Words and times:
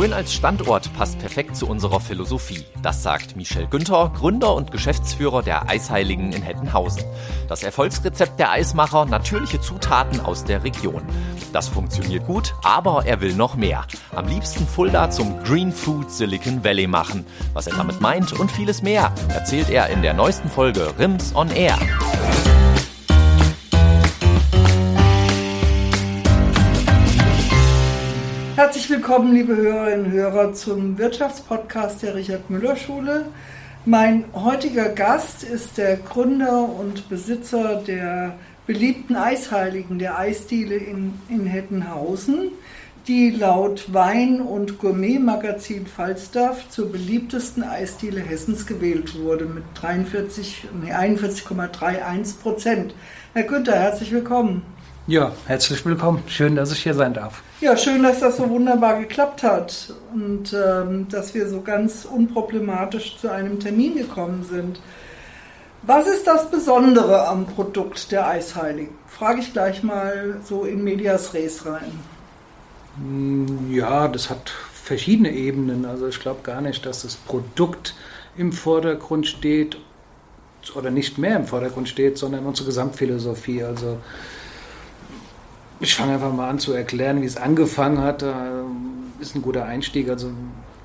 Rhön 0.00 0.14
als 0.14 0.32
Standort 0.32 0.90
passt 0.94 1.18
perfekt 1.18 1.54
zu 1.56 1.66
unserer 1.66 2.00
Philosophie. 2.00 2.64
Das 2.80 3.02
sagt 3.02 3.36
Michel 3.36 3.66
Günther, 3.66 4.10
Gründer 4.16 4.54
und 4.54 4.72
Geschäftsführer 4.72 5.42
der 5.42 5.68
Eisheiligen 5.68 6.32
in 6.32 6.40
Hettenhausen. 6.40 7.04
Das 7.50 7.62
Erfolgsrezept 7.62 8.40
der 8.40 8.50
Eismacher, 8.50 9.04
natürliche 9.04 9.60
Zutaten 9.60 10.18
aus 10.20 10.44
der 10.44 10.64
Region. 10.64 11.02
Das 11.52 11.68
funktioniert 11.68 12.26
gut, 12.26 12.54
aber 12.62 13.04
er 13.04 13.20
will 13.20 13.34
noch 13.34 13.56
mehr. 13.56 13.84
Am 14.16 14.26
liebsten 14.26 14.66
Fulda 14.66 15.10
zum 15.10 15.38
Green 15.44 15.70
Food 15.70 16.10
Silicon 16.10 16.64
Valley 16.64 16.86
machen. 16.86 17.26
Was 17.52 17.66
er 17.66 17.76
damit 17.76 18.00
meint 18.00 18.32
und 18.32 18.50
vieles 18.50 18.80
mehr, 18.80 19.12
erzählt 19.28 19.68
er 19.68 19.90
in 19.90 20.00
der 20.00 20.14
neuesten 20.14 20.48
Folge 20.48 20.94
Rims 20.98 21.34
on 21.36 21.50
Air. 21.50 21.78
Herzlich 28.60 28.90
willkommen, 28.90 29.32
liebe 29.32 29.56
Hörerinnen 29.56 30.04
und 30.04 30.12
Hörer, 30.12 30.52
zum 30.52 30.98
Wirtschaftspodcast 30.98 32.02
der 32.02 32.14
Richard 32.14 32.50
Müller 32.50 32.76
Schule. 32.76 33.24
Mein 33.86 34.26
heutiger 34.34 34.90
Gast 34.90 35.44
ist 35.44 35.78
der 35.78 35.96
Gründer 35.96 36.68
und 36.68 37.08
Besitzer 37.08 37.76
der 37.76 38.34
beliebten 38.66 39.16
Eisheiligen 39.16 39.98
der 39.98 40.18
Eisdiele 40.18 40.74
in, 40.74 41.14
in 41.30 41.46
Hettenhausen, 41.46 42.50
die 43.08 43.30
laut 43.30 43.94
Wein- 43.94 44.42
und 44.42 44.78
Gourmet-Magazin 44.78 45.86
Falstaff 45.86 46.68
zur 46.68 46.92
beliebtesten 46.92 47.62
Eisdiele 47.62 48.20
Hessens 48.20 48.66
gewählt 48.66 49.18
wurde 49.18 49.46
mit 49.46 49.64
43, 49.72 50.66
nee, 50.82 50.92
41,31 50.92 52.38
Prozent. 52.42 52.94
Herr 53.32 53.44
Günther, 53.44 53.76
herzlich 53.76 54.12
willkommen. 54.12 54.60
Ja, 55.10 55.32
herzlich 55.46 55.84
willkommen. 55.84 56.22
Schön, 56.28 56.54
dass 56.54 56.70
ich 56.70 56.84
hier 56.84 56.94
sein 56.94 57.12
darf. 57.12 57.42
Ja, 57.60 57.76
schön, 57.76 58.00
dass 58.04 58.20
das 58.20 58.36
so 58.36 58.48
wunderbar 58.48 59.00
geklappt 59.00 59.42
hat 59.42 59.92
und 60.14 60.52
ähm, 60.52 61.08
dass 61.08 61.34
wir 61.34 61.48
so 61.48 61.62
ganz 61.62 62.04
unproblematisch 62.04 63.16
zu 63.18 63.28
einem 63.28 63.58
Termin 63.58 63.96
gekommen 63.96 64.46
sind. 64.48 64.80
Was 65.82 66.06
ist 66.06 66.28
das 66.28 66.48
Besondere 66.48 67.26
am 67.26 67.46
Produkt 67.46 68.12
der 68.12 68.28
Eisheiligen? 68.28 68.94
Frage 69.08 69.40
ich 69.40 69.52
gleich 69.52 69.82
mal 69.82 70.36
so 70.44 70.64
in 70.64 70.84
Medias 70.84 71.34
Res 71.34 71.66
rein. 71.66 71.90
Hm, 72.98 73.74
ja, 73.74 74.06
das 74.06 74.30
hat 74.30 74.52
verschiedene 74.72 75.32
Ebenen. 75.32 75.86
Also 75.86 76.06
ich 76.06 76.20
glaube 76.20 76.42
gar 76.44 76.60
nicht, 76.60 76.86
dass 76.86 77.02
das 77.02 77.16
Produkt 77.16 77.96
im 78.36 78.52
Vordergrund 78.52 79.26
steht 79.26 79.76
oder 80.76 80.92
nicht 80.92 81.18
mehr 81.18 81.34
im 81.34 81.46
Vordergrund 81.46 81.88
steht, 81.88 82.16
sondern 82.16 82.46
unsere 82.46 82.66
Gesamtphilosophie. 82.66 83.64
Also 83.64 83.98
ich 85.80 85.94
fange 85.94 86.14
einfach 86.14 86.32
mal 86.32 86.48
an 86.48 86.58
zu 86.58 86.72
erklären, 86.72 87.22
wie 87.22 87.26
es 87.26 87.36
angefangen 87.36 87.98
hat. 87.98 88.22
Das 88.22 88.34
ist 89.20 89.34
ein 89.34 89.42
guter 89.42 89.64
Einstieg. 89.64 90.10
Also 90.10 90.30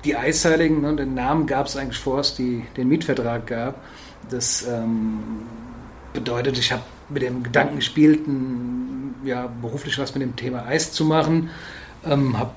die 0.04 0.16
Eisheiligen, 0.16 0.80
ne, 0.80 0.96
den 0.96 1.14
Namen 1.14 1.46
gab 1.46 1.66
es 1.66 1.76
eigentlich 1.76 1.98
vor 1.98 2.20
es 2.20 2.34
die, 2.34 2.64
den 2.76 2.88
Mietvertrag 2.88 3.46
gab. 3.46 3.82
Das 4.30 4.66
ähm, 4.66 5.18
bedeutet, 6.12 6.58
ich 6.58 6.72
habe 6.72 6.82
mit 7.10 7.22
dem 7.22 7.42
Gedanken 7.42 7.76
gespielt, 7.76 8.26
ein, 8.26 9.14
ja, 9.24 9.48
beruflich 9.60 9.98
was 9.98 10.14
mit 10.14 10.22
dem 10.22 10.34
Thema 10.34 10.64
Eis 10.66 10.92
zu 10.92 11.04
machen. 11.04 11.50
Ähm, 12.04 12.38
habe 12.38 12.50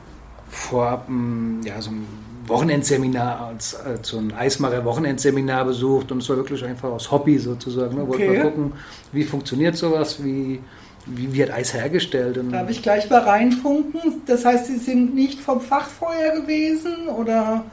vorab 0.47 1.09
ein, 1.09 1.61
ja, 1.63 1.81
so 1.81 1.91
ein 1.91 2.07
Wochenendseminar, 2.47 3.47
als, 3.47 3.75
als 3.75 4.07
so 4.07 4.17
ein 4.17 4.33
Eismacher-Wochenendseminar 4.33 5.65
besucht 5.65 6.11
und 6.11 6.19
es 6.19 6.29
war 6.29 6.37
wirklich 6.37 6.63
einfach 6.65 6.89
aus 6.89 7.11
Hobby 7.11 7.37
sozusagen. 7.37 7.95
Ne? 7.95 8.03
Okay. 8.03 8.27
Wollte 8.27 8.33
mal 8.33 8.43
gucken, 8.43 8.73
wie 9.11 9.23
funktioniert 9.23 9.75
sowas, 9.75 10.23
wie, 10.23 10.59
wie 11.05 11.33
wird 11.33 11.51
Eis 11.51 11.73
hergestellt. 11.73 12.37
Und 12.37 12.51
Darf 12.51 12.69
ich 12.69 12.81
gleich 12.81 13.09
mal 13.09 13.21
reinfunken? 13.21 14.21
Das 14.25 14.45
heißt, 14.45 14.67
Sie 14.67 14.77
sind 14.77 15.15
nicht 15.15 15.39
vom 15.39 15.61
Fach 15.61 15.87
vorher 15.87 16.39
gewesen 16.39 17.07
oder? 17.07 17.63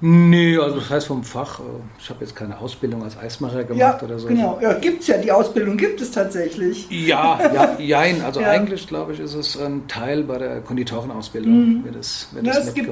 Nee, 0.00 0.56
also 0.56 0.76
das 0.76 0.90
heißt 0.90 1.06
vom 1.08 1.24
Fach, 1.24 1.58
äh, 1.58 1.62
ich 1.98 2.08
habe 2.08 2.20
jetzt 2.20 2.36
keine 2.36 2.58
Ausbildung 2.58 3.02
als 3.02 3.18
Eismacher 3.18 3.64
gemacht 3.64 4.00
ja, 4.00 4.06
oder 4.06 4.18
so. 4.20 4.28
Genau, 4.28 4.58
ja, 4.62 4.74
gibt 4.74 5.00
es 5.00 5.08
ja, 5.08 5.18
die 5.18 5.32
Ausbildung 5.32 5.76
gibt 5.76 6.00
es 6.00 6.12
tatsächlich. 6.12 6.88
Ja, 6.88 7.38
ja, 7.52 7.76
jein. 7.80 8.22
Also 8.22 8.40
ja. 8.42 8.50
eigentlich, 8.50 8.86
glaube 8.86 9.14
ich, 9.14 9.20
ist 9.20 9.34
es 9.34 9.60
ein 9.60 9.88
Teil 9.88 10.22
bei 10.22 10.38
der 10.38 10.60
Konditorenausbildung, 10.60 11.52
mhm. 11.52 11.84
wird 11.84 11.96
das, 11.96 12.28
wird 12.32 12.46
ja, 12.46 12.52
das 12.52 12.68
es 12.68 12.74
gibt 12.74 12.88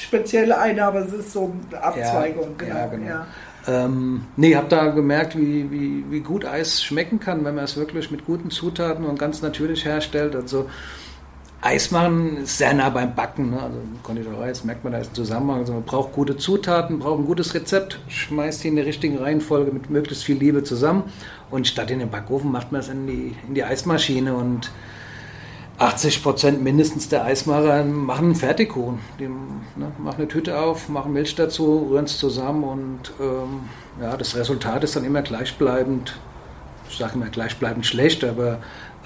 spezielle 0.00 0.58
eine, 0.58 0.84
aber 0.84 1.06
es 1.06 1.12
ist 1.12 1.32
so 1.32 1.52
eine 1.70 1.80
Abzweigung. 1.80 2.56
Ja, 2.58 2.86
genau. 2.86 3.06
Ja, 3.06 3.16
genau. 3.16 3.24
Ähm, 3.66 4.22
nee, 4.36 4.56
habe 4.56 4.68
da 4.68 4.86
gemerkt, 4.86 5.36
wie, 5.36 5.70
wie, 5.70 6.04
wie 6.10 6.20
gut 6.20 6.44
Eis 6.44 6.82
schmecken 6.82 7.20
kann, 7.20 7.44
wenn 7.44 7.54
man 7.54 7.64
es 7.64 7.76
wirklich 7.76 8.10
mit 8.10 8.26
guten 8.26 8.50
Zutaten 8.50 9.04
und 9.04 9.18
ganz 9.18 9.40
natürlich 9.42 9.84
herstellt. 9.84 10.34
Also 10.34 10.68
Eis 11.60 11.92
machen 11.92 12.38
ist 12.38 12.58
sehr 12.58 12.74
nah 12.74 12.90
beim 12.90 13.14
Backen. 13.14 13.50
Ne? 13.50 13.62
Also 13.62 13.78
Konditorei, 14.02 14.48
das 14.48 14.64
merkt 14.64 14.82
man, 14.82 14.92
da 14.92 14.98
ist 14.98 15.12
ein 15.12 15.14
Zusammenhang. 15.14 15.60
Also 15.60 15.74
man 15.74 15.84
braucht 15.84 16.12
gute 16.12 16.36
Zutaten, 16.36 16.98
braucht 16.98 17.20
ein 17.20 17.26
gutes 17.26 17.54
Rezept, 17.54 18.00
schmeißt 18.08 18.64
die 18.64 18.68
in 18.68 18.76
der 18.76 18.84
richtigen 18.84 19.18
Reihenfolge 19.18 19.70
mit 19.70 19.88
möglichst 19.88 20.24
viel 20.24 20.36
Liebe 20.36 20.64
zusammen 20.64 21.04
und 21.50 21.68
statt 21.68 21.90
in 21.92 22.00
den 22.00 22.10
Backofen 22.10 22.50
macht 22.50 22.72
man 22.72 22.80
es 22.80 22.88
in 22.88 23.06
die, 23.06 23.36
in 23.46 23.54
die 23.54 23.62
Eismaschine 23.62 24.34
und 24.34 24.72
80 25.78 26.22
Prozent 26.22 26.62
mindestens 26.62 27.08
der 27.08 27.24
Eismacher 27.24 27.84
machen 27.84 28.26
einen 28.26 28.34
Fertigkuchen. 28.34 28.98
Die 29.18 29.28
ne, 29.28 29.92
machen 29.98 30.18
eine 30.18 30.28
Tüte 30.28 30.58
auf, 30.58 30.88
machen 30.88 31.12
Milch 31.12 31.34
dazu, 31.34 31.88
rühren 31.90 32.04
es 32.04 32.18
zusammen 32.18 32.64
und 32.64 33.12
ähm, 33.20 33.68
ja, 34.00 34.16
das 34.16 34.36
Resultat 34.36 34.84
ist 34.84 34.96
dann 34.96 35.04
immer 35.04 35.22
gleichbleibend. 35.22 36.18
Ich 36.88 36.98
sage 36.98 37.14
immer 37.14 37.26
gleichbleibend 37.26 37.86
schlecht, 37.86 38.22
aber 38.22 38.58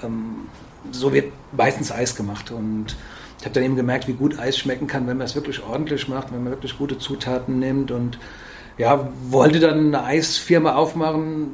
ähm, 0.03 0.47
so 0.91 1.13
wird 1.13 1.31
meistens 1.55 1.91
Eis 1.91 2.15
gemacht. 2.15 2.51
Und 2.51 2.95
ich 3.39 3.45
habe 3.45 3.53
dann 3.53 3.63
eben 3.63 3.75
gemerkt, 3.75 4.07
wie 4.07 4.13
gut 4.13 4.37
Eis 4.37 4.57
schmecken 4.57 4.87
kann, 4.87 5.07
wenn 5.07 5.17
man 5.17 5.25
es 5.25 5.35
wirklich 5.35 5.63
ordentlich 5.63 6.07
macht, 6.07 6.31
wenn 6.31 6.43
man 6.43 6.51
wirklich 6.51 6.77
gute 6.77 6.97
Zutaten 6.97 7.59
nimmt. 7.59 7.91
Und 7.91 8.19
ja, 8.77 9.09
wollte 9.29 9.59
dann 9.59 9.87
eine 9.87 10.03
Eisfirma 10.03 10.75
aufmachen, 10.75 11.47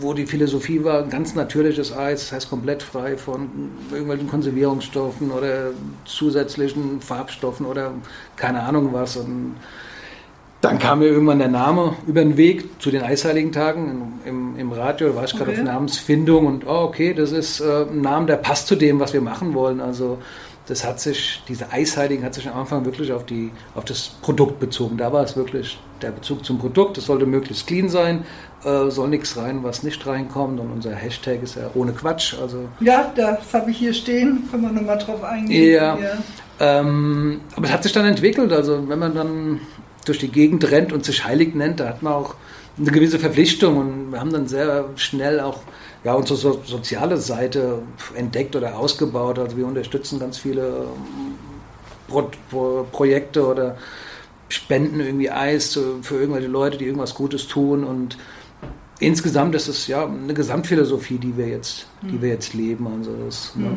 wo 0.00 0.14
die 0.14 0.26
Philosophie 0.26 0.84
war, 0.84 1.02
ganz 1.04 1.34
natürliches 1.34 1.96
Eis, 1.96 2.20
das 2.20 2.32
heißt 2.32 2.50
komplett 2.50 2.82
frei 2.82 3.16
von 3.16 3.48
irgendwelchen 3.90 4.28
Konservierungsstoffen 4.28 5.30
oder 5.30 5.70
zusätzlichen 6.04 7.00
Farbstoffen 7.00 7.66
oder 7.66 7.92
keine 8.36 8.62
Ahnung 8.62 8.90
was. 8.92 9.16
Und 9.16 9.56
dann 10.60 10.78
kam 10.78 10.98
mir 10.98 11.06
irgendwann 11.06 11.38
der 11.38 11.48
Name 11.48 11.94
über 12.06 12.22
den 12.22 12.36
Weg 12.36 12.82
zu 12.82 12.90
den 12.90 13.02
Eisheiligen 13.02 13.52
Tagen 13.52 14.20
im, 14.24 14.56
im 14.56 14.72
Radio, 14.72 15.08
da 15.08 15.16
war 15.16 15.24
ich 15.24 15.32
gerade 15.32 15.50
okay. 15.50 15.60
auf 15.60 15.66
Namensfindung 15.66 16.46
und 16.46 16.66
oh, 16.66 16.82
okay, 16.82 17.14
das 17.14 17.32
ist 17.32 17.60
äh, 17.60 17.86
ein 17.90 18.02
Name, 18.02 18.26
der 18.26 18.36
passt 18.36 18.66
zu 18.66 18.76
dem, 18.76 19.00
was 19.00 19.12
wir 19.12 19.22
machen 19.22 19.54
wollen. 19.54 19.80
Also 19.80 20.18
das 20.70 20.84
hat 20.84 21.00
sich, 21.00 21.42
diese 21.48 21.72
Eisheiligen 21.72 22.24
hat 22.24 22.34
sich 22.34 22.48
am 22.48 22.56
Anfang 22.60 22.84
wirklich 22.84 23.10
auf, 23.12 23.26
die, 23.26 23.50
auf 23.74 23.84
das 23.84 24.10
Produkt 24.22 24.60
bezogen. 24.60 24.96
Da 24.96 25.12
war 25.12 25.24
es 25.24 25.36
wirklich 25.36 25.80
der 26.00 26.12
Bezug 26.12 26.44
zum 26.44 26.58
Produkt. 26.58 26.96
Es 26.96 27.06
sollte 27.06 27.26
möglichst 27.26 27.66
clean 27.66 27.88
sein, 27.88 28.24
äh, 28.64 28.90
soll 28.90 29.08
nichts 29.08 29.36
rein, 29.36 29.62
was 29.62 29.82
nicht 29.82 30.06
reinkommt. 30.06 30.60
Und 30.60 30.70
unser 30.70 30.94
Hashtag 30.94 31.42
ist 31.42 31.56
ja 31.56 31.70
ohne 31.74 31.92
Quatsch. 31.92 32.34
Also 32.40 32.68
ja, 32.80 33.10
das 33.14 33.52
habe 33.52 33.70
ich 33.70 33.78
hier 33.78 33.94
stehen. 33.94 34.48
Können 34.50 34.62
wir 34.64 34.72
nochmal 34.72 34.98
drauf 34.98 35.22
eingehen. 35.24 35.72
Ja. 35.72 35.98
ja. 35.98 36.18
Ähm, 36.60 37.40
aber 37.56 37.66
es 37.66 37.72
hat 37.72 37.82
sich 37.82 37.92
dann 37.92 38.04
entwickelt. 38.04 38.52
Also 38.52 38.88
wenn 38.88 38.98
man 38.98 39.14
dann 39.14 39.60
durch 40.04 40.18
die 40.18 40.28
Gegend 40.28 40.70
rennt 40.70 40.92
und 40.92 41.04
sich 41.04 41.24
heilig 41.24 41.54
nennt, 41.54 41.80
da 41.80 41.88
hat 41.88 42.02
man 42.02 42.12
auch 42.12 42.34
eine 42.78 42.90
gewisse 42.90 43.18
Verpflichtung 43.18 43.76
und 43.76 44.12
wir 44.12 44.20
haben 44.20 44.32
dann 44.32 44.46
sehr 44.46 44.86
schnell 44.96 45.40
auch 45.40 45.60
ja, 46.04 46.14
unsere 46.14 46.38
so 46.38 46.60
soziale 46.64 47.16
Seite 47.18 47.82
entdeckt 48.14 48.56
oder 48.56 48.78
ausgebaut. 48.78 49.38
Also 49.38 49.56
wir 49.56 49.66
unterstützen 49.66 50.18
ganz 50.18 50.38
viele 50.38 50.66
ähm, 50.66 51.34
Pro 52.08 52.30
Pro 52.50 52.86
Projekte 52.90 53.46
oder 53.46 53.76
spenden 54.48 55.00
irgendwie 55.00 55.30
Eis 55.30 55.78
für 56.02 56.16
irgendwelche 56.16 56.48
Leute, 56.48 56.76
die 56.78 56.86
irgendwas 56.86 57.14
Gutes 57.14 57.46
tun 57.46 57.84
und 57.84 58.16
insgesamt 59.00 59.54
ist 59.54 59.68
es 59.68 59.86
ja 59.86 60.06
eine 60.06 60.34
Gesamtphilosophie, 60.34 61.18
die 61.18 61.36
wir 61.36 61.48
jetzt, 61.48 61.86
die 62.02 62.12
hm. 62.12 62.22
wir 62.22 62.28
jetzt 62.28 62.54
leben. 62.54 62.86
Also 62.86 63.12
das, 63.24 63.52
mhm. 63.56 63.64
ja. 63.64 63.70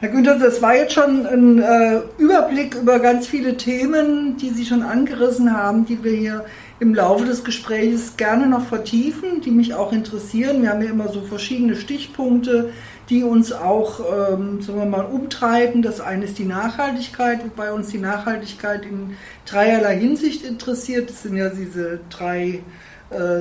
Herr 0.00 0.10
Günther, 0.10 0.38
das 0.38 0.62
war 0.62 0.76
jetzt 0.76 0.92
schon 0.92 1.26
ein 1.26 1.58
äh, 1.58 2.02
Überblick 2.18 2.76
über 2.76 3.00
ganz 3.00 3.26
viele 3.26 3.56
Themen, 3.56 4.36
die 4.36 4.50
Sie 4.50 4.64
schon 4.64 4.82
angerissen 4.82 5.52
haben, 5.52 5.86
die 5.86 6.04
wir 6.04 6.12
hier 6.12 6.44
im 6.78 6.94
Laufe 6.94 7.24
des 7.24 7.42
Gesprächs 7.42 8.16
gerne 8.16 8.46
noch 8.46 8.64
vertiefen, 8.64 9.40
die 9.40 9.50
mich 9.50 9.74
auch 9.74 9.92
interessieren. 9.92 10.62
Wir 10.62 10.70
haben 10.70 10.82
ja 10.82 10.90
immer 10.90 11.08
so 11.08 11.22
verschiedene 11.22 11.74
Stichpunkte, 11.74 12.70
die 13.10 13.24
uns 13.24 13.50
auch, 13.50 13.98
ähm, 13.98 14.60
sagen 14.60 14.78
wir 14.78 14.86
mal, 14.86 15.04
umtreiben. 15.04 15.82
Das 15.82 16.00
eine 16.00 16.26
ist 16.26 16.38
die 16.38 16.44
Nachhaltigkeit, 16.44 17.42
wobei 17.42 17.72
uns 17.72 17.88
die 17.88 17.98
Nachhaltigkeit 17.98 18.84
in 18.84 19.16
dreierlei 19.46 19.98
Hinsicht 19.98 20.44
interessiert. 20.44 21.10
Das 21.10 21.24
sind 21.24 21.36
ja 21.36 21.48
diese 21.48 21.98
drei 22.08 22.46
äh, 22.46 22.60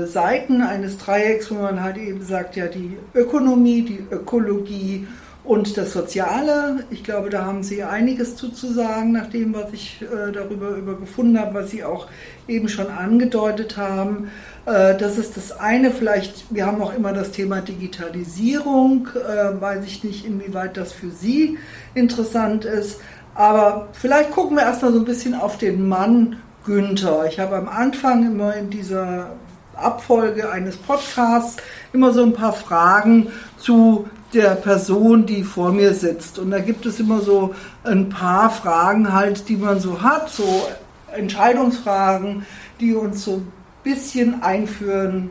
Seiten 0.05 0.61
eines 0.61 0.97
Dreiecks, 0.97 1.51
wo 1.51 1.55
man 1.55 1.83
halt 1.83 1.97
eben 1.97 2.21
sagt, 2.23 2.55
ja, 2.55 2.67
die 2.67 2.97
Ökonomie, 3.13 3.81
die 3.81 4.05
Ökologie 4.09 5.07
Und 5.47 5.77
das 5.77 5.93
Soziale, 5.93 6.83
ich 6.91 7.05
glaube, 7.05 7.29
da 7.29 7.45
haben 7.45 7.63
Sie 7.63 7.81
einiges 7.81 8.35
zu, 8.35 8.49
zu 8.49 8.67
sagen, 8.73 9.13
nach 9.13 9.27
dem, 9.27 9.53
was 9.53 9.71
ich 9.71 10.01
äh, 10.01 10.33
darüber 10.33 10.71
über 10.71 10.99
gefunden 10.99 11.39
habe, 11.39 11.53
was 11.53 11.69
Sie 11.69 11.85
auch 11.85 12.07
eben 12.49 12.67
schon 12.67 12.87
angedeutet 12.87 13.77
haben. 13.77 14.29
Äh, 14.65 14.97
das 14.97 15.17
ist 15.17 15.37
das 15.37 15.57
eine. 15.57 15.91
Vielleicht, 15.91 16.53
wir 16.53 16.65
haben 16.65 16.81
auch 16.81 16.93
immer 16.93 17.13
das 17.13 17.31
Thema 17.31 17.61
Digitalisierung. 17.61 19.07
Äh, 19.15 19.61
weiß 19.61 19.85
ich 19.85 20.03
nicht, 20.03 20.25
inwieweit 20.25 20.75
das 20.75 20.91
für 20.91 21.11
Sie 21.11 21.57
interessant 21.93 22.65
ist. 22.65 22.99
Aber 23.33 23.87
vielleicht 23.93 24.31
gucken 24.31 24.57
wir 24.57 24.63
erstmal 24.63 24.91
so 24.91 24.99
ein 24.99 25.05
bisschen 25.05 25.33
auf 25.33 25.57
den 25.57 25.87
Mann 25.87 26.41
Günther. 26.65 27.25
Ich 27.29 27.39
habe 27.39 27.55
am 27.55 27.69
Anfang 27.69 28.25
immer 28.25 28.53
in 28.53 28.69
dieser 28.69 29.29
Abfolge 29.77 30.49
eines 30.49 30.77
Podcasts 30.77 31.57
immer 31.93 32.13
so 32.13 32.23
ein 32.23 32.33
paar 32.33 32.53
Fragen 32.53 33.31
zu 33.57 34.07
der 34.33 34.55
Person, 34.55 35.25
die 35.25 35.43
vor 35.43 35.71
mir 35.71 35.93
sitzt. 35.93 36.39
Und 36.39 36.51
da 36.51 36.59
gibt 36.59 36.85
es 36.85 36.99
immer 36.99 37.21
so 37.21 37.55
ein 37.83 38.09
paar 38.09 38.49
Fragen 38.49 39.13
halt, 39.13 39.47
die 39.49 39.57
man 39.57 39.79
so 39.79 40.01
hat, 40.01 40.29
so 40.29 40.67
Entscheidungsfragen, 41.13 42.45
die 42.79 42.93
uns 42.93 43.23
so 43.23 43.37
ein 43.37 43.51
bisschen 43.83 44.43
einführen, 44.43 45.29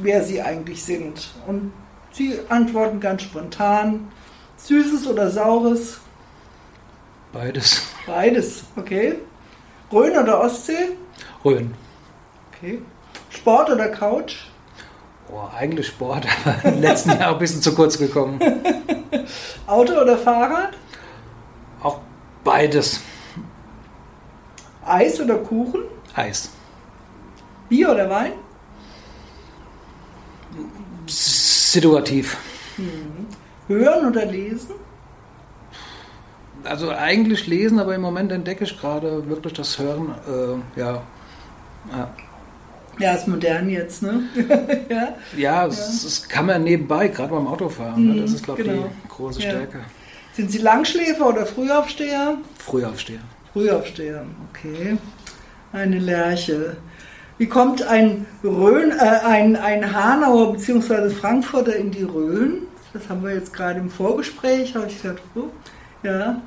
wer 0.00 0.22
sie 0.22 0.40
eigentlich 0.40 0.84
sind. 0.84 1.30
Und 1.46 1.72
sie 2.12 2.38
antworten 2.48 3.00
ganz 3.00 3.22
spontan. 3.22 4.08
Süßes 4.56 5.06
oder 5.06 5.30
Saures? 5.30 6.00
Beides. 7.32 7.82
Beides, 8.06 8.64
okay. 8.76 9.14
Rhön 9.92 10.16
oder 10.16 10.40
Ostsee? 10.40 10.96
Rhön. 11.44 11.74
Okay. 12.52 12.80
Sport 13.30 13.70
oder 13.70 13.88
Couch? 13.88 14.36
Oh, 15.32 15.48
eigentlich 15.56 15.86
Sport, 15.86 16.26
aber 16.44 16.68
im 16.68 16.80
letzten 16.80 17.10
Jahr 17.10 17.32
ein 17.32 17.38
bisschen 17.38 17.62
zu 17.62 17.74
kurz 17.74 17.96
gekommen. 17.96 18.40
Auto 19.66 19.94
oder 19.94 20.18
Fahrrad? 20.18 20.70
Auch 21.82 22.00
beides. 22.44 23.00
Eis 24.84 25.20
oder 25.20 25.36
Kuchen? 25.36 25.82
Eis. 26.14 26.50
Bier 27.68 27.92
oder 27.92 28.10
Wein? 28.10 28.32
Situativ. 31.06 32.36
Hm. 32.76 33.28
Hören 33.68 34.08
oder 34.08 34.26
lesen? 34.26 34.74
Also 36.64 36.90
eigentlich 36.90 37.46
lesen, 37.46 37.78
aber 37.78 37.94
im 37.94 38.00
Moment 38.00 38.32
entdecke 38.32 38.64
ich 38.64 38.78
gerade 38.78 39.28
wirklich 39.28 39.52
das 39.52 39.78
Hören. 39.78 40.14
Äh, 40.26 40.80
ja. 40.80 41.02
ja. 41.92 42.10
Ja, 43.00 43.14
ist 43.14 43.26
modern 43.26 43.70
jetzt, 43.70 44.02
ne? 44.02 44.24
ja, 44.88 45.14
ja, 45.36 45.66
es, 45.66 46.04
es, 46.04 46.28
kann 46.28 46.46
man 46.46 46.64
nebenbei, 46.64 47.08
gerade 47.08 47.30
beim 47.34 47.46
Autofahren. 47.46 48.12
Mhm, 48.12 48.22
das 48.22 48.34
ist, 48.34 48.44
glaube 48.44 48.60
ich, 48.62 48.68
genau. 48.68 48.90
die 49.04 49.08
große 49.08 49.40
Stärke. 49.40 49.80
Sind 50.34 50.50
Sie 50.50 50.58
Langschläfer 50.58 51.28
oder 51.28 51.46
Frühaufsteher? 51.46 52.38
Frühaufsteher. 52.58 53.20
Frühaufsteher, 53.52 54.24
okay. 54.50 54.98
Eine 55.72 55.98
Lerche. 55.98 56.76
Wie 57.38 57.46
kommt 57.46 57.82
ein, 57.82 58.26
Rhön, 58.44 58.90
äh, 58.90 59.20
ein, 59.24 59.56
ein 59.56 59.94
Hanauer 59.94 60.52
bzw. 60.52 61.08
Frankfurter 61.10 61.74
in 61.74 61.90
die 61.90 62.02
Rhön? 62.02 62.62
Das 62.92 63.08
haben 63.08 63.22
wir 63.22 63.32
jetzt 63.34 63.52
gerade 63.52 63.80
im 63.80 63.88
Vorgespräch, 63.88 64.74
habe 64.74 64.88
ich 64.88 65.00
gesagt, 65.00 65.22
oh, 65.34 65.48
ja. 66.02 66.40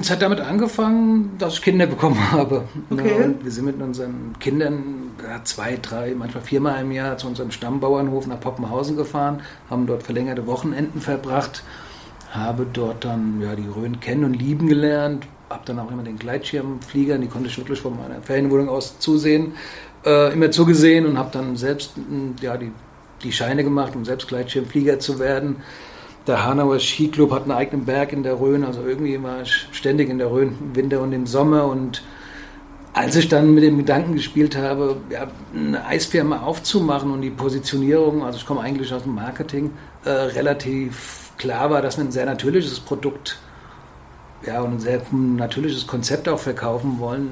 Es 0.00 0.10
hat 0.10 0.20
damit 0.20 0.40
angefangen, 0.40 1.36
dass 1.38 1.54
ich 1.54 1.62
Kinder 1.62 1.86
bekommen 1.86 2.30
habe. 2.32 2.64
Okay. 2.90 3.24
Und 3.24 3.44
wir 3.44 3.50
sind 3.50 3.64
mit 3.64 3.80
unseren 3.80 4.34
Kindern 4.38 5.12
zwei, 5.44 5.78
drei, 5.80 6.14
manchmal 6.14 6.42
viermal 6.42 6.82
im 6.82 6.92
Jahr 6.92 7.16
zu 7.16 7.26
unserem 7.26 7.50
Stammbauernhof 7.50 8.26
nach 8.26 8.40
Poppenhausen 8.40 8.96
gefahren, 8.96 9.40
haben 9.70 9.86
dort 9.86 10.02
verlängerte 10.02 10.46
Wochenenden 10.46 11.00
verbracht, 11.00 11.62
habe 12.30 12.66
dort 12.70 13.04
dann 13.04 13.40
ja, 13.40 13.54
die 13.54 13.66
Rhön 13.66 14.00
kennen 14.00 14.24
und 14.24 14.34
lieben 14.34 14.68
gelernt, 14.68 15.26
habe 15.48 15.62
dann 15.64 15.78
auch 15.78 15.90
immer 15.90 16.02
den 16.02 16.18
Gleitschirmfliegern, 16.18 17.22
die 17.22 17.28
konnte 17.28 17.48
ich 17.48 17.56
wirklich 17.56 17.80
von 17.80 17.96
meiner 17.96 18.20
Ferienwohnung 18.20 18.68
aus 18.68 18.98
zusehen, 18.98 19.54
äh, 20.04 20.32
immer 20.32 20.50
zugesehen 20.50 21.06
und 21.06 21.16
habe 21.16 21.30
dann 21.32 21.56
selbst 21.56 21.92
ja, 22.42 22.56
die, 22.56 22.70
die 23.22 23.32
Scheine 23.32 23.64
gemacht, 23.64 23.96
um 23.96 24.04
selbst 24.04 24.28
Gleitschirmflieger 24.28 24.98
zu 24.98 25.18
werden 25.18 25.56
der 26.26 26.44
Hanauer 26.44 26.78
Skiclub 26.78 27.32
hat 27.32 27.42
einen 27.42 27.52
eigenen 27.52 27.84
Berg 27.84 28.12
in 28.12 28.22
der 28.22 28.40
Rhön, 28.40 28.64
also 28.64 28.82
irgendwie 28.82 29.22
war 29.22 29.42
ich 29.42 29.68
ständig 29.72 30.08
in 30.08 30.18
der 30.18 30.30
Rhön 30.30 30.56
im 30.60 30.76
Winter 30.76 31.00
und 31.00 31.12
im 31.12 31.26
Sommer 31.26 31.66
und 31.66 32.02
als 32.94 33.16
ich 33.16 33.28
dann 33.28 33.54
mit 33.54 33.64
dem 33.64 33.76
Gedanken 33.76 34.14
gespielt 34.14 34.56
habe, 34.56 34.96
ja, 35.10 35.26
eine 35.52 35.84
Eisfirma 35.84 36.42
aufzumachen 36.42 37.10
und 37.10 37.22
die 37.22 37.30
Positionierung, 37.30 38.24
also 38.24 38.38
ich 38.38 38.46
komme 38.46 38.60
eigentlich 38.60 38.94
aus 38.94 39.02
dem 39.02 39.16
Marketing, 39.16 39.72
äh, 40.04 40.10
relativ 40.10 41.32
klar 41.36 41.70
war, 41.70 41.82
dass 41.82 41.98
wir 41.98 42.04
ein 42.04 42.12
sehr 42.12 42.24
natürliches 42.24 42.78
Produkt 42.78 43.38
ja, 44.46 44.60
und 44.60 44.74
ein 44.74 44.80
sehr 44.80 45.02
natürliches 45.10 45.86
Konzept 45.86 46.28
auch 46.28 46.38
verkaufen 46.38 47.00
wollen, 47.00 47.30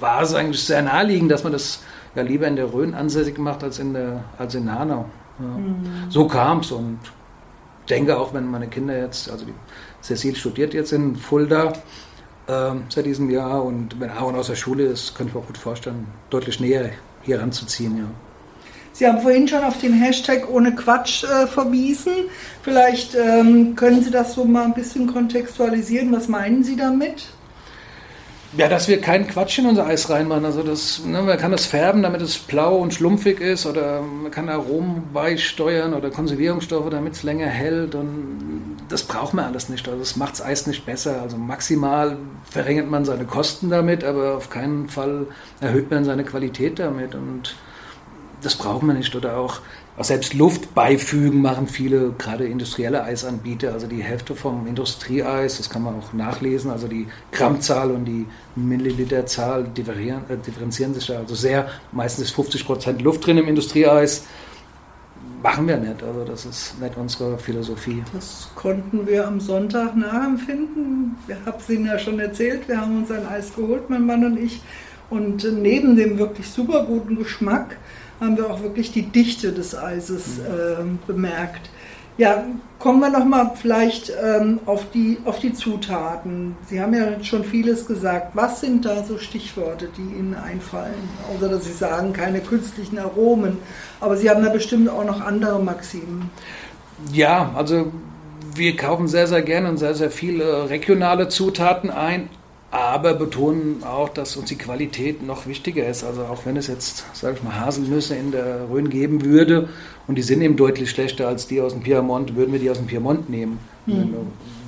war 0.00 0.20
es 0.22 0.34
eigentlich 0.34 0.62
sehr 0.62 0.82
naheliegend, 0.82 1.30
dass 1.30 1.44
man 1.44 1.52
das 1.52 1.82
ja 2.14 2.22
lieber 2.22 2.46
in 2.46 2.56
der 2.56 2.72
Rhön 2.72 2.94
ansässig 2.94 3.38
macht 3.38 3.64
als 3.64 3.78
in, 3.78 3.94
der, 3.94 4.24
als 4.38 4.54
in 4.54 4.70
Hanau. 4.70 5.06
Ja. 5.38 5.46
Mhm. 5.46 6.10
So 6.10 6.28
kam 6.28 6.58
es 6.58 6.70
und 6.70 6.98
denke 7.88 8.16
auch, 8.18 8.34
wenn 8.34 8.50
meine 8.50 8.68
Kinder 8.68 8.98
jetzt, 8.98 9.30
also 9.30 9.44
die 9.44 9.54
Cecil 10.02 10.36
studiert 10.36 10.74
jetzt 10.74 10.92
in 10.92 11.16
Fulda 11.16 11.72
äh, 12.46 12.72
seit 12.88 13.06
diesem 13.06 13.30
Jahr 13.30 13.64
und 13.64 14.00
wenn 14.00 14.10
Aaron 14.10 14.34
aus 14.34 14.48
der 14.48 14.56
Schule 14.56 14.84
ist, 14.84 15.14
könnte 15.14 15.30
ich 15.30 15.34
mir 15.34 15.40
auch 15.40 15.46
gut 15.46 15.58
vorstellen, 15.58 16.06
deutlich 16.30 16.60
näher 16.60 16.90
hier 17.22 17.40
ranzuziehen. 17.40 17.96
Ja. 17.98 18.04
Sie 18.92 19.06
haben 19.08 19.20
vorhin 19.20 19.48
schon 19.48 19.64
auf 19.64 19.78
den 19.78 19.92
Hashtag 19.92 20.48
ohne 20.48 20.72
Quatsch 20.74 21.24
äh, 21.24 21.48
verwiesen. 21.48 22.12
Vielleicht 22.62 23.16
ähm, 23.16 23.74
können 23.74 24.02
Sie 24.04 24.10
das 24.10 24.34
so 24.34 24.44
mal 24.44 24.66
ein 24.66 24.74
bisschen 24.74 25.12
kontextualisieren. 25.12 26.12
Was 26.12 26.28
meinen 26.28 26.62
Sie 26.62 26.76
damit? 26.76 27.26
Ja, 28.56 28.68
dass 28.68 28.86
wir 28.86 29.00
keinen 29.00 29.26
Quatsch 29.26 29.58
in 29.58 29.66
unser 29.66 29.86
Eis 29.86 30.08
reinmachen. 30.10 30.44
Also 30.44 30.62
das, 30.62 31.04
ne, 31.04 31.20
man 31.22 31.36
kann 31.38 31.50
das 31.50 31.66
färben, 31.66 32.02
damit 32.04 32.22
es 32.22 32.38
blau 32.38 32.76
und 32.76 32.94
schlumpfig 32.94 33.40
ist, 33.40 33.66
oder 33.66 34.00
man 34.00 34.30
kann 34.30 34.48
Aromen 34.48 35.12
beisteuern 35.12 35.92
oder 35.92 36.10
Konservierungsstoffe, 36.10 36.88
damit 36.88 37.14
es 37.14 37.24
länger 37.24 37.48
hält. 37.48 37.96
Und 37.96 38.76
das 38.88 39.02
braucht 39.02 39.34
man 39.34 39.46
alles 39.46 39.68
nicht. 39.68 39.88
Also 39.88 39.98
das 39.98 40.14
macht 40.14 40.34
das 40.34 40.42
Eis 40.42 40.68
nicht 40.68 40.86
besser. 40.86 41.20
Also 41.20 41.36
maximal 41.36 42.16
verringert 42.48 42.88
man 42.88 43.04
seine 43.04 43.24
Kosten 43.24 43.70
damit, 43.70 44.04
aber 44.04 44.36
auf 44.36 44.50
keinen 44.50 44.88
Fall 44.88 45.26
erhöht 45.60 45.90
man 45.90 46.04
seine 46.04 46.22
Qualität 46.22 46.78
damit. 46.78 47.16
Und 47.16 47.56
das 48.40 48.54
braucht 48.54 48.84
man 48.84 48.96
nicht. 48.96 49.16
Oder 49.16 49.36
auch 49.36 49.60
auch 49.96 50.04
selbst 50.04 50.34
Luft 50.34 50.74
beifügen 50.74 51.40
machen 51.40 51.68
viele, 51.68 52.12
gerade 52.18 52.46
industrielle 52.46 53.04
Eisanbieter. 53.04 53.72
Also 53.72 53.86
die 53.86 54.02
Hälfte 54.02 54.34
vom 54.34 54.66
Industrieeis, 54.66 55.58
das 55.58 55.70
kann 55.70 55.82
man 55.82 55.94
auch 55.94 56.12
nachlesen, 56.12 56.70
also 56.70 56.88
die 56.88 57.06
Grammzahl 57.30 57.92
und 57.92 58.04
die 58.04 58.26
Milliliterzahl 58.56 59.64
äh, 59.64 60.36
differenzieren 60.36 60.94
sich 60.94 61.06
da 61.06 61.18
also 61.18 61.36
sehr. 61.36 61.68
Meistens 61.92 62.26
ist 62.26 62.34
50 62.34 62.66
Prozent 62.66 63.02
Luft 63.02 63.24
drin 63.24 63.38
im 63.38 63.46
Industrieeis. 63.46 64.26
Machen 65.44 65.68
wir 65.68 65.76
nicht, 65.76 66.02
also 66.02 66.24
das 66.24 66.46
ist 66.46 66.80
nicht 66.80 66.96
unsere 66.96 67.38
Philosophie. 67.38 68.02
Das 68.14 68.48
konnten 68.56 69.06
wir 69.06 69.28
am 69.28 69.38
Sonntag 69.40 69.94
nachempfinden. 69.94 71.16
Ich 71.28 71.36
habe 71.46 71.58
es 71.58 71.68
Ihnen 71.68 71.86
ja 71.86 71.98
schon 71.98 72.18
erzählt, 72.18 72.66
wir 72.66 72.80
haben 72.80 72.98
uns 72.98 73.10
ein 73.10 73.28
Eis 73.28 73.54
geholt, 73.54 73.90
mein 73.90 74.06
Mann 74.06 74.24
und 74.24 74.38
ich. 74.38 74.60
Und 75.10 75.46
neben 75.60 75.96
dem 75.96 76.18
wirklich 76.18 76.48
super 76.48 76.84
guten 76.86 77.16
Geschmack 77.16 77.76
haben 78.24 78.36
wir 78.36 78.50
auch 78.50 78.62
wirklich 78.62 78.92
die 78.92 79.02
Dichte 79.02 79.52
des 79.52 79.76
Eises 79.76 80.38
äh, 80.38 80.82
bemerkt. 81.06 81.70
Ja, 82.16 82.44
kommen 82.78 83.00
wir 83.00 83.10
noch 83.10 83.24
mal 83.24 83.52
vielleicht 83.60 84.12
ähm, 84.22 84.60
auf, 84.66 84.88
die, 84.92 85.18
auf 85.24 85.40
die 85.40 85.52
Zutaten. 85.52 86.54
Sie 86.68 86.80
haben 86.80 86.94
ja 86.94 87.22
schon 87.24 87.42
vieles 87.42 87.86
gesagt. 87.86 88.36
Was 88.36 88.60
sind 88.60 88.84
da 88.84 89.02
so 89.02 89.18
Stichworte, 89.18 89.88
die 89.96 90.16
Ihnen 90.16 90.36
einfallen? 90.36 91.08
Außer 91.34 91.48
dass 91.48 91.64
Sie 91.64 91.72
sagen, 91.72 92.12
keine 92.12 92.38
künstlichen 92.38 92.98
Aromen. 92.98 93.58
Aber 94.00 94.16
Sie 94.16 94.30
haben 94.30 94.44
da 94.44 94.50
bestimmt 94.50 94.88
auch 94.88 95.04
noch 95.04 95.20
andere 95.20 95.60
Maximen. 95.60 96.30
Ja, 97.12 97.50
also 97.56 97.90
wir 98.54 98.76
kaufen 98.76 99.08
sehr, 99.08 99.26
sehr 99.26 99.42
gerne 99.42 99.68
und 99.68 99.78
sehr, 99.78 99.94
sehr 99.94 100.12
viele 100.12 100.70
regionale 100.70 101.28
Zutaten 101.28 101.90
ein, 101.90 102.28
aber 102.74 103.14
betonen 103.14 103.84
auch, 103.84 104.08
dass 104.08 104.36
uns 104.36 104.48
die 104.48 104.58
Qualität 104.58 105.24
noch 105.24 105.46
wichtiger 105.46 105.86
ist. 105.86 106.02
Also 106.02 106.22
auch 106.22 106.44
wenn 106.44 106.56
es 106.56 106.66
jetzt, 106.66 107.04
sage 107.12 107.36
ich 107.36 107.42
mal, 107.44 107.60
Haselnüsse 107.60 108.16
in 108.16 108.32
der 108.32 108.68
Rhön 108.68 108.90
geben 108.90 109.24
würde 109.24 109.68
und 110.08 110.16
die 110.16 110.22
sind 110.22 110.42
eben 110.42 110.56
deutlich 110.56 110.90
schlechter 110.90 111.28
als 111.28 111.46
die 111.46 111.60
aus 111.60 111.72
dem 111.72 111.82
Piemont, 111.82 112.34
würden 112.34 112.52
wir 112.52 112.58
die 112.58 112.68
aus 112.70 112.78
dem 112.78 112.88
Piemont 112.88 113.30
nehmen. 113.30 113.60
Mhm. 113.86 113.92
Wir 113.92 114.26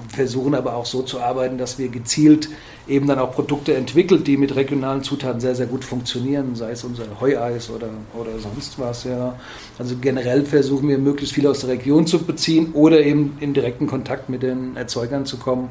versuchen 0.09 0.55
aber 0.55 0.77
auch 0.77 0.87
so 0.87 1.03
zu 1.03 1.21
arbeiten, 1.21 1.59
dass 1.59 1.81
wir 1.81 1.89
gezielt 1.89 2.49
eben 2.87 3.09
dann 3.09 3.19
auch 3.19 3.33
Produkte 3.33 3.75
entwickelt, 3.75 4.29
die 4.29 4.37
mit 4.37 4.55
regionalen 4.55 5.03
Zutaten 5.03 5.41
sehr, 5.41 5.57
sehr 5.57 5.67
gut 5.67 5.85
funktionieren, 5.85 6.55
sei 6.55 6.71
es 6.71 6.85
unser 6.85 7.07
Heueis 7.21 7.71
oder, 7.71 7.89
oder 8.17 8.39
sonst 8.39 8.79
was. 8.79 9.03
Ja. 9.03 9.37
Also 9.81 9.97
generell 10.01 10.45
versuchen 10.45 10.89
wir 10.89 10.99
möglichst 10.99 11.35
viel 11.35 11.49
aus 11.49 11.59
der 11.59 11.71
Region 11.71 12.07
zu 12.07 12.23
beziehen 12.23 12.71
oder 12.73 13.01
eben 13.01 13.37
in 13.41 13.53
direkten 13.53 13.89
Kontakt 13.89 14.29
mit 14.29 14.45
den 14.45 14.77
Erzeugern 14.77 15.27
zu 15.27 15.39
kommen, 15.39 15.71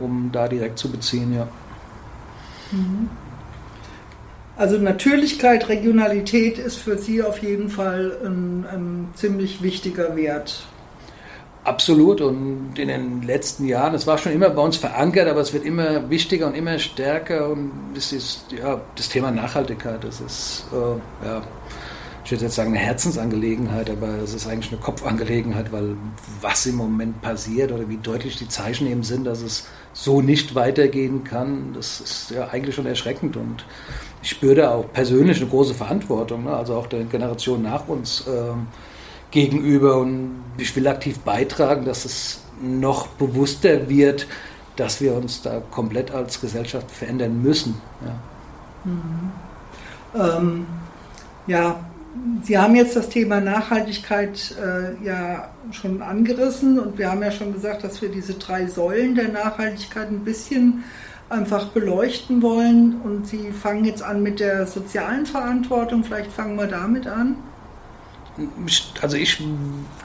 um 0.00 0.30
da 0.32 0.48
direkt 0.48 0.80
zu 0.80 0.90
beziehen. 0.90 1.32
Ja. 1.32 1.46
Mhm. 2.72 3.08
Also 4.56 4.78
Natürlichkeit, 4.78 5.68
Regionalität 5.68 6.58
ist 6.58 6.76
für 6.76 6.96
Sie 6.96 7.22
auf 7.22 7.42
jeden 7.42 7.68
Fall 7.68 8.16
ein, 8.24 8.64
ein 8.64 9.08
ziemlich 9.14 9.62
wichtiger 9.62 10.16
Wert. 10.16 10.66
Absolut. 11.62 12.20
Und 12.20 12.78
in 12.78 12.88
den 12.88 13.22
letzten 13.22 13.66
Jahren, 13.66 13.94
es 13.94 14.06
war 14.06 14.18
schon 14.18 14.32
immer 14.32 14.48
bei 14.50 14.62
uns 14.62 14.76
verankert, 14.76 15.28
aber 15.28 15.40
es 15.40 15.52
wird 15.52 15.64
immer 15.64 16.08
wichtiger 16.08 16.46
und 16.46 16.54
immer 16.54 16.78
stärker. 16.78 17.50
Und 17.50 17.72
es 17.96 18.12
ist 18.12 18.46
ja 18.52 18.80
das 18.94 19.08
Thema 19.08 19.30
Nachhaltigkeit. 19.30 20.02
Das 20.04 20.20
ist 20.20 20.64
äh, 20.72 21.26
ja, 21.26 21.42
ich 22.24 22.32
würde 22.32 22.44
jetzt 22.44 22.54
sagen 22.54 22.70
eine 22.70 22.78
Herzensangelegenheit, 22.78 23.90
aber 23.90 24.08
es 24.18 24.32
ist 24.32 24.48
eigentlich 24.48 24.72
eine 24.72 24.80
Kopfangelegenheit, 24.80 25.70
weil 25.70 25.96
was 26.40 26.66
im 26.66 26.76
Moment 26.76 27.20
passiert 27.20 27.70
oder 27.72 27.88
wie 27.88 27.98
deutlich 27.98 28.36
die 28.36 28.48
Zeichen 28.48 28.86
eben 28.86 29.02
sind, 29.02 29.24
dass 29.24 29.42
es 29.42 29.68
so 29.96 30.20
nicht 30.20 30.54
weitergehen 30.54 31.24
kann, 31.24 31.72
das 31.72 32.00
ist 32.00 32.30
ja 32.30 32.48
eigentlich 32.48 32.74
schon 32.74 32.84
erschreckend. 32.84 33.36
Und 33.36 33.64
ich 34.22 34.30
spüre 34.30 34.54
da 34.54 34.74
auch 34.74 34.92
persönlich 34.92 35.38
eine 35.40 35.48
große 35.48 35.72
Verantwortung, 35.72 36.44
ne? 36.44 36.54
also 36.54 36.74
auch 36.74 36.86
der 36.86 37.04
Generation 37.04 37.62
nach 37.62 37.88
uns. 37.88 38.26
Äh, 38.26 38.52
gegenüber 39.30 39.98
und 39.98 40.44
ich 40.56 40.74
will 40.76 40.86
aktiv 40.86 41.18
beitragen, 41.18 41.84
dass 41.84 42.04
es 42.04 42.42
noch 42.62 43.08
bewusster 43.08 43.88
wird, 43.88 44.26
dass 44.76 45.00
wir 45.00 45.14
uns 45.14 45.42
da 45.42 45.60
komplett 45.70 46.10
als 46.10 46.40
Gesellschaft 46.40 46.90
verändern 46.90 47.42
müssen. 47.42 47.80
Ja, 48.04 48.92
mhm. 48.92 49.32
ähm, 50.14 50.66
ja 51.46 51.80
Sie 52.42 52.56
haben 52.58 52.74
jetzt 52.76 52.96
das 52.96 53.08
Thema 53.08 53.40
Nachhaltigkeit 53.40 54.54
äh, 54.62 55.04
ja 55.04 55.50
schon 55.72 56.02
angerissen 56.02 56.78
und 56.78 56.98
wir 56.98 57.10
haben 57.10 57.22
ja 57.22 57.30
schon 57.30 57.52
gesagt, 57.52 57.84
dass 57.84 58.00
wir 58.00 58.08
diese 58.08 58.34
drei 58.34 58.66
Säulen 58.66 59.14
der 59.14 59.28
Nachhaltigkeit 59.28 60.08
ein 60.08 60.24
bisschen 60.24 60.84
einfach 61.28 61.68
beleuchten 61.68 62.42
wollen 62.42 63.00
und 63.02 63.26
Sie 63.26 63.50
fangen 63.50 63.84
jetzt 63.84 64.02
an 64.02 64.22
mit 64.22 64.38
der 64.38 64.66
sozialen 64.66 65.26
Verantwortung. 65.26 66.04
Vielleicht 66.04 66.30
fangen 66.30 66.56
wir 66.56 66.68
damit 66.68 67.06
an 67.06 67.36
also 69.00 69.16
ich 69.16 69.42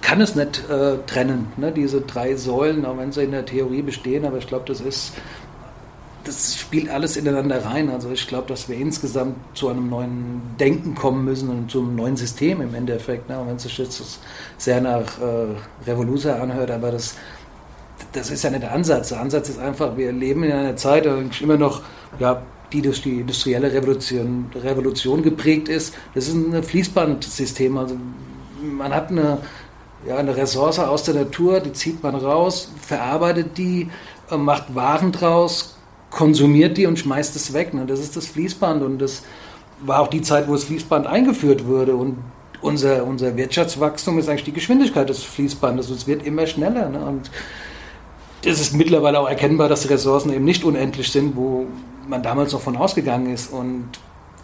kann 0.02 0.22
es 0.22 0.36
nicht 0.36 0.70
äh, 0.70 0.98
trennen, 1.06 1.48
ne? 1.58 1.72
diese 1.72 2.02
drei 2.02 2.36
Säulen, 2.36 2.86
auch 2.86 2.98
wenn 2.98 3.12
sie 3.12 3.24
in 3.24 3.32
der 3.32 3.46
Theorie 3.46 3.82
bestehen, 3.82 4.26
aber 4.26 4.38
ich 4.38 4.48
glaube, 4.48 4.66
das 4.68 4.82
ist, 4.82 5.14
das 6.24 6.56
spielt 6.56 6.90
alles 6.90 7.18
ineinander 7.18 7.66
rein. 7.66 7.90
Also 7.90 8.12
ich 8.12 8.28
glaube, 8.28 8.48
dass 8.48 8.70
wir 8.70 8.78
insgesamt 8.78 9.36
zu 9.56 9.70
einem 9.70 9.90
neuen 9.90 10.42
Denken 10.60 10.96
kommen 10.96 11.26
müssen 11.26 11.50
und 11.50 11.72
zu 11.72 11.80
einem 11.80 11.96
neuen 11.96 12.18
System 12.18 12.62
im 12.62 12.76
Endeffekt. 12.76 13.30
Ne? 13.30 13.40
Und 13.40 13.48
wenn 13.48 13.60
sich 13.60 13.78
jetzt 13.78 14.20
sehr 14.58 14.82
nach 14.82 15.20
äh, 15.20 15.88
Revolution 15.90 16.34
anhört, 16.34 16.72
aber 16.72 16.92
das, 16.92 17.16
das 18.14 18.30
ist 18.30 18.44
ja 18.44 18.50
nicht 18.50 18.64
der 18.64 18.74
Ansatz. 18.74 19.10
Der 19.10 19.22
Ansatz 19.22 19.50
ist 19.50 19.60
einfach, 19.60 19.98
wir 19.98 20.12
leben 20.12 20.44
in 20.44 20.52
einer 20.52 20.76
Zeit, 20.76 21.08
immer 21.42 21.58
noch, 21.58 21.82
ja, 22.20 22.42
die 22.72 22.82
durch 22.82 23.02
die 23.02 23.22
industrielle 23.22 23.74
Revolution, 23.74 24.50
Revolution 24.56 25.24
geprägt 25.24 25.68
ist. 25.68 25.94
Das 26.14 26.28
ist 26.28 26.36
ein 26.36 26.64
Fließbandsystem. 26.64 27.78
Also 27.78 27.98
man 28.62 28.94
hat 28.94 29.10
eine, 29.10 29.40
ja, 30.08 30.18
eine 30.18 30.36
Ressource 30.36 30.80
aus 30.80 31.04
der 31.04 31.16
Natur, 31.16 31.60
die 31.60 31.74
zieht 31.74 32.02
man 32.04 32.16
raus, 32.16 32.72
verarbeitet 32.80 33.58
die, 33.58 33.90
äh, 34.30 34.38
macht 34.38 34.74
Waren 34.76 35.12
draus, 35.12 35.76
konsumiert 36.12 36.78
die 36.78 36.86
und 36.86 37.00
schmeißt 37.00 37.36
es 37.36 37.54
weg. 37.54 37.74
Ne? 37.74 37.86
Das 37.88 38.00
ist 38.00 38.16
das 38.16 38.28
Fließband 38.28 38.84
und 38.84 39.00
das 39.00 39.24
war 39.80 40.00
auch 40.00 40.10
die 40.10 40.22
Zeit, 40.22 40.48
wo 40.48 40.54
das 40.54 40.66
Fließband 40.66 41.08
eingeführt 41.08 41.66
wurde 41.66 41.96
und 41.96 42.18
unser, 42.62 43.06
unser 43.06 43.36
Wirtschaftswachstum 43.36 44.20
ist 44.20 44.30
eigentlich 44.30 44.44
die 44.44 44.54
Geschwindigkeit 44.54 45.10
des 45.10 45.24
Fließbandes. 45.24 45.90
Es 45.90 46.06
wird 46.06 46.24
immer 46.24 46.46
schneller. 46.46 46.90
Ne? 46.90 47.00
Und 47.00 47.32
es 48.46 48.60
ist 48.60 48.74
mittlerweile 48.74 49.20
auch 49.20 49.28
erkennbar, 49.28 49.68
dass 49.68 49.82
die 49.82 49.88
Ressourcen 49.88 50.32
eben 50.32 50.46
nicht 50.46 50.64
unendlich 50.64 51.12
sind, 51.12 51.36
wo 51.36 51.66
man 52.08 52.22
damals 52.22 52.54
noch 52.54 52.62
von 52.62 52.78
ausgegangen 52.78 53.34
ist. 53.34 53.52
Und 53.52 53.90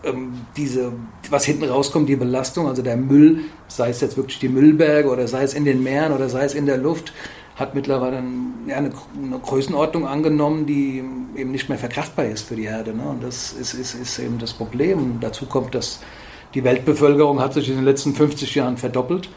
ähm, 0.04 0.34
diese, 0.56 0.94
was 1.30 1.46
hinten 1.46 1.66
rauskommt, 1.66 2.10
die 2.10 2.16
Belastung, 2.16 2.68
also 2.68 2.82
der 2.82 2.98
Müll, 2.98 3.42
sei 3.68 3.90
es 3.90 4.02
jetzt 4.02 4.18
wirklich 4.18 4.40
die 4.40 4.50
Müllberge 4.50 5.10
oder 5.10 5.28
sei 5.28 5.44
es 5.44 5.54
in 5.54 5.66
den 5.66 5.84
Meeren 5.84 6.14
oder 6.14 6.30
sei 6.30 6.44
es 6.44 6.56
in 6.56 6.66
der 6.66 6.78
Luft, 6.78 7.14
hat 7.58 7.76
mittlerweile 7.76 8.18
eine, 8.18 8.76
eine, 8.76 8.92
Größenordnung 9.40 10.08
angenommen, 10.08 10.66
die 10.66 11.04
eben 11.36 11.52
nicht 11.52 11.70
mehr 11.70 11.78
verkraftbar 11.78 12.26
ist 12.26 12.48
für 12.48 12.56
die 12.56 12.66
Erde. 12.66 12.96
Ne? 12.96 13.04
Und 13.04 13.24
das 13.24 13.52
ist, 13.54 13.74
ist, 13.74 13.96
ist 13.96 14.20
eben 14.20 14.38
das 14.38 14.54
Problem. 14.54 15.18
Dazu 15.20 15.48
kommt, 15.48 15.74
dass 15.74 16.00
die 16.54 16.64
Weltbevölkerung 16.64 17.42
hat 17.42 17.54
sich 17.54 17.70
in 17.70 17.76
den 17.76 17.86
letzten 17.86 18.14
50 18.14 18.56
Jahren 18.56 18.78
verdoppelt 18.78 19.30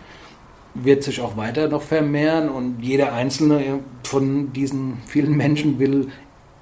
wird 0.74 1.02
sich 1.02 1.20
auch 1.20 1.36
weiter 1.36 1.68
noch 1.68 1.82
vermehren 1.82 2.48
und 2.48 2.80
jeder 2.80 3.12
einzelne 3.12 3.80
von 4.04 4.52
diesen 4.52 4.98
vielen 5.06 5.36
Menschen 5.36 5.78
will 5.78 6.08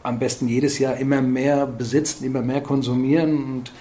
am 0.02 0.18
besten 0.18 0.48
jedes 0.48 0.78
Jahr 0.78 0.96
immer 0.96 1.20
mehr 1.20 1.66
besitzen, 1.66 2.24
immer 2.24 2.40
mehr 2.40 2.62
konsumieren 2.62 3.44
und 3.44 3.72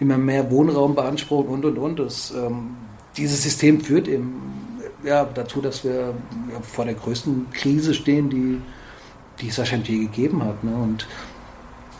immer 0.00 0.18
mehr 0.18 0.50
Wohnraum 0.50 0.94
beanspruchen 0.94 1.48
und 1.48 1.64
und 1.64 1.78
und. 1.78 1.98
Das, 1.98 2.32
ähm, 2.36 2.70
dieses 3.16 3.42
System 3.42 3.80
führt 3.80 4.08
eben 4.08 4.67
ja, 5.04 5.24
dazu, 5.24 5.60
dass 5.60 5.84
wir 5.84 6.14
ja, 6.52 6.60
vor 6.62 6.84
der 6.84 6.94
größten 6.94 7.50
Krise 7.52 7.94
stehen, 7.94 8.30
die, 8.30 8.60
die 9.40 9.48
es 9.48 9.58
wahrscheinlich 9.58 9.88
je 9.88 9.98
gegeben 9.98 10.44
hat. 10.44 10.62
Ne? 10.64 10.74
Und 10.74 11.06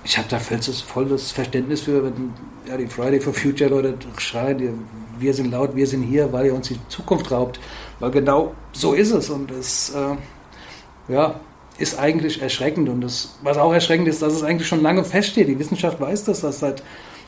ich 0.05 0.17
habe 0.17 0.29
da 0.29 0.39
volles 0.39 1.33
Verständnis 1.33 1.83
für, 1.83 2.05
wenn 2.05 2.33
ja, 2.67 2.77
die 2.77 2.87
Friday 2.87 3.21
for 3.21 3.35
Future 3.35 3.71
Leute 3.71 3.95
schreien, 4.17 4.85
wir 5.19 5.35
sind 5.35 5.51
laut, 5.51 5.75
wir 5.75 5.87
sind 5.87 6.03
hier, 6.03 6.33
weil 6.33 6.47
ihr 6.47 6.55
uns 6.55 6.69
die 6.69 6.79
Zukunft 6.89 7.31
raubt. 7.31 7.61
Weil 8.01 8.11
genau 8.11 8.55
so 8.73 8.95
ist 8.95 9.13
es. 9.13 9.31
Und 9.31 9.51
es 9.51 9.91
äh, 9.91 11.13
ja, 11.13 11.41
ist 11.79 11.99
eigentlich 11.99 12.41
erschreckend. 12.41 12.89
Und 12.89 13.01
das, 13.01 13.39
was 13.43 13.59
auch 13.59 13.73
erschreckend 13.73 14.09
ist, 14.09 14.23
dass 14.23 14.35
es 14.35 14.43
eigentlich 14.43 14.69
schon 14.69 14.83
lange 14.83 15.05
feststeht. 15.05 15.49
Die 15.49 15.59
Wissenschaft 15.59 16.01
weiß 16.01 16.25
das, 16.25 16.41
dass 16.41 16.61
seit, 16.61 16.83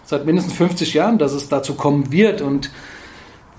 seit 0.05 0.25
mindestens 0.25 0.55
50 0.55 0.95
Jahren, 0.95 1.19
dass 1.19 1.33
es 1.33 1.49
dazu 1.49 1.75
kommen 1.75 2.13
wird. 2.13 2.41
Und 2.41 2.71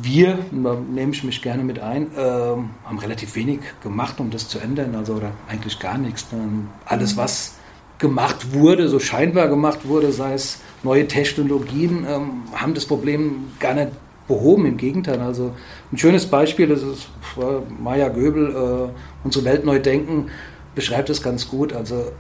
wir, 0.02 0.40
da 0.52 0.76
nehme 0.76 1.14
ich 1.14 1.24
mich 1.24 1.42
gerne 1.42 1.64
mit 1.64 1.80
ein, 1.80 2.08
äh, 2.16 2.20
haben 2.20 3.00
relativ 3.00 3.36
wenig 3.36 3.60
gemacht, 3.84 4.20
um 4.20 4.30
das 4.30 4.48
zu 4.48 4.60
ändern. 4.60 4.96
Also 4.96 5.14
oder 5.16 5.32
eigentlich 5.48 5.80
gar 5.80 5.98
nichts. 5.98 6.32
Ne? 6.32 6.66
Alles, 6.86 7.18
was 7.18 7.56
gemacht 7.98 8.54
wurde, 8.54 8.88
so 8.88 9.00
scheinbar 9.00 9.48
gemacht 9.48 9.88
wurde, 9.88 10.12
sei 10.12 10.34
es 10.34 10.60
neue 10.84 11.08
Technologien, 11.08 12.06
ähm, 12.10 12.44
haben 12.54 12.74
das 12.74 12.86
Problem 12.86 13.48
gar 13.60 13.74
nicht 13.74 13.92
behoben. 14.28 14.66
Im 14.66 14.78
Gegenteil. 14.78 15.20
Also 15.20 15.54
ein 15.92 15.98
schönes 15.98 16.26
Beispiel, 16.26 16.68
das 16.68 16.82
ist 16.82 17.10
äh, 17.38 17.82
Maya 17.82 18.10
Göbel, 18.10 18.50
äh, 18.50 19.26
unsere 19.26 19.46
Welt 19.46 19.66
neu 19.66 19.80
denken, 19.80 20.28
beschreibt 20.76 21.10
das 21.10 21.22
ganz 21.22 21.48
gut. 21.48 21.74
Also 21.74 22.12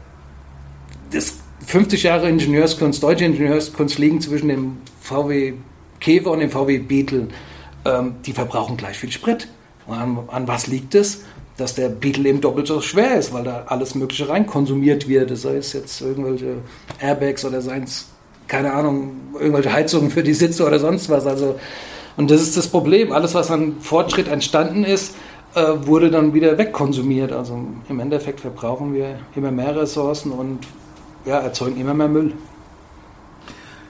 das 1.11 1.37
50 1.65 2.03
Jahre 2.03 2.29
Ingenieurskunst, 2.29 3.01
deutsche 3.01 3.25
Ingenieurskunst 3.25 3.97
liegen 3.97 4.21
zwischen 4.21 4.49
dem 4.49 4.77
VW 5.01 5.53
Käfer 5.99 6.31
und 6.31 6.39
dem 6.39 6.49
VW 6.49 6.79
Beetle. 6.79 7.27
Ähm, 7.85 8.15
die 8.25 8.33
verbrauchen 8.33 8.77
gleich 8.77 8.97
viel 8.97 9.11
Sprit. 9.11 9.47
An, 9.87 10.19
an, 10.27 10.47
was 10.47 10.67
liegt 10.67 10.95
es? 10.95 11.23
Dass 11.57 11.75
der 11.75 11.89
Beetle 11.89 12.29
eben 12.29 12.41
doppelt 12.41 12.67
so 12.67 12.81
schwer 12.81 13.17
ist, 13.17 13.33
weil 13.33 13.43
da 13.43 13.63
alles 13.67 13.95
Mögliche 13.95 14.29
rein 14.29 14.45
konsumiert 14.45 15.07
wird. 15.07 15.35
Sei 15.37 15.57
es 15.57 15.73
jetzt 15.73 16.01
irgendwelche 16.01 16.57
Airbags 16.99 17.43
oder 17.43 17.61
seien 17.61 17.83
es, 17.83 18.07
keine 18.47 18.73
Ahnung, 18.73 19.13
irgendwelche 19.33 19.73
Heizungen 19.73 20.11
für 20.11 20.23
die 20.23 20.33
Sitze 20.33 20.65
oder 20.65 20.79
sonst 20.79 21.09
was. 21.09 21.25
Also, 21.25 21.59
und 22.17 22.29
das 22.29 22.41
ist 22.41 22.57
das 22.57 22.67
Problem. 22.67 23.11
Alles, 23.11 23.33
was 23.33 23.49
an 23.51 23.77
Fortschritt 23.79 24.27
entstanden 24.27 24.83
ist, 24.83 25.15
äh, 25.55 25.61
wurde 25.85 26.11
dann 26.11 26.33
wieder 26.33 26.57
wegkonsumiert. 26.57 27.31
Also 27.31 27.59
im 27.89 27.99
Endeffekt 27.99 28.39
verbrauchen 28.39 28.93
wir 28.93 29.19
immer 29.35 29.51
mehr 29.51 29.75
Ressourcen 29.75 30.31
und 30.31 30.59
ja, 31.25 31.39
erzeugen 31.39 31.79
immer 31.79 31.93
mehr 31.93 32.07
Müll. 32.07 32.33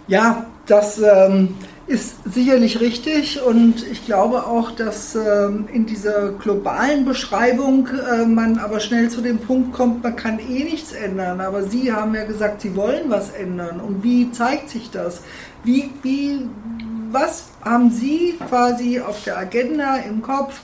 Ja, 0.08 0.48
das 0.66 1.00
ähm, 1.00 1.56
ist 1.92 2.16
sicherlich 2.26 2.80
richtig 2.80 3.42
und 3.42 3.86
ich 3.86 4.06
glaube 4.06 4.48
auch, 4.48 4.72
dass 4.72 5.14
ähm, 5.14 5.68
in 5.72 5.86
dieser 5.86 6.32
globalen 6.32 7.04
Beschreibung 7.04 7.88
äh, 7.88 8.26
man 8.26 8.60
aber 8.60 8.80
schnell 8.80 9.10
zu 9.10 9.20
dem 9.20 9.40
Punkt 9.40 9.74
kommt, 9.74 10.02
man 10.02 10.16
kann 10.16 10.40
eh 10.40 10.64
nichts 10.64 10.94
ändern. 10.94 11.42
Aber 11.42 11.64
Sie 11.64 11.92
haben 11.92 12.16
ja 12.16 12.24
gesagt, 12.24 12.62
Sie 12.62 12.78
wollen 12.78 13.10
was 13.10 13.32
ändern. 13.32 13.82
Und 13.82 14.04
wie 14.04 14.32
zeigt 14.32 14.70
sich 14.70 14.90
das? 14.90 15.22
Wie, 15.66 15.90
wie, 16.02 16.48
was 17.12 17.50
haben 17.62 17.92
Sie 17.92 18.40
quasi 18.48 19.02
auf 19.02 19.24
der 19.26 19.38
Agenda 19.38 19.98
im 19.98 20.22
Kopf? 20.22 20.62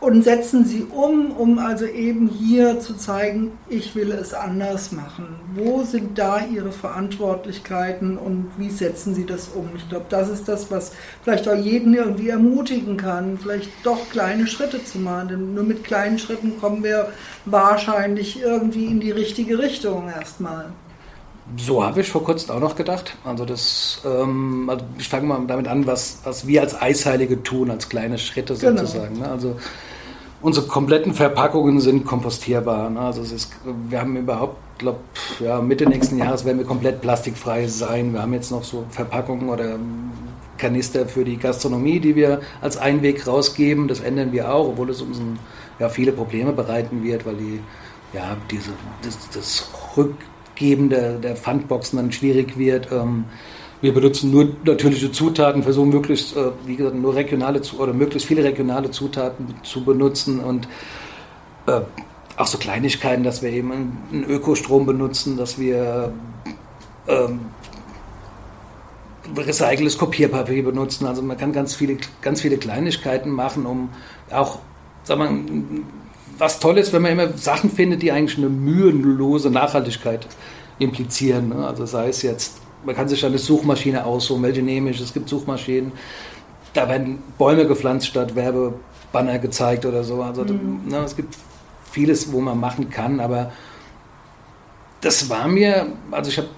Und 0.00 0.22
setzen 0.22 0.64
sie 0.64 0.84
um, 0.84 1.32
um 1.32 1.58
also 1.58 1.86
eben 1.86 2.28
hier 2.28 2.80
zu 2.80 2.94
zeigen, 2.94 3.52
ich 3.68 3.94
will 3.94 4.12
es 4.12 4.34
anders 4.34 4.92
machen. 4.92 5.26
Wo 5.54 5.82
sind 5.84 6.18
da 6.18 6.40
ihre 6.44 6.70
Verantwortlichkeiten 6.70 8.18
und 8.18 8.50
wie 8.58 8.70
setzen 8.70 9.14
sie 9.14 9.24
das 9.24 9.48
um? 9.54 9.70
Ich 9.76 9.88
glaube, 9.88 10.06
das 10.10 10.28
ist 10.28 10.48
das, 10.48 10.70
was 10.70 10.92
vielleicht 11.22 11.48
auch 11.48 11.56
jeden 11.56 11.94
irgendwie 11.94 12.28
ermutigen 12.28 12.96
kann, 12.96 13.38
vielleicht 13.38 13.70
doch 13.84 14.10
kleine 14.10 14.46
Schritte 14.46 14.84
zu 14.84 14.98
machen. 14.98 15.28
Denn 15.28 15.54
nur 15.54 15.64
mit 15.64 15.82
kleinen 15.82 16.18
Schritten 16.18 16.60
kommen 16.60 16.84
wir 16.84 17.08
wahrscheinlich 17.46 18.40
irgendwie 18.42 18.86
in 18.86 19.00
die 19.00 19.12
richtige 19.12 19.58
Richtung 19.58 20.08
erstmal. 20.08 20.66
So 21.56 21.84
habe 21.84 22.00
ich 22.00 22.10
vor 22.10 22.24
kurzem 22.24 22.56
auch 22.56 22.60
noch 22.60 22.74
gedacht. 22.74 23.16
Also 23.24 23.44
das, 23.44 24.02
ähm, 24.04 24.68
also 24.68 24.84
ich 24.98 25.08
fange 25.08 25.26
mal 25.26 25.40
damit 25.46 25.68
an, 25.68 25.86
was, 25.86 26.18
was 26.24 26.46
wir 26.46 26.60
als 26.60 26.80
Eisheilige 26.80 27.42
tun, 27.42 27.70
als 27.70 27.88
kleine 27.88 28.18
Schritte 28.18 28.54
genau. 28.56 28.80
sozusagen. 28.80 29.14
Genau. 29.14 29.26
Ne? 29.26 29.32
Also 29.32 29.56
unsere 30.46 30.68
kompletten 30.68 31.12
Verpackungen 31.12 31.80
sind 31.80 32.06
kompostierbar. 32.06 32.88
Ne? 32.88 33.00
Also 33.00 33.20
es 33.20 33.32
ist, 33.32 33.52
wir 33.88 34.00
haben 34.00 34.16
überhaupt, 34.16 34.56
glaube 34.78 35.00
ja, 35.40 35.60
Mitte 35.60 35.88
nächsten 35.88 36.18
Jahres 36.18 36.44
werden 36.44 36.58
wir 36.58 36.64
komplett 36.64 37.00
plastikfrei 37.00 37.66
sein. 37.66 38.12
Wir 38.12 38.22
haben 38.22 38.32
jetzt 38.32 38.52
noch 38.52 38.62
so 38.62 38.84
Verpackungen 38.90 39.48
oder 39.48 39.76
Kanister 40.56 41.06
für 41.06 41.24
die 41.24 41.36
Gastronomie, 41.36 41.98
die 41.98 42.14
wir 42.14 42.42
als 42.60 42.76
Einweg 42.76 43.26
rausgeben. 43.26 43.88
Das 43.88 43.98
ändern 43.98 44.30
wir 44.30 44.54
auch, 44.54 44.68
obwohl 44.68 44.88
es 44.90 45.02
uns 45.02 45.18
ein 45.18 45.36
ja 45.80 45.88
viele 45.88 46.12
Probleme 46.12 46.52
bereiten 46.52 47.02
wird, 47.02 47.26
weil 47.26 47.34
die 47.34 47.60
ja 48.12 48.36
diese 48.48 48.70
das, 49.02 49.18
das 49.30 49.68
Rückgeben 49.96 50.90
der, 50.90 51.14
der 51.14 51.34
Pfandboxen 51.34 51.96
dann 51.96 52.12
schwierig 52.12 52.56
wird. 52.56 52.92
Ähm, 52.92 53.24
wir 53.80 53.92
benutzen 53.92 54.30
nur 54.30 54.48
natürliche 54.64 55.12
Zutaten, 55.12 55.62
versuchen 55.62 55.90
möglichst, 55.90 56.36
äh, 56.36 56.50
wie 56.64 56.76
gesagt, 56.76 56.96
nur 56.96 57.14
regionale 57.14 57.60
oder 57.78 57.92
möglichst 57.92 58.26
viele 58.26 58.42
regionale 58.42 58.90
Zutaten 58.90 59.54
zu 59.62 59.84
benutzen 59.84 60.40
und 60.40 60.66
äh, 61.66 61.80
auch 62.36 62.46
so 62.46 62.58
Kleinigkeiten, 62.58 63.22
dass 63.22 63.42
wir 63.42 63.50
eben 63.50 63.72
einen 63.72 64.24
Ökostrom 64.24 64.86
benutzen, 64.86 65.36
dass 65.36 65.58
wir 65.58 66.12
ähm, 67.08 67.40
recyceltes 69.36 69.98
Kopierpapier 69.98 70.62
benutzen. 70.62 71.06
Also 71.06 71.22
man 71.22 71.36
kann 71.36 71.52
ganz 71.52 71.74
viele, 71.74 71.96
ganz 72.20 72.40
viele 72.42 72.58
Kleinigkeiten 72.58 73.30
machen, 73.30 73.66
um 73.66 73.88
auch, 74.30 74.58
sag 75.04 75.18
mal, 75.18 75.30
was 76.38 76.60
toll 76.60 76.78
ist, 76.78 76.92
wenn 76.92 77.02
man 77.02 77.12
immer 77.12 77.32
Sachen 77.36 77.70
findet, 77.70 78.02
die 78.02 78.12
eigentlich 78.12 78.38
eine 78.38 78.48
mühenlose 78.48 79.50
Nachhaltigkeit 79.50 80.26
implizieren. 80.78 81.48
Ne? 81.48 81.66
Also 81.66 81.86
sei 81.86 82.08
es 82.08 82.22
jetzt, 82.22 82.58
man 82.86 82.94
kann 82.94 83.08
sich 83.08 83.24
eine 83.26 83.38
Suchmaschine 83.38 84.06
aussuchen, 84.06 84.42
welche 84.42 84.62
nehme 84.62 84.90
ich. 84.90 85.00
Es 85.00 85.12
gibt 85.12 85.28
Suchmaschinen, 85.28 85.92
da 86.72 86.88
werden 86.88 87.18
Bäume 87.36 87.66
gepflanzt 87.66 88.06
statt 88.06 88.34
Werbebanner 88.36 89.38
gezeigt 89.40 89.84
oder 89.84 90.04
so. 90.04 90.22
Also 90.22 90.44
mhm. 90.44 90.82
ne, 90.86 90.98
es 90.98 91.16
gibt 91.16 91.36
vieles, 91.90 92.32
wo 92.32 92.40
man 92.40 92.58
machen 92.58 92.88
kann, 92.88 93.20
aber 93.20 93.52
das 95.00 95.28
war 95.28 95.48
mir, 95.48 95.86
also 96.10 96.30
ich 96.30 96.38
habe, 96.38 96.48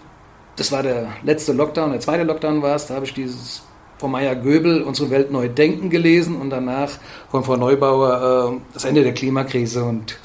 das 0.56 0.70
war 0.70 0.82
der 0.82 1.08
letzte 1.22 1.52
Lockdown, 1.52 1.92
der 1.92 2.00
zweite 2.00 2.24
Lockdown 2.24 2.62
war 2.62 2.76
es, 2.76 2.86
da 2.86 2.94
habe 2.94 3.06
ich 3.06 3.14
dieses 3.14 3.62
von 3.98 4.12
Meyer 4.12 4.36
Göbel 4.36 4.82
Unsere 4.82 5.10
Welt 5.10 5.32
neu 5.32 5.48
denken 5.48 5.90
gelesen 5.90 6.36
und 6.36 6.50
danach 6.50 6.90
von 7.30 7.42
Frau 7.42 7.56
Neubauer 7.56 8.52
äh, 8.54 8.60
Das 8.72 8.84
Ende 8.84 9.02
der 9.02 9.12
Klimakrise 9.12 9.82
und 9.82 10.18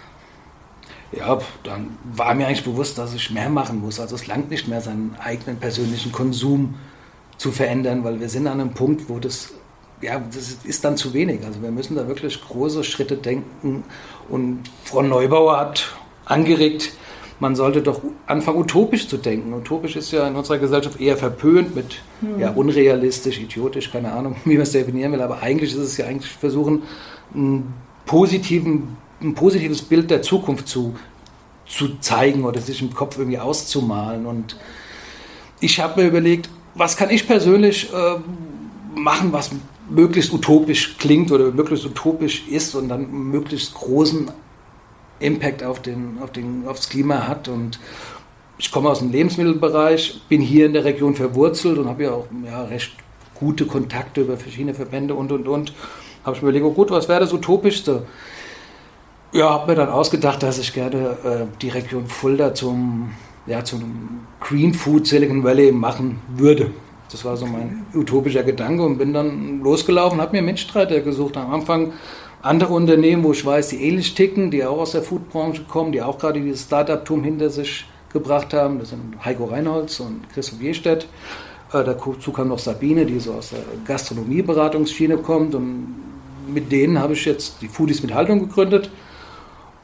ja, 1.18 1.40
dann 1.64 1.98
war 2.16 2.34
mir 2.34 2.48
eigentlich 2.48 2.64
bewusst, 2.64 2.98
dass 2.98 3.14
ich 3.14 3.32
mehr 3.32 3.50
machen 3.50 3.82
muss. 3.82 4.00
Also 4.00 4.16
es 4.16 4.28
langt 4.28 4.50
nicht 4.50 4.68
mehr, 4.68 4.82
seinen 4.82 5.16
eigenen 5.20 5.58
persönlichen 5.58 6.12
Konsum 6.12 6.76
zu 7.38 7.52
verändern, 7.52 8.04
weil 8.04 8.20
wir 8.20 8.30
sind 8.30 8.48
an 8.48 8.60
einem 8.60 8.74
Punkt, 8.74 9.10
wo 9.10 9.20
das, 9.20 9.54
ja, 10.02 10.20
das 10.20 10.58
ist 10.64 10.86
dann 10.86 10.98
zu 10.98 11.14
wenig. 11.14 11.46
Also 11.46 11.62
wir 11.62 11.72
müssen 11.72 11.96
da 11.96 12.08
wirklich 12.08 12.42
große 12.42 12.84
Schritte 12.84 13.18
denken. 13.18 13.84
Und 14.30 14.64
Frau 14.84 15.02
Neubauer 15.02 15.58
hat 15.58 15.94
angeregt, 16.26 16.94
man 17.40 17.56
sollte 17.56 17.82
doch 17.82 18.02
anfangen, 18.26 18.60
utopisch 18.60 19.08
zu 19.08 19.18
denken. 19.18 19.54
Utopisch 19.54 19.96
ist 19.96 20.12
ja 20.12 20.28
in 20.28 20.36
unserer 20.36 20.60
Gesellschaft 20.60 21.02
eher 21.02 21.18
verpönt 21.18 21.76
mit 21.76 22.02
hm. 22.22 22.40
ja, 22.40 22.52
unrealistisch, 22.52 23.40
idiotisch, 23.40 23.92
keine 23.92 24.14
Ahnung, 24.14 24.38
wie 24.46 24.54
man 24.54 24.62
es 24.62 24.72
definieren 24.72 25.12
will, 25.12 25.22
aber 25.22 25.42
eigentlich 25.42 25.74
ist 25.74 25.80
es 25.80 25.98
ja 25.98 26.06
eigentlich 26.06 26.32
versuchen, 26.32 26.84
einen 27.34 27.74
positiven, 28.06 28.98
ein 29.24 29.36
positives 29.36 29.82
Bild 29.82 30.10
der 30.10 30.22
Zukunft 30.22 30.68
zu, 30.68 30.96
zu 31.68 32.00
zeigen 32.00 32.46
oder 32.46 32.60
sich 32.62 32.82
im 32.82 32.94
Kopf 32.94 33.18
irgendwie 33.18 33.40
auszumalen. 33.40 34.26
Und 34.26 34.58
ich 35.60 35.80
habe 35.80 36.02
mir 36.02 36.08
überlegt, 36.08 36.50
was 36.76 36.98
kann 36.98 37.10
ich 37.10 37.28
persönlich 37.28 37.92
äh, 37.94 38.16
machen, 38.96 39.32
was 39.32 39.52
möglichst 39.90 40.34
utopisch 40.34 40.98
klingt 40.98 41.32
oder 41.32 41.52
möglichst 41.52 41.86
utopisch 41.86 42.48
ist 42.48 42.76
und 42.76 42.90
dann 42.90 43.12
möglichst 43.12 43.74
großen 43.74 44.32
Impact 45.20 45.64
auf 45.64 45.82
den, 45.82 46.18
auf 46.22 46.32
den, 46.32 46.68
aufs 46.68 46.90
Klima 46.90 47.28
hat. 47.28 47.48
Und 47.48 47.80
ich 48.58 48.72
komme 48.72 48.90
aus 48.90 49.00
dem 49.00 49.12
Lebensmittelbereich, 49.12 50.22
bin 50.30 50.42
hier 50.42 50.66
in 50.66 50.74
der 50.74 50.86
Region 50.86 51.16
verwurzelt 51.16 51.78
und 51.78 51.88
habe 51.88 52.04
ja 52.04 52.12
auch 52.12 52.28
ja, 52.46 52.64
recht 52.64 52.94
gute 53.36 53.66
Kontakte 53.66 54.22
über 54.22 54.38
verschiedene 54.38 54.74
Verbände 54.74 55.16
und 55.16 55.32
und 55.32 55.48
und. 55.48 55.74
Habe 56.24 56.36
ich 56.36 56.42
mir 56.42 56.50
überlegt, 56.50 56.66
oh 56.66 56.72
gut, 56.72 56.92
was 56.92 57.10
wäre 57.10 57.20
das 57.20 57.34
Utopischste? 57.34 58.06
Ja, 59.34 59.50
habe 59.50 59.72
mir 59.72 59.76
dann 59.76 59.90
ausgedacht, 59.90 60.44
dass 60.44 60.60
ich 60.60 60.74
gerne 60.74 61.18
äh, 61.24 61.58
die 61.60 61.70
Region 61.70 62.06
Fulda 62.06 62.54
zum, 62.54 63.14
ja, 63.48 63.64
zum 63.64 64.28
Green 64.40 64.76
Food 64.76 65.08
Silicon 65.08 65.44
Valley 65.44 65.72
machen 65.72 66.22
würde. 66.36 66.70
Das 67.12 67.26
war 67.26 67.36
so 67.36 67.48
mein 67.48 67.84
utopischer 67.96 68.44
Gedanke 68.44 68.84
und 68.84 69.00
bin 69.00 69.12
dann 69.12 69.62
losgelaufen, 69.62 70.22
habe 70.22 70.36
mir 70.36 70.44
Mitstreiter 70.44 71.00
gesucht. 71.00 71.36
Am 71.38 71.52
Anfang 71.52 71.94
andere 72.44 72.76
Unternehmen, 72.76 73.24
wo 73.24 73.32
ich 73.32 73.44
weiß, 73.44 73.70
die 73.70 73.84
ähnlich 73.84 74.14
ticken, 74.14 74.52
die 74.52 74.64
auch 74.64 74.78
aus 74.78 74.92
der 74.92 75.02
Foodbranche 75.02 75.64
kommen, 75.64 75.92
die 75.92 76.04
auch 76.04 76.20
gerade 76.20 76.40
dieses 76.40 76.62
Startup-Tum 76.66 77.24
hinter 77.24 77.50
sich 77.50 77.86
gebracht 78.12 78.54
haben. 78.54 78.78
Das 78.78 78.90
sind 78.90 79.16
Heiko 79.26 79.46
Reinholz 79.46 80.00
und 80.00 80.30
Christoph 80.32 80.62
Jestedt. 80.62 81.08
Äh, 81.72 81.84
dazu 81.84 82.32
kam 82.32 82.50
noch 82.50 82.60
Sabine, 82.60 83.08
die 83.08 83.20
so 83.20 83.34
aus 83.34 83.50
der 83.50 83.62
Gastronomieberatungsschiene 83.86 85.18
kommt. 85.18 85.56
Und 85.56 85.96
mit 86.54 86.72
denen 86.72 87.00
habe 87.00 87.14
ich 87.14 87.26
jetzt 87.26 87.64
die 87.64 87.68
Foodies 87.68 88.04
mit 88.04 88.14
Haltung 88.14 88.48
gegründet. 88.48 88.92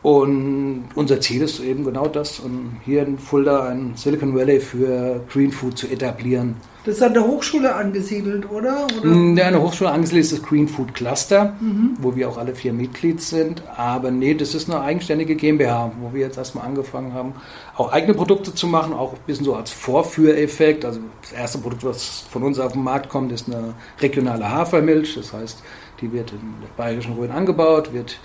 Und 0.02 0.86
unser 0.96 1.20
Ziel 1.20 1.42
ist 1.42 1.60
eben 1.60 1.84
genau 1.84 2.08
das, 2.08 2.40
um 2.40 2.78
hier 2.86 3.06
in 3.06 3.18
Fulda 3.18 3.68
ein 3.68 3.94
Silicon 3.96 4.34
Valley 4.34 4.62
für 4.62 5.22
Green 5.30 5.52
Food 5.52 5.78
zu 5.78 5.88
etablieren. 5.88 6.56
Das 6.86 6.96
ist 6.96 7.04
an 7.04 7.14
der 7.14 7.28
Hochschule 7.28 7.76
angesiedelt, 7.76 8.50
oder? 8.50 8.88
oder? 8.98 9.10
Ja, 9.36 9.48
an 9.48 9.54
der 9.54 9.62
Hochschule 9.62 9.92
angesiedelt 9.92 10.24
ist 10.24 10.32
das 10.32 10.42
Green 10.42 10.70
Food 10.70 10.94
Cluster, 10.94 11.54
mhm. 11.60 11.98
wo 12.00 12.16
wir 12.16 12.30
auch 12.30 12.38
alle 12.38 12.56
vier 12.56 12.72
Mitglied 12.72 13.22
sind. 13.22 13.62
Aber 13.76 14.10
nee, 14.10 14.34
das 14.34 14.56
ist 14.56 14.70
eine 14.70 14.80
eigenständige 14.80 15.36
GmbH, 15.36 15.92
wo 16.00 16.14
wir 16.14 16.22
jetzt 16.22 16.38
erstmal 16.38 16.66
angefangen 16.66 17.14
haben, 17.14 17.34
auch 17.76 17.92
eigene 17.92 18.14
Produkte 18.14 18.56
zu 18.56 18.68
machen, 18.68 18.94
auch 18.94 19.12
ein 19.12 19.20
bisschen 19.28 19.44
so 19.44 19.56
als 19.56 19.70
Vorführeffekt. 19.70 20.86
Also 20.86 21.02
das 21.22 21.34
erste 21.34 21.58
Produkt, 21.58 21.84
was 21.84 22.24
von 22.32 22.44
uns 22.44 22.58
auf 22.58 22.72
den 22.72 22.84
Markt 22.84 23.10
kommt, 23.10 23.34
ist 23.34 23.48
eine 23.48 23.74
regionale 24.00 24.50
Hafermilch. 24.50 25.16
Das 25.16 25.34
heißt, 25.34 25.62
die 26.00 26.14
wird 26.14 26.32
in 26.32 26.40
der 26.62 26.70
Bayerischen 26.78 27.16
Rhön 27.16 27.32
angebaut, 27.32 27.94
wird 27.94 28.18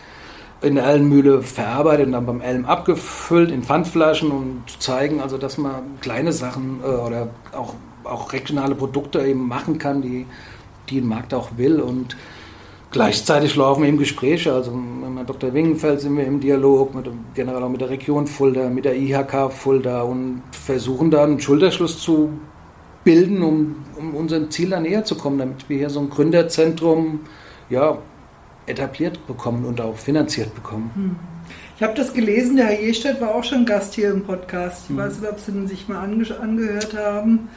in 0.65 0.77
der 0.77 0.87
Ellenmühle 0.87 1.43
verarbeitet 1.43 2.07
und 2.07 2.13
dann 2.13 2.27
beim 2.27 2.41
Elm 2.41 2.65
abgefüllt 2.65 3.51
in 3.51 3.63
Pfandflaschen 3.63 4.31
und 4.31 4.63
zeigen 4.79 5.21
also, 5.21 5.39
dass 5.39 5.59
man 5.59 5.83
kleine 6.01 6.33
Sachen 6.33 6.81
äh, 6.83 6.87
oder 6.87 7.29
auch, 7.53 7.75
auch 8.05 8.33
regionale 8.33 8.75
Produkte 8.75 9.21
eben 9.25 9.47
machen 9.47 9.79
kann, 9.79 10.03
die, 10.03 10.27
die 10.89 11.01
ein 11.01 11.07
Markt 11.07 11.35
auch 11.35 11.51
will 11.57 11.81
und 11.81 12.17
Gleichzeitig 12.95 13.57
laufen 13.57 13.85
eben 13.85 13.99
Gespräche, 13.99 14.53
also 14.53 14.71
mit 14.71 15.29
Dr. 15.29 15.53
Wingenfeld 15.53 16.01
sind 16.01 16.17
wir 16.17 16.27
im 16.27 16.39
Dialog, 16.39 16.95
mit, 16.95 17.11
generell 17.35 17.61
auch 17.61 17.69
mit 17.69 17.81
der 17.81 17.91
Region 17.91 18.29
Fulda, 18.29 18.69
mit 18.69 18.85
der 18.85 18.95
IHK 18.95 19.51
Fulda 19.51 20.03
und 20.03 20.43
versuchen 20.53 21.11
da 21.11 21.25
einen 21.25 21.41
Schulterschluss 21.41 21.99
zu 21.99 22.31
bilden, 23.03 23.43
um, 23.43 23.75
um 23.99 24.15
unserem 24.15 24.49
Ziel 24.53 24.71
da 24.71 24.79
näher 24.79 25.05
zu 25.05 25.17
kommen, 25.17 25.39
damit 25.39 25.69
wir 25.69 25.77
hier 25.77 25.91
so 25.91 25.99
ein 25.99 26.09
Gründerzentrum 26.09 27.19
ja, 27.69 27.99
etabliert 28.67 29.27
bekommen 29.27 29.65
und 29.65 29.81
auch 29.81 29.97
finanziert 29.97 30.55
bekommen. 30.55 30.91
Hm. 30.95 31.17
Ich 31.77 31.83
habe 31.83 31.95
das 31.95 32.15
gelesen, 32.15 32.57
der 32.57 32.67
Herr 32.67 32.81
Jestedt 32.81 33.21
war 33.21 33.35
auch 33.35 33.45
schon 33.45 33.67
Gast 33.67 33.95
hier 33.95 34.11
im 34.11 34.23
Podcast. 34.23 34.85
Ich 34.85 34.91
hm. 34.91 34.97
weiß 34.99 35.21
nicht, 35.21 35.31
ob 35.31 35.41
Sie 35.41 35.53
ihn 35.53 35.67
sich 35.67 35.89
mal 35.89 36.01
ange 36.01 36.25
angehört 36.41 36.97
haben 36.97 37.49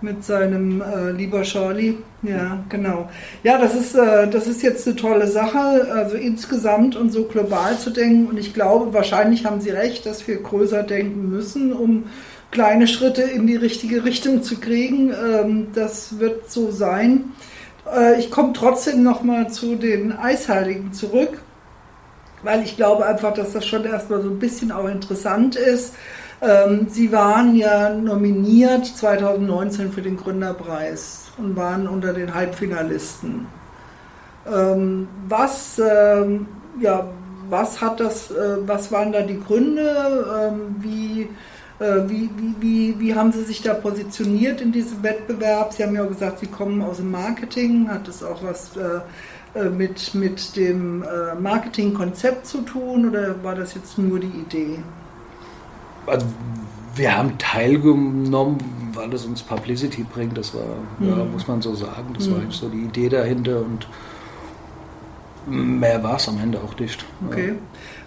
mit 0.00 0.24
seinem 0.24 0.82
äh, 0.82 1.10
Lieber 1.10 1.42
Charlie. 1.42 1.94
Ja, 2.22 2.64
genau. 2.68 3.08
Ja, 3.42 3.58
das 3.58 3.74
ist, 3.74 3.94
äh, 3.94 4.28
das 4.28 4.46
ist 4.46 4.62
jetzt 4.62 4.86
eine 4.86 4.96
tolle 4.96 5.26
Sache, 5.26 5.58
also 5.92 6.16
insgesamt 6.16 6.96
und 6.96 7.10
so 7.10 7.24
global 7.24 7.78
zu 7.78 7.90
denken. 7.90 8.26
Und 8.26 8.38
ich 8.38 8.52
glaube, 8.52 8.92
wahrscheinlich 8.92 9.44
haben 9.46 9.60
Sie 9.60 9.70
recht, 9.70 10.04
dass 10.06 10.26
wir 10.28 10.36
größer 10.36 10.82
denken 10.82 11.30
müssen, 11.30 11.72
um 11.72 12.04
kleine 12.50 12.88
Schritte 12.88 13.22
in 13.22 13.46
die 13.46 13.56
richtige 13.56 14.04
Richtung 14.04 14.42
zu 14.42 14.56
kriegen. 14.56 15.12
Ähm, 15.12 15.68
das 15.74 16.18
wird 16.18 16.50
so 16.50 16.70
sein. 16.70 17.32
Äh, 17.94 18.18
ich 18.18 18.30
komme 18.30 18.52
trotzdem 18.52 19.02
nochmal 19.02 19.50
zu 19.50 19.76
den 19.76 20.12
Eisheiligen 20.12 20.92
zurück, 20.92 21.40
weil 22.42 22.62
ich 22.62 22.76
glaube 22.76 23.06
einfach, 23.06 23.34
dass 23.34 23.52
das 23.52 23.66
schon 23.66 23.84
erstmal 23.84 24.22
so 24.22 24.28
ein 24.28 24.38
bisschen 24.38 24.72
auch 24.72 24.88
interessant 24.88 25.56
ist. 25.56 25.94
Ähm, 26.40 26.86
sie 26.90 27.12
waren 27.12 27.56
ja 27.56 27.90
nominiert 27.90 28.86
2019 28.86 29.92
für 29.92 30.02
den 30.02 30.16
Gründerpreis 30.16 31.26
und 31.38 31.56
waren 31.56 31.88
unter 31.88 32.12
den 32.12 32.34
Halbfinalisten. 32.34 33.46
Ähm, 34.52 35.08
was, 35.28 35.78
ähm, 35.78 36.46
ja, 36.80 37.08
was 37.48 37.80
hat 37.80 38.00
das, 38.00 38.30
äh, 38.30 38.56
was 38.66 38.92
waren 38.92 39.12
da 39.12 39.22
die 39.22 39.40
Gründe? 39.40 40.52
wie 40.80 41.28
wie, 41.78 42.30
wie, 42.36 42.54
wie, 42.60 43.00
wie 43.00 43.14
haben 43.14 43.32
Sie 43.32 43.44
sich 43.44 43.62
da 43.62 43.74
positioniert 43.74 44.60
in 44.60 44.72
diesem 44.72 45.02
Wettbewerb? 45.02 45.72
Sie 45.72 45.82
haben 45.82 45.94
ja 45.94 46.04
gesagt, 46.04 46.38
Sie 46.38 46.46
kommen 46.46 46.80
aus 46.82 46.96
dem 46.96 47.10
Marketing. 47.10 47.88
Hat 47.88 48.08
das 48.08 48.22
auch 48.22 48.42
was 48.42 48.76
äh, 48.76 49.00
äh, 49.58 49.68
mit, 49.68 50.14
mit 50.14 50.56
dem 50.56 51.04
Marketingkonzept 51.40 52.46
zu 52.46 52.62
tun 52.62 53.10
oder 53.10 53.42
war 53.42 53.54
das 53.54 53.74
jetzt 53.74 53.98
nur 53.98 54.20
die 54.20 54.26
Idee? 54.26 54.78
Also 56.06 56.26
wir 56.94 57.16
haben 57.16 57.36
teilgenommen, 57.38 58.58
weil 58.94 59.12
es 59.12 59.26
uns 59.26 59.42
Publicity 59.42 60.04
bringt. 60.04 60.36
Das 60.36 60.54
war, 60.54 60.62
mhm. 60.98 61.08
ja, 61.08 61.24
muss 61.24 61.46
man 61.46 61.60
so 61.60 61.74
sagen. 61.74 62.14
Das 62.14 62.26
mhm. 62.26 62.32
war 62.32 62.40
eigentlich 62.40 62.56
so 62.56 62.68
die 62.68 62.82
Idee 62.82 63.08
dahinter 63.08 63.60
und 63.60 63.86
mehr 65.46 66.02
war 66.02 66.16
es 66.16 66.28
am 66.28 66.40
Ende 66.40 66.60
auch 66.60 66.78
nicht. 66.78 67.04
Okay. 67.28 67.54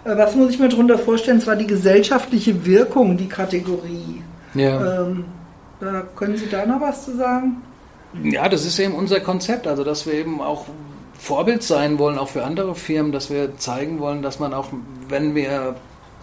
Ja. 0.04 0.12
Äh, 0.12 0.18
was 0.18 0.34
muss 0.34 0.50
ich 0.50 0.58
mir 0.58 0.68
darunter 0.68 0.98
vorstellen? 0.98 1.38
Es 1.38 1.46
war 1.46 1.56
die 1.56 1.66
gesellschaftliche 1.66 2.64
Wirkung, 2.64 3.16
die 3.16 3.28
Kategorie. 3.28 4.22
Ja. 4.54 5.02
Ähm, 5.02 5.24
können 6.14 6.36
Sie 6.36 6.48
da 6.48 6.66
noch 6.66 6.80
was 6.80 7.04
zu 7.04 7.16
sagen? 7.16 7.62
Ja, 8.22 8.48
das 8.48 8.66
ist 8.66 8.78
eben 8.78 8.94
unser 8.94 9.20
Konzept, 9.20 9.66
also 9.66 9.84
dass 9.84 10.04
wir 10.04 10.14
eben 10.14 10.40
auch 10.40 10.66
Vorbild 11.18 11.62
sein 11.62 11.98
wollen, 11.98 12.18
auch 12.18 12.28
für 12.28 12.44
andere 12.44 12.74
Firmen, 12.74 13.12
dass 13.12 13.30
wir 13.30 13.56
zeigen 13.56 14.00
wollen, 14.00 14.22
dass 14.22 14.40
man 14.40 14.52
auch, 14.52 14.68
wenn 15.08 15.34
wir 15.34 15.76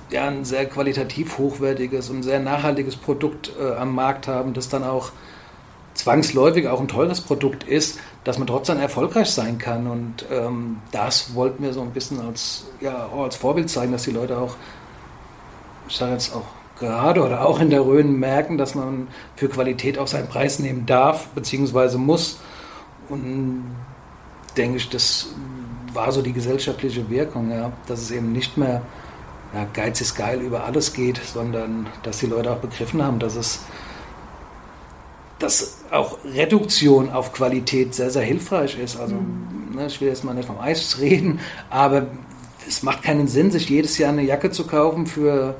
ja, 0.09 0.27
ein 0.27 0.45
sehr 0.45 0.65
qualitativ 0.65 1.37
hochwertiges 1.37 2.09
und 2.09 2.23
sehr 2.23 2.39
nachhaltiges 2.39 2.95
Produkt 2.95 3.51
äh, 3.59 3.75
am 3.75 3.93
Markt 3.93 4.27
haben, 4.27 4.53
das 4.53 4.69
dann 4.69 4.83
auch 4.83 5.11
zwangsläufig 5.97 6.67
auch 6.67 6.79
ein 6.79 6.87
teures 6.87 7.21
Produkt 7.21 7.63
ist, 7.63 7.99
dass 8.23 8.37
man 8.37 8.47
trotzdem 8.47 8.79
erfolgreich 8.79 9.29
sein 9.31 9.57
kann. 9.57 9.87
Und 9.87 10.25
ähm, 10.31 10.77
das 10.91 11.33
wollten 11.33 11.63
wir 11.63 11.73
so 11.73 11.81
ein 11.81 11.91
bisschen 11.91 12.21
als, 12.21 12.65
ja, 12.79 13.09
als 13.09 13.35
Vorbild 13.35 13.69
zeigen, 13.69 13.91
dass 13.91 14.03
die 14.03 14.11
Leute 14.11 14.37
auch, 14.37 14.55
ich 15.89 15.95
sage 15.95 16.13
jetzt 16.13 16.33
auch 16.35 16.45
gerade 16.79 17.23
oder 17.23 17.45
auch 17.45 17.59
in 17.59 17.71
der 17.71 17.85
Rhön 17.85 18.19
merken, 18.19 18.57
dass 18.57 18.75
man 18.75 19.07
für 19.35 19.49
Qualität 19.49 19.97
auch 19.97 20.07
seinen 20.07 20.27
Preis 20.27 20.59
nehmen 20.59 20.85
darf, 20.85 21.27
beziehungsweise 21.29 21.97
muss. 21.97 22.39
Und 23.09 23.75
denke 24.55 24.77
ich, 24.77 24.89
das 24.89 25.27
war 25.93 26.11
so 26.11 26.21
die 26.21 26.33
gesellschaftliche 26.33 27.09
Wirkung, 27.09 27.51
ja, 27.51 27.71
dass 27.87 28.01
es 28.01 28.11
eben 28.11 28.31
nicht 28.31 28.57
mehr 28.57 28.81
ja, 29.53 29.65
Geiz 29.73 30.01
ist 30.01 30.15
geil 30.15 30.41
über 30.41 30.65
alles 30.65 30.93
geht, 30.93 31.19
sondern 31.23 31.87
dass 32.03 32.19
die 32.19 32.25
Leute 32.25 32.51
auch 32.51 32.57
begriffen 32.57 33.01
haben, 33.01 33.17
dass 33.17 33.35
es 33.35 33.61
dass 35.39 35.83
auch 35.91 36.17
Reduktion 36.25 37.11
auf 37.11 37.33
Qualität 37.33 37.93
sehr, 37.93 38.09
sehr 38.09 38.23
hilfreich 38.23 38.77
ist. 38.79 38.99
Also, 38.99 39.15
mhm. 39.15 39.75
ne, 39.75 39.85
ich 39.87 40.01
will 40.01 40.07
jetzt 40.07 40.23
mal 40.23 40.33
nicht 40.33 40.47
vom 40.47 40.59
Eis 40.59 40.97
reden, 41.01 41.39
aber 41.69 42.07
es 42.67 42.83
macht 42.83 43.03
keinen 43.03 43.27
Sinn, 43.27 43.51
sich 43.51 43.69
jedes 43.69 43.97
Jahr 43.97 44.11
eine 44.11 44.23
Jacke 44.23 44.51
zu 44.51 44.67
kaufen 44.67 45.05
für, 45.05 45.55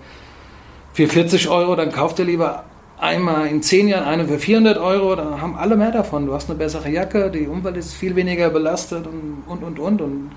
für 0.93 1.07
40 1.07 1.47
Euro. 1.49 1.75
Dann 1.75 1.91
kauft 1.91 2.19
ihr 2.19 2.25
lieber 2.25 2.65
einmal 2.99 3.47
in 3.47 3.61
10 3.61 3.87
Jahren 3.87 4.03
eine 4.03 4.27
für 4.27 4.39
400 4.39 4.77
Euro. 4.77 5.15
Dann 5.15 5.41
haben 5.41 5.55
alle 5.55 5.77
mehr 5.77 5.91
davon. 5.91 6.25
Du 6.25 6.33
hast 6.33 6.49
eine 6.49 6.57
bessere 6.57 6.89
Jacke, 6.89 7.31
die 7.31 7.47
Umwelt 7.47 7.77
ist 7.77 7.93
viel 7.93 8.15
weniger 8.15 8.49
belastet 8.49 9.05
und, 9.07 9.43
und, 9.47 9.63
und, 9.63 9.79
und. 9.79 10.01
und 10.01 10.31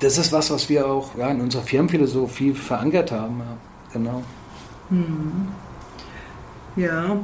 das 0.00 0.18
ist 0.18 0.30
was, 0.32 0.50
was 0.50 0.68
wir 0.68 0.86
auch 0.86 1.16
ja, 1.16 1.30
in 1.30 1.40
unserer 1.40 1.62
Firmenphilosophie 1.62 2.52
verankert 2.52 3.12
haben. 3.12 3.38
Ja, 3.38 3.56
genau. 3.92 4.22
Mhm. 4.90 5.48
Ja, 6.76 7.18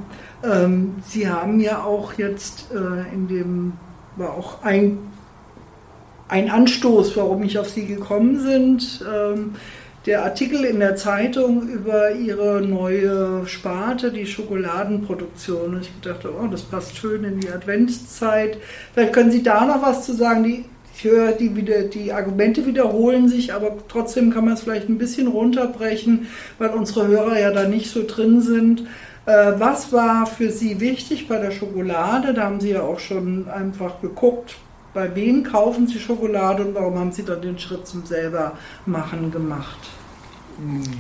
ähm, 0.45 0.97
Sie 1.07 1.29
haben 1.29 1.61
ja 1.61 1.83
auch 1.83 2.15
jetzt 2.15 2.67
äh, 2.73 3.15
in 3.15 3.29
dem, 3.29 3.73
war 4.17 4.35
auch 4.35 4.63
ein, 4.63 4.99
ein 6.29 6.51
Anstoß, 6.51 7.17
warum 7.17 7.43
ich 7.43 7.59
auf 7.59 7.69
Sie 7.69 7.87
gekommen 7.87 8.41
sind. 8.41 9.05
Ähm, 9.11 9.55
der 10.07 10.25
Artikel 10.25 10.65
in 10.65 10.81
der 10.81 10.97
Zeitung 10.97 11.69
über 11.69 12.11
Ihre 12.13 12.61
neue 12.61 13.47
Sparte, 13.47 14.11
die 14.11 14.27
Schokoladenproduktion. 14.27 15.79
Ich 15.81 15.91
dachte, 16.03 16.31
oh, 16.33 16.49
das 16.49 16.63
passt 16.63 16.97
schön 16.97 17.23
in 17.23 17.39
die 17.39 17.51
Adventszeit. 17.51 18.59
Vielleicht 18.93 19.13
können 19.13 19.31
Sie 19.31 19.45
da 19.45 19.65
noch 19.65 19.83
was 19.83 20.05
zu 20.05 20.13
sagen. 20.13 20.43
Die, 20.43 20.65
ich 20.97 21.05
höre, 21.05 21.33
die, 21.33 21.55
wieder, 21.55 21.83
die 21.83 22.13
Argumente 22.13 22.67
wiederholen 22.67 23.29
sich, 23.29 23.55
aber 23.55 23.77
trotzdem 23.89 24.31
kann 24.31 24.45
man 24.45 24.55
es 24.55 24.63
vielleicht 24.63 24.89
ein 24.89 24.99
bisschen 24.99 25.29
runterbrechen, 25.29 26.27
weil 26.59 26.71
unsere 26.71 27.07
Hörer 27.07 27.39
ja 27.39 27.53
da 27.53 27.69
nicht 27.69 27.91
so 27.91 28.03
drin 28.07 28.41
sind. 28.41 28.85
Äh, 29.27 29.53
was 29.59 29.93
war 29.93 30.27
für 30.27 30.51
Sie 30.51 30.81
wichtig 30.81 31.29
bei 31.29 31.39
der 31.39 31.51
Schokolade? 31.51 32.35
Da 32.35 32.45
haben 32.45 32.61
Sie 32.61 32.71
ja 32.71 32.83
auch 32.83 32.99
schon 32.99 33.49
einfach 33.49 34.01
geguckt, 34.01 34.57
bei 34.95 35.15
wem 35.15 35.45
kaufen 35.45 35.87
Sie 35.87 35.99
Schokolade 35.99 36.65
und 36.65 36.75
warum 36.75 36.99
haben 36.99 37.13
Sie 37.13 37.25
dann 37.25 37.41
den 37.41 37.59
Schritt 37.59 37.87
zum 37.87 38.05
selber 38.05 38.53
machen 38.85 39.31
gemacht? 39.31 39.79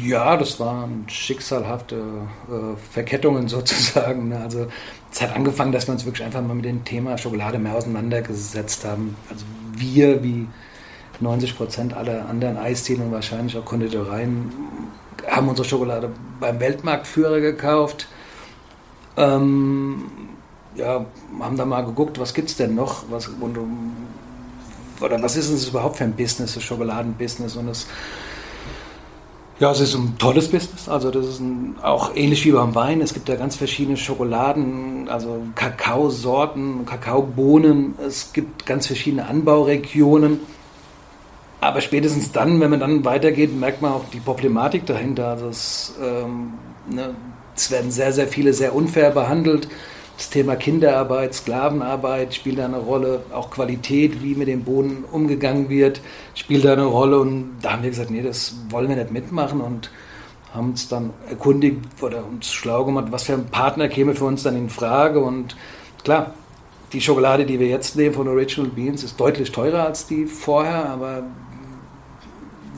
Ja, 0.01 0.37
das 0.37 0.59
waren 0.61 1.05
schicksalhafte 1.09 1.97
äh, 1.97 2.77
Verkettungen 2.91 3.49
sozusagen. 3.49 4.29
Ne? 4.29 4.39
Also 4.39 4.67
es 5.11 5.21
hat 5.21 5.35
angefangen, 5.35 5.73
dass 5.73 5.89
wir 5.89 5.93
uns 5.93 6.05
wirklich 6.05 6.25
einfach 6.25 6.43
mal 6.43 6.55
mit 6.55 6.65
dem 6.65 6.85
Thema 6.85 7.19
Schokolade 7.19 7.59
mehr 7.59 7.75
auseinandergesetzt 7.75 8.85
haben. 8.85 9.17
Also 9.31 9.45
wir, 9.77 10.23
wie 10.23 10.47
90 11.21 11.57
Prozent 11.57 11.95
aller 11.95 12.29
anderen 12.29 12.57
Eisdielen 12.57 13.03
und 13.03 13.13
wahrscheinlich 13.13 13.57
auch 13.59 13.65
Konditoreien, 13.65 14.53
haben 15.31 15.49
unsere 15.49 15.69
Schokolade 15.69 16.11
beim 16.41 16.59
Weltmarktführer 16.59 17.41
gekauft. 17.41 18.09
Ähm, 19.17 20.05
ja, 20.75 21.05
haben 21.41 21.57
da 21.57 21.65
mal 21.65 21.85
geguckt, 21.85 22.19
was 22.19 22.35
gibt 22.35 22.51
es 22.51 22.57
denn 22.57 22.75
noch? 22.75 23.05
Was, 23.11 23.29
und, 23.29 23.59
oder 25.01 25.23
was 25.23 25.37
ist 25.37 25.51
es 25.51 25.69
überhaupt 25.69 25.99
für 25.99 26.05
ein 26.05 26.15
Business, 26.15 26.55
das 26.55 26.63
Schokoladenbusiness? 26.63 27.57
Und 27.57 27.69
es, 27.69 27.87
ja, 29.59 29.71
es 29.71 29.81
ist 29.81 29.95
ein 29.95 30.17
tolles 30.19 30.49
Business. 30.49 30.89
Also 30.89 31.11
das 31.11 31.27
ist 31.27 31.41
ein, 31.41 31.77
auch 31.83 32.17
ähnlich 32.17 32.45
wie 32.45 32.53
beim 32.53 32.75
Wein. 32.75 33.01
Es 33.01 33.13
gibt 33.13 33.29
ja 33.29 33.37
ganz 33.37 33.57
verschiedene 33.57 33.97
Schokoladen, 33.97 35.09
also 35.09 35.43
Kakaosorten, 35.55 36.87
Kakaobohnen. 36.87 37.95
Es 38.07 38.33
gibt 38.33 38.65
ganz 38.65 38.87
verschiedene 38.87 39.27
Anbauregionen. 39.27 40.41
Aber 41.61 41.81
spätestens 41.81 42.33
dann, 42.33 42.61
wenn 42.61 42.71
man 42.71 42.81
dann 42.81 43.05
weitergeht, 43.05 43.55
merkt 43.55 43.83
man 43.83 43.93
auch 43.93 44.05
die 44.13 44.19
Problematik 44.19 44.85
dahinter. 44.85 45.29
Also 45.29 45.49
es, 45.49 45.95
ähm, 46.03 46.55
ne, 46.91 47.15
es 47.63 47.71
werden 47.71 47.93
sehr, 47.93 48.13
sehr 48.13 48.27
viele 48.27 48.53
sehr 48.53 48.75
unfair 48.75 49.11
behandelt. 49.11 49.69
Das 50.17 50.31
Thema 50.31 50.57
Kinderarbeit, 50.57 51.33
Sklavenarbeit 51.35 52.35
spielt 52.35 52.59
da 52.59 52.65
eine 52.65 52.79
Rolle. 52.79 53.23
Auch 53.33 53.51
Qualität, 53.51 54.23
wie 54.23 54.35
mit 54.35 54.49
dem 54.49 54.65
Boden 54.65 55.05
umgegangen 55.11 55.69
wird, 55.69 56.01
spielt 56.35 56.65
da 56.65 56.73
eine 56.73 56.85
Rolle. 56.85 57.21
Und 57.21 57.59
da 57.63 57.73
haben 57.73 57.83
wir 57.83 57.91
gesagt, 57.91 58.11
nee, 58.11 58.23
das 58.23 58.57
wollen 58.69 58.89
wir 58.89 58.97
nicht 58.97 59.13
mitmachen 59.13 59.61
und 59.61 59.91
haben 60.53 60.71
uns 60.71 60.89
dann 60.89 61.11
erkundigt 61.29 61.79
oder 62.03 62.25
uns 62.27 62.53
schlau 62.53 62.85
gemacht, 62.85 63.07
was 63.11 63.23
für 63.23 63.35
ein 63.35 63.47
Partner 63.47 63.89
käme 63.89 64.15
für 64.15 64.25
uns 64.25 64.43
dann 64.43 64.57
in 64.57 64.69
Frage. 64.69 65.21
Und 65.21 65.57
klar, 66.03 66.35
die 66.93 67.01
Schokolade, 67.01 67.47
die 67.47 67.61
wir 67.61 67.69
jetzt 67.69 67.97
nehmen 67.97 68.15
von 68.15 68.29
Original 68.29 68.71
Beans, 68.71 69.05
ist 69.05 69.19
deutlich 69.19 69.53
teurer 69.53 69.87
als 69.87 70.07
die 70.07 70.27
vorher, 70.27 70.91
aber 70.91 71.23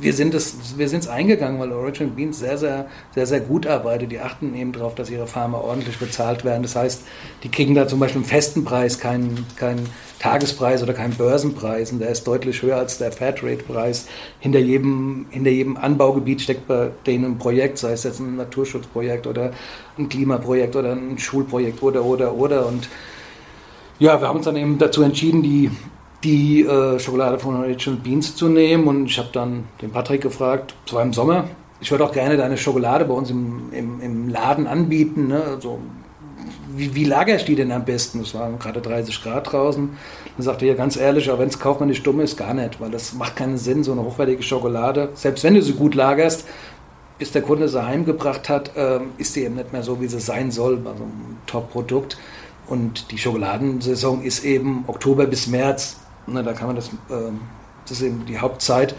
wir 0.01 0.13
sind 0.13 0.35
es 0.35 0.77
wir 0.77 0.89
sind's 0.89 1.09
eingegangen, 1.09 1.61
weil 1.61 1.73
Original 1.73 2.13
Beans 2.15 2.39
sehr, 2.39 2.59
sehr, 2.59 2.87
sehr, 3.15 3.27
sehr 3.27 3.41
gut 3.41 3.67
arbeitet. 3.67 4.11
Die 4.11 4.19
achten 4.19 4.55
eben 4.55 4.73
darauf, 4.73 4.95
dass 4.95 5.11
ihre 5.11 5.27
Farmer 5.27 5.63
ordentlich 5.63 5.99
bezahlt 5.99 6.45
werden. 6.45 6.63
Das 6.63 6.77
heißt, 6.77 7.03
die 7.43 7.51
kriegen 7.51 7.75
da 7.75 7.87
zum 7.87 8.01
Beispiel 8.01 8.21
einen 8.21 8.29
festen 8.29 8.65
Preis, 8.65 8.99
keinen, 8.99 9.47
keinen 9.57 9.89
Tagespreis 10.19 10.83
oder 10.83 10.95
keinen 10.95 11.15
Börsenpreis. 11.15 11.93
Und 11.93 12.01
der 12.01 12.11
ist 12.11 12.27
deutlich 12.27 12.63
höher 12.63 12.77
als 12.77 12.99
der 12.99 13.13
Fairtrade-Preis. 13.13 14.07
Hinter 14.41 14.59
jedem, 14.59 15.27
hinter 15.31 15.51
jedem 15.51 15.77
Anbaugebiet 15.77 16.41
steckt 16.41 16.67
bei 16.67 16.91
denen 17.07 17.25
ein 17.25 17.39
Projekt, 17.39 17.79
sei 17.79 17.93
es 17.93 18.05
jetzt 18.05 18.21
ein 18.21 18.37
Naturschutzprojekt 18.37 19.27
oder 19.27 19.53
ein 19.99 20.09
Klimaprojekt 20.09 20.75
oder 20.77 20.93
ein 20.93 21.19
Schulprojekt 21.19 21.83
oder, 21.83 22.05
oder, 22.05 22.35
oder. 22.35 22.67
Und 22.67 22.89
ja, 23.99 24.21
wir 24.21 24.29
haben 24.29 24.37
uns 24.37 24.47
dann 24.47 24.57
eben 24.57 24.79
dazu 24.79 25.03
entschieden, 25.03 25.43
die 25.43 25.71
die 26.25 26.63
äh, 26.63 26.99
Schokolade 26.99 27.39
von 27.39 27.57
Original 27.57 28.01
Beans 28.03 28.35
zu 28.35 28.49
nehmen. 28.49 28.89
Und 28.89 29.07
ich 29.07 29.19
habe 29.19 29.29
dann 29.33 29.65
den 29.81 29.93
Patrick 29.93 30.23
gefragt, 30.23 30.75
zwar 30.87 31.03
im 31.03 31.13
Sommer, 31.13 31.45
ich 31.81 31.91
würde 31.91 32.05
auch 32.05 32.13
gerne 32.13 32.37
deine 32.37 32.57
Schokolade 32.57 33.05
bei 33.05 33.15
uns 33.15 33.31
im, 33.31 33.73
im, 33.73 34.01
im 34.01 34.29
Laden 34.31 34.67
anbieten. 34.67 35.29
Ne? 35.29 35.43
Also, 35.43 35.79
wie, 36.77 36.95
wie 36.95 37.05
lager 37.05 37.37
ich 37.37 37.45
die 37.45 37.55
denn 37.55 37.71
am 37.71 37.85
besten? 37.85 38.21
Es 38.21 38.35
waren 38.35 38.59
gerade 38.59 38.81
30 38.81 39.23
Grad 39.23 39.53
draußen. 39.53 39.91
Dann 40.37 40.43
sagte 40.43 40.67
er, 40.67 40.75
ganz 40.75 40.97
ehrlich, 40.97 41.29
aber 41.29 41.41
wenn 41.41 41.49
es 41.49 41.61
kaufmännisch 41.61 42.03
dumm 42.03 42.21
ist, 42.21 42.37
gar 42.37 42.55
nicht, 42.55 42.81
weil 42.81 42.91
das 42.91 43.13
macht 43.13 43.37
keinen 43.37 43.59
Sinn, 43.59 43.85
so 43.85 43.93
eine 43.93 44.03
hochwertige 44.03 44.43
Schokolade. 44.43 45.11
Selbst 45.15 45.45
wenn 45.45 45.55
du 45.55 45.63
sie 45.63 45.75
gut 45.75 45.95
lagerst, 45.95 46.47
bis 47.19 47.31
der 47.31 47.43
Kunde 47.43 47.69
sie 47.69 47.85
heimgebracht 47.85 48.49
hat, 48.49 48.77
äh, 48.77 49.01
ist 49.19 49.37
die 49.37 49.43
eben 49.43 49.55
nicht 49.55 49.73
mehr 49.73 49.83
so, 49.83 50.01
wie 50.01 50.09
sie 50.09 50.21
sein 50.21 50.51
soll 50.51 50.79
bei 50.79 50.91
so 50.91 51.05
einem 51.05 51.37
Top-Produkt. 51.47 52.17
Und 52.67 53.11
die 53.11 53.19
Schokoladensaison 53.19 54.23
ist 54.23 54.45
eben 54.45 54.85
Oktober 54.87 55.27
bis 55.27 55.47
März. 55.47 55.99
Ne, 56.27 56.43
da 56.43 56.53
kann 56.53 56.69
man 56.69 56.77
das, 56.77 56.89
äh, 56.89 57.33
das 57.87 57.99
ist 57.99 58.03
eben 58.03 58.25
die 58.27 58.39
Hauptzeit. 58.39 58.95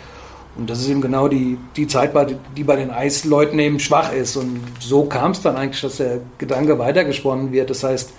Und 0.58 0.70
das 0.70 0.80
ist 0.80 0.90
eben 0.90 1.02
genau 1.02 1.28
die, 1.28 1.58
die 1.76 1.88
Zeit, 1.88 2.14
die 2.56 2.64
bei 2.64 2.78
den 2.78 2.90
Eisleuten 2.90 3.60
eben 3.60 3.80
schwach 3.80 4.14
ist. 4.14 4.38
Und 4.38 4.62
so 4.80 5.04
kam 5.04 5.32
es 5.32 5.42
dann 5.42 5.58
eigentlich, 5.58 5.82
dass 5.82 5.98
der 5.98 6.20
Gedanke 6.38 6.80
weitergesponnen 6.80 7.52
wird. 7.52 7.70
Das 7.70 7.84
heißt, 7.84 8.12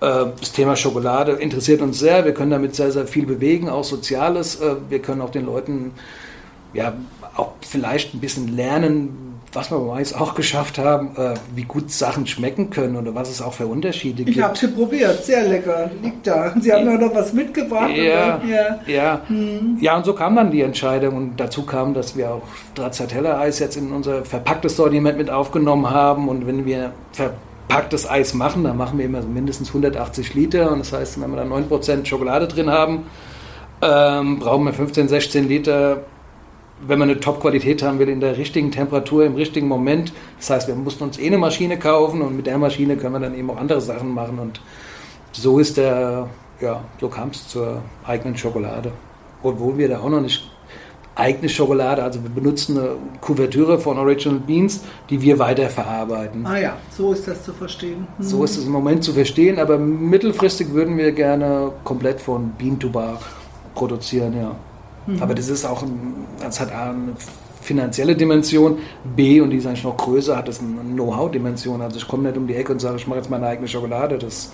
äh, 0.00 0.26
das 0.38 0.52
Thema 0.52 0.76
Schokolade 0.76 1.32
interessiert 1.32 1.80
uns 1.80 1.98
sehr. 1.98 2.24
Wir 2.24 2.34
können 2.34 2.50
damit 2.50 2.74
sehr, 2.74 2.92
sehr 2.92 3.06
viel 3.06 3.24
bewegen, 3.24 3.70
auch 3.70 3.84
Soziales. 3.84 4.60
Äh, 4.60 4.76
wir 4.90 5.00
können 5.00 5.22
auch 5.22 5.30
den 5.30 5.46
Leuten 5.46 5.92
ja, 6.74 6.94
auch 7.36 7.52
vielleicht 7.60 8.14
ein 8.14 8.20
bisschen 8.20 8.54
lernen, 8.54 9.31
was 9.52 9.70
wir 9.70 9.78
bei 9.78 9.94
Mais 9.94 10.14
auch 10.14 10.34
geschafft 10.34 10.78
haben, 10.78 11.14
äh, 11.16 11.34
wie 11.54 11.64
gut 11.64 11.90
Sachen 11.90 12.26
schmecken 12.26 12.70
können 12.70 12.96
oder 12.96 13.14
was 13.14 13.28
es 13.28 13.42
auch 13.42 13.52
für 13.52 13.66
Unterschiede 13.66 14.24
gibt. 14.24 14.36
Ich 14.36 14.42
habe 14.42 14.56
sie 14.56 14.68
probiert, 14.68 15.24
sehr 15.24 15.46
lecker, 15.46 15.90
liegt 16.02 16.26
da. 16.26 16.54
Sie 16.58 16.72
haben 16.72 16.86
ja 16.86 16.96
noch 16.96 17.14
was 17.14 17.32
mitgebracht. 17.32 17.90
Ja, 17.94 18.40
ja. 18.44 18.80
Ja. 18.86 19.20
Hm. 19.26 19.76
ja, 19.80 19.96
und 19.96 20.06
so 20.06 20.14
kam 20.14 20.36
dann 20.36 20.50
die 20.50 20.62
Entscheidung 20.62 21.16
und 21.16 21.36
dazu 21.36 21.64
kam, 21.64 21.92
dass 21.92 22.16
wir 22.16 22.30
auch 22.30 22.42
Stracciatella-Eis 22.72 23.58
jetzt 23.58 23.76
in 23.76 23.92
unser 23.92 24.24
verpacktes 24.24 24.76
Sortiment 24.76 25.18
mit 25.18 25.30
aufgenommen 25.30 25.90
haben 25.90 26.28
und 26.28 26.46
wenn 26.46 26.64
wir 26.64 26.92
verpacktes 27.12 28.08
Eis 28.08 28.32
machen, 28.32 28.64
dann 28.64 28.76
machen 28.78 28.98
wir 28.98 29.04
immer 29.04 29.20
mindestens 29.20 29.68
180 29.68 30.34
Liter 30.34 30.72
und 30.72 30.78
das 30.78 30.92
heißt, 30.92 31.20
wenn 31.20 31.30
wir 31.30 31.36
da 31.36 31.42
9% 31.44 32.06
Schokolade 32.06 32.48
drin 32.48 32.70
haben, 32.70 33.04
ähm, 33.82 34.38
brauchen 34.38 34.64
wir 34.64 34.72
15, 34.72 35.08
16 35.08 35.48
Liter 35.48 36.04
wenn 36.86 36.98
man 36.98 37.10
eine 37.10 37.20
Top-Qualität 37.20 37.82
haben 37.82 37.98
will, 37.98 38.08
in 38.08 38.20
der 38.20 38.36
richtigen 38.36 38.70
Temperatur, 38.70 39.24
im 39.24 39.34
richtigen 39.34 39.68
Moment. 39.68 40.12
Das 40.38 40.50
heißt, 40.50 40.68
wir 40.68 40.74
mussten 40.74 41.04
uns 41.04 41.18
eh 41.18 41.26
eine 41.26 41.38
Maschine 41.38 41.78
kaufen 41.78 42.22
und 42.22 42.36
mit 42.36 42.46
der 42.46 42.58
Maschine 42.58 42.96
können 42.96 43.14
wir 43.14 43.20
dann 43.20 43.34
eben 43.36 43.50
auch 43.50 43.56
andere 43.56 43.80
Sachen 43.80 44.12
machen. 44.12 44.38
Und 44.38 44.60
so 45.32 45.58
ist 45.58 45.76
der, 45.76 46.28
ja, 46.60 46.82
so 47.00 47.08
kam 47.08 47.30
es 47.30 47.48
zur 47.48 47.82
eigenen 48.04 48.36
Schokolade. 48.36 48.92
Obwohl 49.42 49.78
wir 49.78 49.88
da 49.88 50.00
auch 50.00 50.08
noch 50.08 50.20
nicht 50.20 50.50
eigene 51.14 51.48
Schokolade, 51.48 52.02
also 52.02 52.22
wir 52.22 52.30
benutzen 52.30 52.78
eine 52.78 52.90
Kuvertüre 53.20 53.78
von 53.78 53.98
Original 53.98 54.40
Beans, 54.40 54.82
die 55.10 55.20
wir 55.20 55.38
weiterverarbeiten. 55.38 56.46
Ah 56.46 56.58
ja, 56.58 56.76
so 56.96 57.12
ist 57.12 57.28
das 57.28 57.44
zu 57.44 57.52
verstehen. 57.52 58.06
Hm. 58.16 58.24
So 58.24 58.44
ist 58.44 58.56
es 58.56 58.64
im 58.64 58.72
Moment 58.72 59.04
zu 59.04 59.12
verstehen, 59.12 59.58
aber 59.58 59.78
mittelfristig 59.78 60.72
würden 60.72 60.96
wir 60.96 61.12
gerne 61.12 61.72
komplett 61.84 62.20
von 62.20 62.52
Bean 62.58 62.78
to 62.78 62.88
Bar 62.88 63.20
produzieren, 63.74 64.34
ja. 64.36 64.56
Mhm. 65.06 65.22
Aber 65.22 65.34
das 65.34 65.48
ist 65.48 65.64
auch, 65.64 65.84
das 66.40 66.60
hat 66.60 66.72
eine 66.72 67.14
finanzielle 67.60 68.16
Dimension, 68.16 68.78
B, 69.16 69.40
und 69.40 69.50
die 69.50 69.58
ist 69.58 69.66
eigentlich 69.66 69.84
noch 69.84 69.96
größer, 69.96 70.36
hat 70.36 70.48
das 70.48 70.60
eine 70.60 70.80
Know-how-Dimension. 70.94 71.80
Also 71.80 71.96
ich 71.96 72.08
komme 72.08 72.24
nicht 72.24 72.36
um 72.36 72.46
die 72.46 72.54
Ecke 72.54 72.72
und 72.72 72.80
sage, 72.80 72.96
ich 72.96 73.06
mache 73.06 73.18
jetzt 73.18 73.30
meine 73.30 73.46
eigene 73.46 73.68
Schokolade, 73.68 74.18
das, 74.18 74.52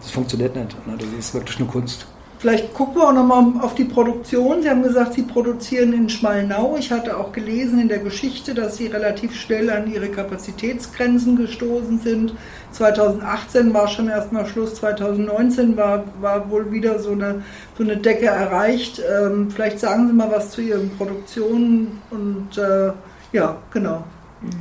das 0.00 0.10
funktioniert 0.10 0.54
nicht. 0.54 0.76
Das 0.86 1.08
ist 1.18 1.34
wirklich 1.34 1.58
eine 1.58 1.68
Kunst. 1.68 2.06
Vielleicht 2.42 2.74
gucken 2.74 2.96
wir 2.96 3.08
auch 3.08 3.12
nochmal 3.12 3.62
auf 3.62 3.76
die 3.76 3.84
Produktion. 3.84 4.62
Sie 4.62 4.68
haben 4.68 4.82
gesagt, 4.82 5.14
Sie 5.14 5.22
produzieren 5.22 5.92
in 5.92 6.08
Schmalnau. 6.08 6.74
Ich 6.76 6.90
hatte 6.90 7.16
auch 7.16 7.30
gelesen 7.30 7.78
in 7.78 7.86
der 7.86 8.00
Geschichte, 8.00 8.52
dass 8.52 8.78
Sie 8.78 8.88
relativ 8.88 9.36
schnell 9.36 9.70
an 9.70 9.88
Ihre 9.88 10.08
Kapazitätsgrenzen 10.08 11.36
gestoßen 11.36 12.00
sind. 12.00 12.34
2018 12.72 13.72
war 13.74 13.88
schon 13.88 14.08
erstmal 14.08 14.46
Schluss, 14.46 14.74
2019 14.76 15.76
war, 15.76 16.04
war 16.20 16.50
wohl 16.50 16.70
wieder 16.72 16.98
so 16.98 17.12
eine, 17.12 17.42
so 17.76 17.84
eine 17.84 17.96
Decke 17.96 18.26
erreicht. 18.26 19.00
Ähm, 19.00 19.50
vielleicht 19.50 19.78
sagen 19.78 20.08
Sie 20.08 20.12
mal 20.12 20.30
was 20.30 20.50
zu 20.50 20.60
Ihren 20.60 20.90
Produktionen 20.96 22.00
und 22.10 22.56
äh, 22.58 22.92
ja, 23.32 23.56
genau. 23.72 24.04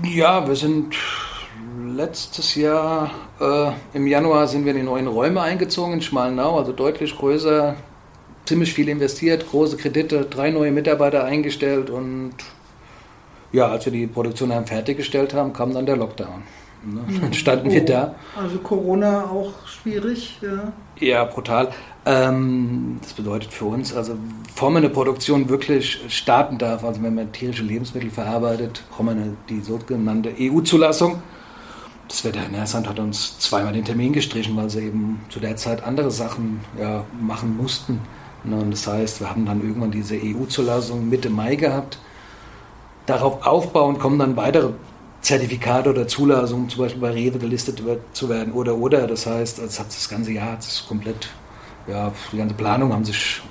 Ja, 0.04 0.48
wir 0.48 0.56
sind 0.56 0.96
letztes 1.96 2.56
Jahr 2.56 3.12
äh, 3.40 3.72
im 3.94 4.08
Januar 4.08 4.48
sind 4.48 4.66
wir 4.66 4.72
in 4.72 4.78
die 4.78 4.84
neuen 4.84 5.08
Räume 5.08 5.42
eingezogen 5.42 5.94
in 5.94 6.02
Schmalnau, 6.02 6.58
also 6.58 6.72
deutlich 6.72 7.18
größer, 7.18 7.76
ziemlich 8.46 8.74
viel 8.74 8.90
investiert, 8.90 9.50
große 9.50 9.78
Kredite, 9.78 10.26
drei 10.26 10.52
neue 10.52 10.72
Mitarbeiter 10.72 11.24
eingestellt 11.24 11.90
und 11.90 12.34
ja, 13.52 13.68
als 13.68 13.86
wir 13.86 13.92
die 13.92 14.08
Produktion 14.08 14.50
dann 14.50 14.66
fertiggestellt 14.66 15.34
haben, 15.34 15.52
kam 15.52 15.74
dann 15.74 15.86
der 15.86 15.98
Lockdown. 15.98 16.44
Ne? 16.84 17.02
Dann 17.22 17.34
standen 17.34 17.68
oh, 17.68 17.72
wir 17.72 17.86
da. 17.86 18.16
Also 18.36 18.58
Corona 18.60 19.26
auch 19.26 19.54
schwierig, 19.68 20.40
ja. 20.42 20.74
Ja, 21.00 21.26
brutal. 21.26 21.70
Ähm, 22.06 22.98
das 23.02 23.14
bedeutet 23.14 23.54
für 23.54 23.66
uns, 23.66 23.96
also 23.96 24.16
bevor 24.48 24.72
man 24.72 24.84
eine 24.84 24.92
Produktion 24.92 25.50
wirklich 25.50 26.00
starten 26.08 26.58
darf, 26.58 26.84
also 26.84 27.04
wenn 27.04 27.14
man 27.14 27.32
tierische 27.32 27.64
Lebensmittel 27.64 28.10
verarbeitet, 28.10 28.84
braucht 28.90 29.06
man 29.06 29.38
die 29.50 29.62
sogenannte 29.62 30.34
EU-Zulassung. 30.40 31.22
Das 32.08 32.26
Veterinäramt 32.26 32.90
hat 32.90 33.00
uns 33.00 33.40
zweimal 33.40 33.74
den 33.74 33.86
Termin 33.86 34.14
gestrichen, 34.14 34.58
weil 34.58 34.70
sie 34.70 34.86
eben 34.88 35.22
zu 35.30 35.40
der 35.40 35.56
Zeit 35.56 35.84
andere 35.84 36.12
Sachen 36.12 36.60
ja, 36.80 37.06
machen 37.22 37.56
mussten. 37.56 38.02
Ne, 38.44 38.56
und 38.56 38.72
das 38.72 38.88
heißt, 38.88 39.22
wir 39.22 39.30
haben 39.30 39.46
dann 39.46 39.62
irgendwann 39.62 39.92
diese 39.92 40.16
EU-Zulassung 40.16 41.08
Mitte 41.08 41.30
Mai 41.30 41.56
gehabt. 41.56 42.00
Darauf 43.06 43.46
aufbauend 43.46 44.00
kommen 44.00 44.20
dann 44.20 44.36
weitere 44.36 44.72
Zertifikate 45.22 45.90
oder 45.90 46.08
Zulassungen, 46.08 46.70
zum 46.70 46.84
Beispiel 46.84 47.02
bei 47.02 47.12
Rewe 47.12 47.38
gelistet 47.38 47.82
zu 48.14 48.30
werden 48.30 48.54
oder 48.54 48.76
oder. 48.76 49.08
Das 49.08 49.26
heißt, 49.26 49.60
es 49.60 49.80
hat 49.80 49.88
das 49.88 50.10
ganze 50.10 50.32
Jahr 50.32 50.56
das 50.56 50.68
ist 50.68 50.88
komplett, 50.88 51.30
ja, 51.88 52.12
die 52.32 52.38
ganze 52.38 52.56
Planung 52.56 52.94
haben 52.94 53.06
sich 53.06 53.42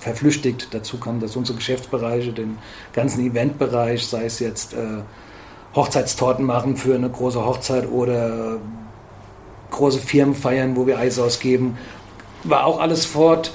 verflüchtigt. 0.00 0.68
Dazu 0.72 0.98
kam, 0.98 1.20
dass 1.20 1.36
unsere 1.36 1.56
Geschäftsbereiche, 1.56 2.32
den 2.32 2.58
ganzen 2.92 3.24
Eventbereich, 3.24 4.06
sei 4.06 4.24
es 4.24 4.40
jetzt 4.40 4.74
äh, 4.74 5.02
Hochzeitstorten 5.74 6.44
machen 6.44 6.76
für 6.76 6.94
eine 6.94 7.08
große 7.08 7.44
Hochzeit 7.44 7.88
oder 7.90 8.58
große 9.70 9.98
Firmen 9.98 10.34
feiern, 10.34 10.76
wo 10.76 10.86
wir 10.86 10.98
Eis 10.98 11.18
ausgeben. 11.18 11.78
War 12.44 12.64
auch 12.64 12.80
alles 12.80 13.06
fort. 13.06 13.52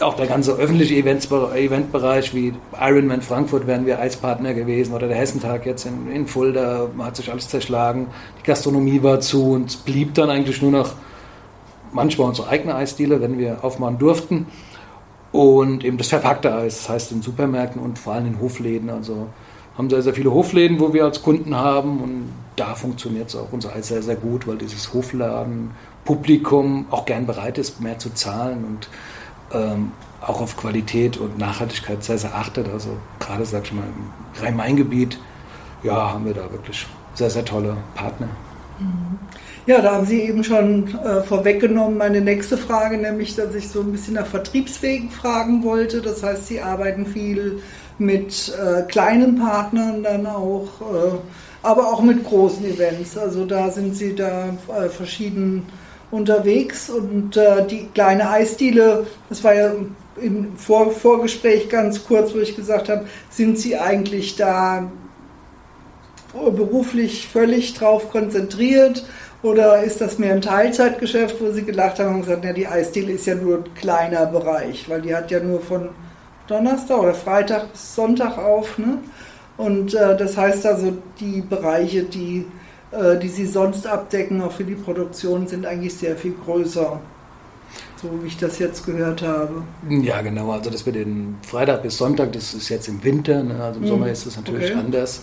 Auch 0.00 0.14
der 0.14 0.26
ganze 0.26 0.52
öffentliche 0.52 0.94
Eventbereich 0.94 2.34
wie 2.34 2.54
Ironman 2.80 3.20
Frankfurt 3.20 3.66
wären 3.66 3.84
wir 3.84 3.98
Eispartner 3.98 4.54
gewesen 4.54 4.94
oder 4.94 5.08
der 5.08 5.16
Hessentag 5.18 5.66
jetzt 5.66 5.84
in, 5.84 6.10
in 6.10 6.26
Fulda 6.26 6.88
hat 6.98 7.16
sich 7.16 7.30
alles 7.30 7.48
zerschlagen. 7.48 8.06
Die 8.38 8.46
Gastronomie 8.46 9.02
war 9.02 9.20
zu 9.20 9.52
und 9.52 9.68
es 9.68 9.76
blieb 9.76 10.14
dann 10.14 10.30
eigentlich 10.30 10.62
nur 10.62 10.70
noch 10.70 10.94
manchmal 11.92 12.28
unsere 12.28 12.48
eigene 12.48 12.74
Eisdiele, 12.76 13.20
wenn 13.20 13.38
wir 13.38 13.62
aufmachen 13.62 13.98
durften. 13.98 14.46
Und 15.32 15.84
eben 15.84 15.98
das 15.98 16.08
verpackte 16.08 16.54
Eis, 16.54 16.78
das 16.78 16.88
heißt 16.88 17.12
in 17.12 17.20
Supermärkten 17.20 17.82
und 17.82 17.98
vor 17.98 18.14
allem 18.14 18.26
in 18.26 18.40
Hofläden. 18.40 18.88
Also 18.88 19.26
haben 19.76 19.90
sehr, 19.90 20.00
sehr 20.02 20.14
viele 20.14 20.32
Hofläden, 20.32 20.80
wo 20.80 20.94
wir 20.94 21.04
als 21.04 21.22
Kunden 21.22 21.54
haben 21.54 22.00
und 22.00 22.32
da 22.56 22.74
funktioniert 22.74 23.28
es 23.28 23.36
auch 23.36 23.52
unser 23.52 23.74
Eis 23.74 23.88
sehr, 23.88 24.02
sehr 24.02 24.16
gut, 24.16 24.46
weil 24.46 24.56
dieses 24.56 24.94
Hofladen-Publikum 24.94 26.86
auch 26.90 27.04
gern 27.04 27.26
bereit 27.26 27.58
ist, 27.58 27.80
mehr 27.80 27.98
zu 27.98 28.14
zahlen 28.14 28.64
und 28.64 28.88
ähm, 29.52 29.92
auch 30.20 30.40
auf 30.40 30.56
Qualität 30.56 31.16
und 31.16 31.38
Nachhaltigkeit 31.38 32.04
sehr, 32.04 32.18
sehr 32.18 32.34
achtet. 32.34 32.68
Also 32.68 32.90
gerade, 33.18 33.44
sag 33.44 33.64
ich 33.64 33.72
mal, 33.72 33.84
im 33.84 34.42
Rhein-Main-Gebiet, 34.42 35.18
ja, 35.82 36.12
haben 36.12 36.26
wir 36.26 36.34
da 36.34 36.50
wirklich 36.50 36.86
sehr, 37.14 37.30
sehr 37.30 37.44
tolle 37.44 37.76
Partner. 37.94 38.28
Ja, 39.66 39.82
da 39.82 39.92
haben 39.92 40.06
Sie 40.06 40.22
eben 40.22 40.42
schon 40.42 40.88
äh, 41.04 41.22
vorweggenommen 41.22 41.98
meine 41.98 42.20
nächste 42.20 42.56
Frage, 42.56 42.96
nämlich, 42.96 43.36
dass 43.36 43.54
ich 43.54 43.68
so 43.68 43.80
ein 43.80 43.92
bisschen 43.92 44.14
nach 44.14 44.26
Vertriebswegen 44.26 45.10
fragen 45.10 45.62
wollte. 45.64 46.00
Das 46.00 46.22
heißt, 46.22 46.46
Sie 46.46 46.60
arbeiten 46.60 47.06
viel 47.06 47.60
mit 47.98 48.52
äh, 48.58 48.82
kleinen 48.82 49.38
Partnern 49.38 50.02
dann 50.02 50.26
auch, 50.26 50.80
äh, 50.80 51.18
aber 51.62 51.88
auch 51.88 52.02
mit 52.02 52.24
großen 52.24 52.64
Events. 52.64 53.16
Also 53.18 53.44
da 53.44 53.70
sind 53.70 53.94
sie 53.94 54.14
da 54.14 54.46
äh, 54.68 54.88
verschieden 54.88 55.66
unterwegs 56.10 56.90
und 56.90 57.36
äh, 57.36 57.66
die 57.66 57.86
kleine 57.94 58.28
Eisdiele, 58.30 59.06
das 59.28 59.44
war 59.44 59.54
ja 59.54 59.72
im 60.20 60.56
Vor 60.56 60.90
Vorgespräch 60.90 61.68
ganz 61.68 62.04
kurz, 62.04 62.34
wo 62.34 62.38
ich 62.38 62.56
gesagt 62.56 62.88
habe, 62.88 63.06
sind 63.30 63.58
sie 63.58 63.76
eigentlich 63.76 64.36
da 64.36 64.90
beruflich 66.32 67.26
völlig 67.28 67.74
drauf 67.74 68.10
konzentriert 68.10 69.04
oder 69.42 69.82
ist 69.82 70.00
das 70.00 70.18
mehr 70.18 70.34
ein 70.34 70.42
Teilzeitgeschäft, 70.42 71.40
wo 71.40 71.50
sie 71.50 71.64
gelacht 71.64 71.98
haben 71.98 72.16
und 72.16 72.20
gesagt, 72.22 72.44
ja, 72.44 72.52
die 72.52 72.66
Eisdiele 72.66 73.12
ist 73.12 73.26
ja 73.26 73.34
nur 73.34 73.58
ein 73.58 73.74
kleiner 73.74 74.26
Bereich, 74.26 74.88
weil 74.88 75.02
die 75.02 75.14
hat 75.14 75.30
ja 75.30 75.40
nur 75.40 75.60
von 75.60 75.88
Donnerstag 76.46 76.98
oder 76.98 77.14
Freitag 77.14 77.72
bis 77.72 77.94
Sonntag 77.94 78.36
auf. 78.36 78.76
Ne? 78.78 78.98
Und 79.56 79.94
äh, 79.94 80.16
das 80.16 80.36
heißt 80.36 80.66
also, 80.66 80.92
die 81.18 81.40
Bereiche, 81.40 82.02
die, 82.02 82.46
die 82.92 83.28
sie 83.28 83.46
sonst 83.46 83.86
abdecken, 83.86 84.42
auch 84.42 84.52
für 84.52 84.64
die 84.64 84.74
Produktion, 84.74 85.46
sind 85.46 85.64
eigentlich 85.66 85.94
sehr 85.94 86.16
viel 86.16 86.34
größer. 86.44 87.00
So 88.02 88.08
wie 88.22 88.26
ich 88.26 88.38
das 88.38 88.58
jetzt 88.58 88.84
gehört 88.86 89.22
habe. 89.22 89.62
Ja, 89.88 90.22
genau. 90.22 90.50
Also 90.50 90.70
das 90.70 90.86
mit 90.86 90.94
den 90.94 91.36
Freitag 91.42 91.82
bis 91.82 91.98
Sonntag, 91.98 92.32
das 92.32 92.54
ist 92.54 92.68
jetzt 92.68 92.88
im 92.88 93.04
Winter. 93.04 93.42
Ne? 93.42 93.62
Also 93.62 93.78
im 93.78 93.84
mhm. 93.84 93.88
Sommer 93.88 94.08
ist 94.08 94.26
das 94.26 94.36
natürlich 94.36 94.70
okay. 94.70 94.80
anders. 94.80 95.22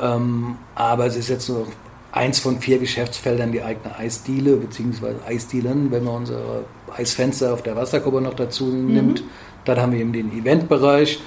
Ähm, 0.00 0.56
aber 0.74 1.06
es 1.06 1.16
ist 1.16 1.28
jetzt 1.28 1.48
nur 1.48 1.66
eins 2.12 2.38
von 2.38 2.60
vier 2.60 2.78
Geschäftsfeldern 2.78 3.52
die 3.52 3.62
eigene 3.62 3.96
Eisdiele 3.96 4.56
bzw. 4.56 5.14
Eisdielen, 5.26 5.90
wenn 5.90 6.04
man 6.04 6.14
unsere 6.14 6.64
Eisfenster 6.96 7.52
auf 7.52 7.62
der 7.62 7.76
Wasserkuppe 7.76 8.20
noch 8.20 8.34
dazu 8.34 8.66
mhm. 8.66 8.94
nimmt. 8.94 9.24
Dann 9.64 9.80
haben 9.80 9.92
wir 9.92 10.00
eben 10.00 10.12
den 10.12 10.32
Eventbereich, 10.32 11.20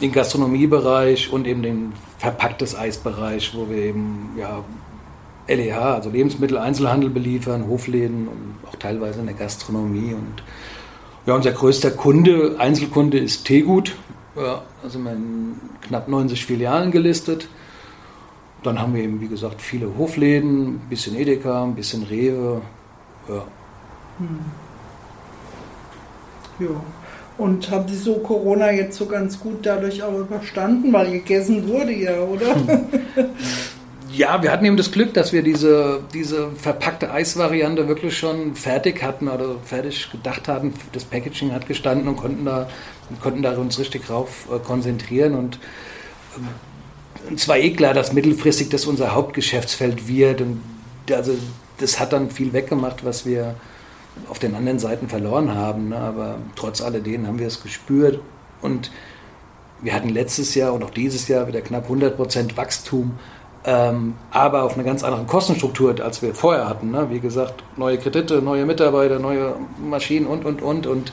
den 0.00 0.12
Gastronomiebereich 0.12 1.32
und 1.32 1.46
eben 1.46 1.62
den 1.62 1.92
verpacktes 2.18 2.76
Eisbereich, 2.76 3.54
wo 3.54 3.68
wir 3.68 3.78
eben 3.78 4.30
ja, 4.38 4.64
LEH, 5.50 5.94
also 5.94 6.10
Lebensmittel, 6.10 6.58
Einzelhandel 6.58 7.10
beliefern, 7.10 7.66
Hofläden 7.68 8.28
und 8.28 8.54
auch 8.68 8.76
teilweise 8.76 9.20
in 9.20 9.26
der 9.26 9.34
Gastronomie. 9.34 10.14
Und 10.14 10.42
ja, 11.26 11.34
unser 11.34 11.52
größter 11.52 11.90
Kunde, 11.90 12.56
Einzelkunde 12.58 13.18
ist 13.18 13.44
Teegut. 13.44 13.94
Ja, 14.36 14.62
also 14.82 14.98
in 14.98 15.54
knapp 15.82 16.08
90 16.08 16.46
Filialen 16.46 16.90
gelistet. 16.90 17.48
Dann 18.62 18.80
haben 18.80 18.94
wir 18.94 19.02
eben, 19.02 19.20
wie 19.20 19.28
gesagt, 19.28 19.60
viele 19.60 19.96
Hofläden, 19.98 20.76
ein 20.76 20.88
bisschen 20.88 21.16
Edeka, 21.16 21.64
ein 21.64 21.74
bisschen 21.74 22.04
Rewe. 22.04 22.62
Ja. 23.28 23.44
Hm. 24.18 24.38
Ja. 26.60 26.82
Und 27.38 27.70
haben 27.70 27.88
Sie 27.88 27.96
so 27.96 28.16
Corona 28.18 28.70
jetzt 28.70 28.98
so 28.98 29.06
ganz 29.06 29.40
gut 29.40 29.64
dadurch 29.64 30.02
auch 30.02 30.18
überstanden, 30.18 30.92
weil 30.92 31.10
gegessen 31.10 31.66
wurde 31.66 31.92
ja, 31.92 32.20
oder? 32.20 32.54
Ja, 34.12 34.42
wir 34.42 34.50
hatten 34.50 34.64
eben 34.64 34.76
das 34.76 34.90
Glück, 34.90 35.14
dass 35.14 35.32
wir 35.32 35.42
diese, 35.42 36.00
diese 36.12 36.50
verpackte 36.52 37.12
Eisvariante 37.12 37.86
wirklich 37.86 38.18
schon 38.18 38.54
fertig 38.54 39.02
hatten 39.02 39.28
oder 39.28 39.56
fertig 39.64 40.10
gedacht 40.10 40.48
hatten. 40.48 40.74
Das 40.92 41.04
Packaging 41.04 41.52
hat 41.52 41.68
gestanden 41.68 42.08
und 42.08 42.16
konnten 42.16 42.44
da, 42.44 42.68
konnten 43.20 43.42
da 43.42 43.56
uns 43.56 43.78
richtig 43.78 44.06
drauf 44.06 44.48
äh, 44.52 44.58
konzentrieren. 44.58 45.34
Und 45.34 45.58
ähm, 46.36 47.34
es 47.36 47.46
war 47.46 47.58
eh 47.58 47.70
klar, 47.70 47.94
dass 47.94 48.12
mittelfristig 48.12 48.68
das 48.70 48.86
unser 48.86 49.14
Hauptgeschäftsfeld 49.14 50.08
wird. 50.08 50.40
Und 50.40 50.60
also 51.12 51.36
das 51.78 52.00
hat 52.00 52.12
dann 52.12 52.30
viel 52.30 52.52
weggemacht, 52.52 53.04
was 53.04 53.26
wir 53.26 53.54
auf 54.28 54.38
den 54.38 54.54
anderen 54.54 54.78
Seiten 54.78 55.08
verloren 55.08 55.54
haben. 55.54 55.90
Ne? 55.90 55.98
Aber 55.98 56.38
trotz 56.56 56.80
alledem 56.80 57.26
haben 57.26 57.38
wir 57.38 57.46
es 57.46 57.62
gespürt. 57.62 58.20
Und 58.60 58.90
wir 59.82 59.94
hatten 59.94 60.08
letztes 60.08 60.54
Jahr 60.54 60.72
und 60.72 60.82
auch 60.82 60.90
dieses 60.90 61.28
Jahr 61.28 61.46
wieder 61.46 61.60
knapp 61.60 61.84
100 61.84 62.16
Prozent 62.16 62.56
Wachstum. 62.56 63.18
Ähm, 63.64 64.14
aber 64.30 64.62
auf 64.62 64.74
eine 64.74 64.84
ganz 64.84 65.04
andere 65.04 65.24
Kostenstruktur, 65.24 65.94
als 66.02 66.22
wir 66.22 66.34
vorher 66.34 66.68
hatten. 66.68 66.90
Ne? 66.90 67.08
Wie 67.10 67.20
gesagt, 67.20 67.62
neue 67.76 67.98
Kredite, 67.98 68.40
neue 68.40 68.64
Mitarbeiter, 68.64 69.18
neue 69.18 69.54
Maschinen 69.78 70.26
und, 70.26 70.44
und, 70.46 70.62
und. 70.62 70.86
Und 70.86 71.12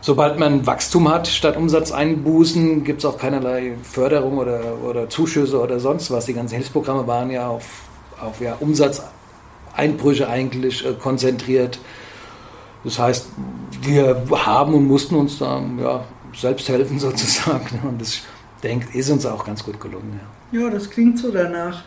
sobald 0.00 0.38
man 0.38 0.66
Wachstum 0.66 1.10
hat, 1.12 1.28
statt 1.28 1.56
Umsatzeinbußen, 1.56 2.82
gibt 2.82 3.00
es 3.00 3.04
auch 3.04 3.18
keinerlei 3.18 3.74
Förderung 3.82 4.38
oder, 4.38 4.60
oder 4.82 5.08
Zuschüsse 5.10 5.60
oder 5.60 5.78
sonst 5.78 6.10
was. 6.10 6.24
Die 6.24 6.34
ganzen 6.34 6.54
Hilfsprogramme 6.54 7.06
waren 7.06 7.30
ja 7.30 7.48
auf, 7.48 7.66
auf 8.22 8.40
ja, 8.40 8.56
Umsatzeinbrüche 8.58 10.28
eigentlich 10.30 10.86
äh, 10.86 10.94
konzentriert. 10.94 11.78
Das 12.84 12.98
heißt, 12.98 13.28
wir 13.82 14.22
haben 14.30 14.72
und 14.72 14.86
mussten 14.86 15.16
uns 15.16 15.38
da 15.38 15.62
ja, 15.78 16.04
selbst 16.34 16.70
helfen 16.70 16.98
sozusagen. 16.98 17.80
Und 17.86 18.00
das 18.00 18.22
denke, 18.62 18.96
ist 18.96 19.10
uns 19.10 19.26
auch 19.26 19.44
ganz 19.44 19.64
gut 19.64 19.80
gelungen. 19.80 20.20
Ja. 20.20 20.36
Ja, 20.52 20.70
das 20.70 20.90
klingt 20.90 21.18
so 21.18 21.30
danach. 21.30 21.82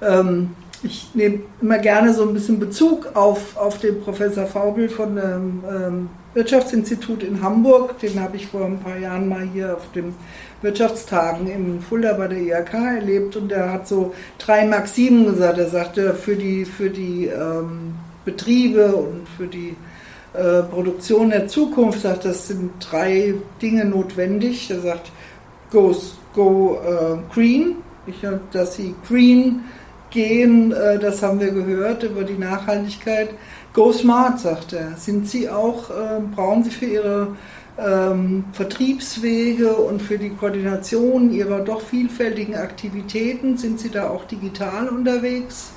Ähm, 0.00 0.50
ich 0.82 1.08
nehme 1.14 1.40
immer 1.60 1.78
gerne 1.78 2.12
so 2.12 2.22
ein 2.22 2.34
bisschen 2.34 2.60
Bezug 2.60 3.08
auf, 3.14 3.56
auf 3.56 3.78
den 3.78 4.00
Professor 4.02 4.46
Faubel 4.46 4.88
von 4.88 5.16
dem 5.16 5.64
ähm, 5.68 6.08
Wirtschaftsinstitut 6.34 7.22
in 7.22 7.42
Hamburg. 7.42 7.98
Den 8.00 8.20
habe 8.20 8.36
ich 8.36 8.46
vor 8.46 8.66
ein 8.66 8.78
paar 8.78 8.98
Jahren 8.98 9.28
mal 9.28 9.48
hier 9.52 9.74
auf 9.74 9.90
den 9.92 10.14
Wirtschaftstagen 10.62 11.48
in 11.48 11.80
Fulda 11.80 12.12
bei 12.14 12.28
der 12.28 12.38
IHK 12.38 12.74
erlebt 12.74 13.36
und 13.36 13.50
er 13.50 13.72
hat 13.72 13.88
so 13.88 14.14
drei 14.38 14.66
Maximen 14.66 15.26
gesagt. 15.26 15.58
Er 15.58 15.68
sagte, 15.68 16.14
für 16.14 16.36
die, 16.36 16.64
für 16.64 16.90
die 16.90 17.26
ähm, 17.26 17.94
Betriebe 18.24 18.94
und 18.94 19.26
für 19.36 19.46
die 19.46 19.76
äh, 20.34 20.62
Produktion 20.62 21.30
der 21.30 21.48
Zukunft, 21.48 22.00
sagt, 22.00 22.24
das 22.24 22.48
sind 22.48 22.72
drei 22.80 23.34
Dinge 23.62 23.84
notwendig. 23.84 24.70
Er 24.70 24.80
sagt, 24.80 25.12
go, 25.74 25.94
go 26.34 26.78
uh, 26.78 27.18
green, 27.34 27.76
ich, 28.06 28.16
dass 28.52 28.76
sie 28.76 28.94
green 29.06 29.64
gehen, 30.14 30.72
äh, 30.72 30.98
das 30.98 31.22
haben 31.22 31.40
wir 31.40 31.50
gehört 31.50 32.04
über 32.04 32.22
die 32.22 32.38
Nachhaltigkeit. 32.38 33.30
Go 33.74 33.92
smart, 33.92 34.38
sagt 34.38 34.72
er. 34.72 34.96
Sind 34.96 35.28
Sie 35.28 35.50
auch, 35.50 35.90
äh, 35.90 36.20
brauchen 36.34 36.62
Sie 36.62 36.70
für 36.70 36.86
Ihre 36.86 37.28
ähm, 37.76 38.44
Vertriebswege 38.52 39.74
und 39.74 40.00
für 40.00 40.16
die 40.16 40.30
Koordination 40.30 41.32
Ihrer 41.32 41.60
doch 41.60 41.80
vielfältigen 41.80 42.54
Aktivitäten, 42.54 43.58
sind 43.58 43.80
Sie 43.80 43.90
da 43.90 44.08
auch 44.08 44.24
digital 44.24 44.88
unterwegs? 44.88 45.72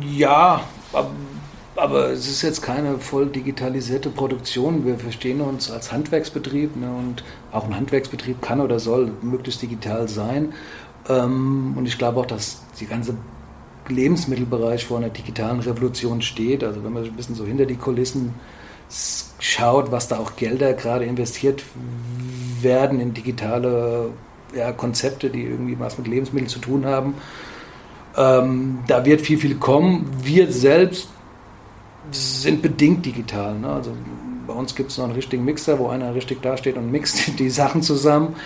Ja, 0.00 0.62
aber 1.76 2.10
es 2.10 2.28
ist 2.28 2.42
jetzt 2.42 2.62
keine 2.62 2.98
voll 2.98 3.26
digitalisierte 3.26 4.10
Produktion. 4.10 4.86
Wir 4.86 4.98
verstehen 4.98 5.40
uns 5.40 5.70
als 5.70 5.92
Handwerksbetrieb 5.92 6.76
ne, 6.76 6.92
und 6.92 7.24
auch 7.52 7.64
ein 7.64 7.76
Handwerksbetrieb 7.76 8.40
kann 8.42 8.60
oder 8.60 8.78
soll 8.78 9.10
möglichst 9.22 9.62
digital 9.62 10.08
sein. 10.08 10.52
Ähm, 11.08 11.74
und 11.76 11.86
ich 11.86 11.98
glaube 11.98 12.20
auch, 12.20 12.26
dass 12.26 12.62
die 12.80 12.86
ganze 12.86 13.16
Lebensmittelbereich 13.88 14.86
vor 14.86 14.98
einer 14.98 15.10
digitalen 15.10 15.60
Revolution 15.60 16.22
steht. 16.22 16.64
Also 16.64 16.84
wenn 16.84 16.92
man 16.92 17.04
ein 17.04 17.12
bisschen 17.12 17.34
so 17.34 17.44
hinter 17.44 17.66
die 17.66 17.76
Kulissen 17.76 18.34
schaut, 19.38 19.90
was 19.90 20.08
da 20.08 20.18
auch 20.18 20.36
Gelder 20.36 20.74
gerade 20.74 21.04
investiert 21.04 21.64
werden 22.60 23.00
in 23.00 23.14
digitale 23.14 24.10
ja, 24.54 24.72
Konzepte, 24.72 25.30
die 25.30 25.42
irgendwie 25.42 25.78
was 25.78 25.98
mit 25.98 26.06
Lebensmitteln 26.06 26.48
zu 26.48 26.60
tun 26.60 26.86
haben. 26.86 27.14
Ähm, 28.16 28.78
da 28.86 29.04
wird 29.04 29.22
viel, 29.22 29.38
viel 29.38 29.56
kommen. 29.56 30.08
Wir 30.22 30.50
selbst 30.52 31.08
sind 32.10 32.62
bedingt 32.62 33.04
digital. 33.04 33.58
Ne? 33.58 33.68
Also 33.68 33.92
bei 34.46 34.52
uns 34.52 34.74
gibt 34.74 34.90
es 34.90 34.98
noch 34.98 35.04
einen 35.04 35.14
richtigen 35.14 35.44
Mixer, 35.44 35.78
wo 35.78 35.88
einer 35.88 36.14
richtig 36.14 36.42
dasteht 36.42 36.76
und 36.76 36.90
mixt 36.90 37.22
die 37.38 37.50
Sachen 37.50 37.82
zusammen. 37.82 38.36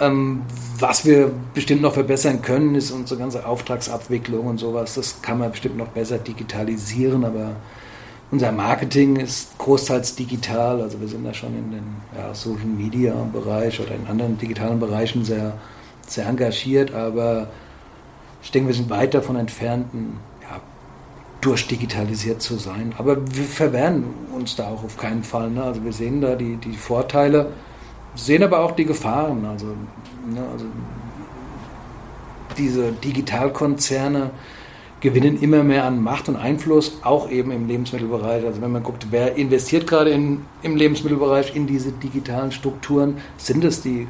Ähm, 0.00 0.42
was 0.78 1.04
wir 1.04 1.32
bestimmt 1.54 1.82
noch 1.82 1.94
verbessern 1.94 2.40
können, 2.40 2.74
ist 2.76 2.92
unsere 2.92 3.18
ganze 3.18 3.44
Auftragsabwicklung 3.46 4.46
und 4.46 4.58
sowas. 4.58 4.94
Das 4.94 5.22
kann 5.22 5.38
man 5.38 5.50
bestimmt 5.50 5.76
noch 5.76 5.88
besser 5.88 6.18
digitalisieren, 6.18 7.24
aber 7.24 7.56
unser 8.30 8.52
Marketing 8.52 9.16
ist 9.16 9.58
großteils 9.58 10.14
digital. 10.14 10.82
Also 10.82 11.00
wir 11.00 11.08
sind 11.08 11.24
da 11.24 11.34
schon 11.34 11.56
in 11.56 11.70
den 11.72 11.84
ja, 12.16 12.32
Social 12.34 12.66
Media 12.66 13.14
Bereich 13.32 13.80
oder 13.80 13.94
in 13.94 14.06
anderen 14.06 14.38
digitalen 14.38 14.78
Bereichen 14.78 15.24
sehr, 15.24 15.54
sehr 16.06 16.26
engagiert, 16.26 16.94
aber 16.94 17.48
ich 18.42 18.52
denke, 18.52 18.68
wir 18.68 18.74
sind 18.74 18.90
weit 18.90 19.14
davon 19.14 19.36
entfernt, 19.36 19.92
ein 19.94 20.20
durchdigitalisiert 21.40 22.42
zu 22.42 22.56
sein. 22.56 22.94
Aber 22.98 23.16
wir 23.34 23.44
verwehren 23.44 24.04
uns 24.34 24.56
da 24.56 24.68
auch 24.68 24.82
auf 24.82 24.96
keinen 24.96 25.22
Fall. 25.22 25.50
Ne? 25.50 25.62
Also 25.62 25.84
wir 25.84 25.92
sehen 25.92 26.20
da 26.20 26.34
die, 26.34 26.56
die 26.56 26.76
Vorteile, 26.76 27.52
sehen 28.14 28.42
aber 28.42 28.60
auch 28.60 28.72
die 28.72 28.84
Gefahren. 28.84 29.44
Also, 29.44 29.66
ne? 29.66 30.42
also 30.52 30.66
diese 32.56 32.92
Digitalkonzerne 32.92 34.30
gewinnen 35.00 35.40
immer 35.40 35.62
mehr 35.62 35.84
an 35.84 36.02
Macht 36.02 36.28
und 36.28 36.34
Einfluss, 36.34 36.98
auch 37.04 37.30
eben 37.30 37.52
im 37.52 37.68
Lebensmittelbereich. 37.68 38.44
Also 38.44 38.60
wenn 38.60 38.72
man 38.72 38.82
guckt, 38.82 39.06
wer 39.10 39.36
investiert 39.36 39.86
gerade 39.86 40.10
in, 40.10 40.42
im 40.62 40.74
Lebensmittelbereich 40.74 41.54
in 41.54 41.68
diese 41.68 41.92
digitalen 41.92 42.50
Strukturen, 42.50 43.18
sind 43.36 43.64
es 43.64 43.80
die, 43.80 44.08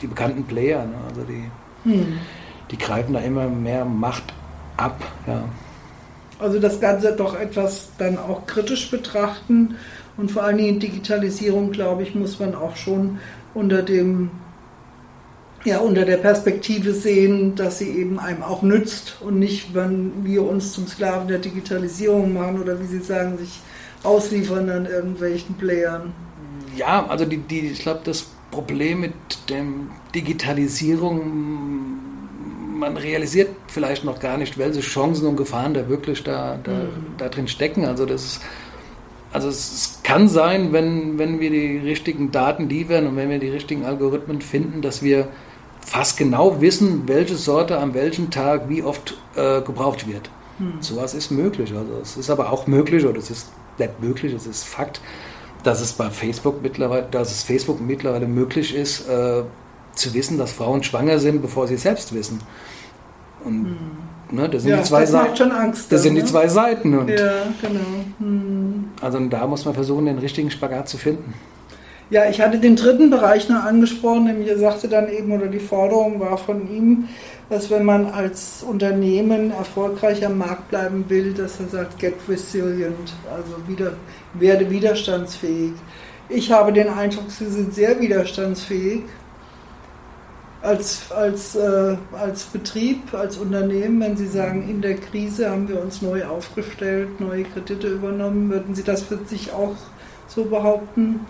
die 0.00 0.06
bekannten 0.06 0.44
Player. 0.44 0.86
Ne? 0.86 0.94
Also 1.08 1.22
die, 1.24 1.44
hm. 1.90 2.18
die 2.70 2.78
greifen 2.78 3.12
da 3.12 3.20
immer 3.20 3.48
mehr 3.48 3.84
Macht 3.84 4.32
ab. 4.78 5.04
Ja. 5.26 5.44
Also 6.40 6.58
das 6.58 6.80
Ganze 6.80 7.12
doch 7.12 7.38
etwas 7.38 7.90
dann 7.98 8.18
auch 8.18 8.46
kritisch 8.46 8.90
betrachten 8.90 9.76
und 10.16 10.30
vor 10.30 10.42
allen 10.42 10.58
Dingen 10.58 10.80
Digitalisierung, 10.80 11.70
glaube 11.70 12.02
ich, 12.02 12.14
muss 12.14 12.38
man 12.38 12.54
auch 12.54 12.76
schon 12.76 13.18
unter 13.54 13.82
dem 13.82 14.30
ja, 15.64 15.78
unter 15.78 16.06
der 16.06 16.16
Perspektive 16.16 16.94
sehen, 16.94 17.54
dass 17.54 17.78
sie 17.78 17.90
eben 17.90 18.18
einem 18.18 18.42
auch 18.42 18.62
nützt 18.62 19.18
und 19.20 19.38
nicht, 19.38 19.74
wenn 19.74 20.24
wir 20.24 20.42
uns 20.42 20.72
zum 20.72 20.86
Sklaven 20.86 21.28
der 21.28 21.38
Digitalisierung 21.38 22.32
machen 22.32 22.62
oder 22.62 22.80
wie 22.80 22.86
Sie 22.86 23.00
sagen, 23.00 23.36
sich 23.36 23.60
ausliefern 24.02 24.70
an 24.70 24.86
irgendwelchen 24.86 25.56
Playern. 25.56 26.14
Ja, 26.76 27.06
also 27.06 27.26
die, 27.26 27.36
die, 27.36 27.60
ich 27.60 27.80
glaube, 27.80 28.00
das 28.04 28.26
Problem 28.50 29.00
mit 29.00 29.12
der 29.50 29.64
Digitalisierung 30.14 32.09
man 32.80 32.96
realisiert 32.96 33.50
vielleicht 33.68 34.04
noch 34.04 34.18
gar 34.18 34.36
nicht, 34.36 34.58
welche 34.58 34.80
Chancen 34.80 35.26
und 35.28 35.36
Gefahren 35.36 35.74
da 35.74 35.88
wirklich 35.88 36.24
da, 36.24 36.58
da, 36.62 36.72
mhm. 36.72 37.14
da 37.18 37.28
drin 37.28 37.46
stecken. 37.46 37.84
Also 37.84 38.06
das 38.06 38.40
also 39.32 39.48
es, 39.48 39.72
es, 39.72 40.00
kann 40.02 40.28
sein, 40.28 40.72
wenn, 40.72 41.18
wenn 41.18 41.38
wir 41.38 41.50
die 41.50 41.78
richtigen 41.78 42.32
Daten 42.32 42.68
liefern 42.68 43.06
und 43.06 43.16
wenn 43.16 43.30
wir 43.30 43.38
die 43.38 43.48
richtigen 43.48 43.84
Algorithmen 43.84 44.40
finden, 44.40 44.82
dass 44.82 45.02
wir 45.02 45.28
fast 45.80 46.16
genau 46.16 46.60
wissen, 46.60 47.04
welche 47.06 47.36
Sorte 47.36 47.78
an 47.78 47.94
welchem 47.94 48.30
Tag 48.30 48.68
wie 48.68 48.82
oft 48.82 49.16
äh, 49.36 49.60
gebraucht 49.60 50.08
wird. 50.08 50.30
Hm. 50.58 50.74
Sowas 50.80 51.14
ist 51.14 51.30
möglich. 51.30 51.72
Also 51.72 51.92
es 52.02 52.16
ist 52.16 52.28
aber 52.28 52.52
auch 52.52 52.66
möglich, 52.66 53.04
oder 53.04 53.18
es 53.18 53.30
ist 53.30 53.50
nicht 53.78 54.02
möglich, 54.02 54.32
es 54.32 54.46
ist 54.46 54.64
Fakt, 54.64 55.00
dass 55.62 55.80
es 55.80 55.92
bei 55.92 56.10
Facebook 56.10 56.60
mittlerweile, 56.62 57.06
dass 57.10 57.30
es 57.30 57.42
Facebook 57.44 57.80
mittlerweile 57.80 58.26
möglich 58.26 58.74
ist, 58.74 59.08
äh, 59.08 59.44
zu 59.94 60.14
wissen, 60.14 60.38
dass 60.38 60.52
Frauen 60.52 60.82
schwanger 60.82 61.18
sind, 61.18 61.42
bevor 61.42 61.68
sie 61.68 61.74
es 61.74 61.82
selbst 61.82 62.14
wissen. 62.14 62.40
Und 63.44 63.76
hm. 64.30 64.36
ne, 64.36 64.48
das 64.48 64.62
sind 64.62 64.70
ja, 64.70 64.78
die 64.78 64.84
zwei 64.84 65.06
Seiten. 65.06 65.36
schon 65.36 65.52
Angst. 65.52 65.84
Das 65.84 65.88
dann, 65.88 65.98
sind 66.00 66.14
die 66.16 66.22
ne? 66.22 66.26
zwei 66.26 66.48
Seiten. 66.48 66.98
Und 66.98 67.08
ja, 67.08 67.32
genau. 67.60 67.80
Hm. 68.18 68.84
Also 69.00 69.18
da 69.20 69.46
muss 69.46 69.64
man 69.64 69.74
versuchen, 69.74 70.06
den 70.06 70.18
richtigen 70.18 70.50
Spagat 70.50 70.88
zu 70.88 70.98
finden. 70.98 71.34
Ja, 72.10 72.28
ich 72.28 72.40
hatte 72.40 72.58
den 72.58 72.74
dritten 72.74 73.08
Bereich 73.08 73.48
noch 73.48 73.62
angesprochen, 73.62 74.24
nämlich 74.24 74.48
er 74.48 74.58
sagte 74.58 74.88
dann 74.88 75.08
eben, 75.08 75.30
oder 75.30 75.46
die 75.46 75.60
Forderung 75.60 76.18
war 76.18 76.36
von 76.38 76.68
ihm, 76.68 77.08
dass 77.48 77.70
wenn 77.70 77.84
man 77.84 78.06
als 78.06 78.64
Unternehmen 78.68 79.52
erfolgreich 79.52 80.26
am 80.26 80.38
Markt 80.38 80.70
bleiben 80.70 81.04
will, 81.08 81.32
dass 81.32 81.60
er 81.60 81.68
sagt, 81.68 82.00
get 82.00 82.14
resilient, 82.28 83.14
also 83.32 83.68
wieder, 83.68 83.92
werde 84.34 84.68
widerstandsfähig. 84.68 85.72
Ich 86.28 86.50
habe 86.50 86.72
den 86.72 86.88
Eindruck, 86.88 87.30
sie 87.30 87.46
sind 87.46 87.74
sehr 87.74 88.00
widerstandsfähig 88.00 89.02
als, 90.62 91.10
als, 91.10 91.54
äh, 91.54 91.96
als 92.12 92.44
Betrieb, 92.44 93.14
als 93.14 93.38
Unternehmen, 93.38 94.00
wenn 94.00 94.16
Sie 94.16 94.26
sagen, 94.26 94.68
in 94.68 94.82
der 94.82 94.96
Krise 94.96 95.50
haben 95.50 95.68
wir 95.68 95.80
uns 95.80 96.02
neu 96.02 96.24
aufgestellt, 96.26 97.20
neue 97.20 97.44
Kredite 97.44 97.88
übernommen, 97.88 98.50
würden 98.50 98.74
Sie 98.74 98.82
das 98.82 99.02
für 99.02 99.18
sich 99.26 99.52
auch 99.52 99.76
so 100.28 100.44
behaupten? 100.44 101.20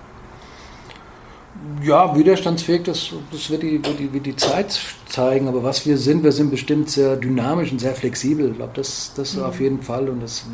Ja, 1.83 2.17
widerstandsfähig, 2.17 2.85
das, 2.85 3.11
das 3.31 3.51
wird, 3.51 3.63
die, 3.63 3.85
wird, 3.85 3.99
die, 3.99 4.13
wird 4.13 4.25
die 4.25 4.37
Zeit 4.37 4.81
zeigen. 5.07 5.47
Aber 5.47 5.63
was 5.63 5.85
wir 5.85 5.99
sind, 5.99 6.25
wir 6.25 6.33
sind 6.33 6.51
bestimmt 6.51 6.91
sehr 6.91 7.17
dynamisch 7.17 7.71
und 7.71 7.81
sehr 7.81 7.95
flexibel. 7.95 8.51
Ich 8.51 8.57
glaube, 8.57 8.73
das, 8.75 9.13
das 9.15 9.35
mhm. 9.35 9.43
auf 9.43 9.61
jeden 9.61 9.83
Fall. 9.83 10.09
Und 10.09 10.23
das 10.23 10.47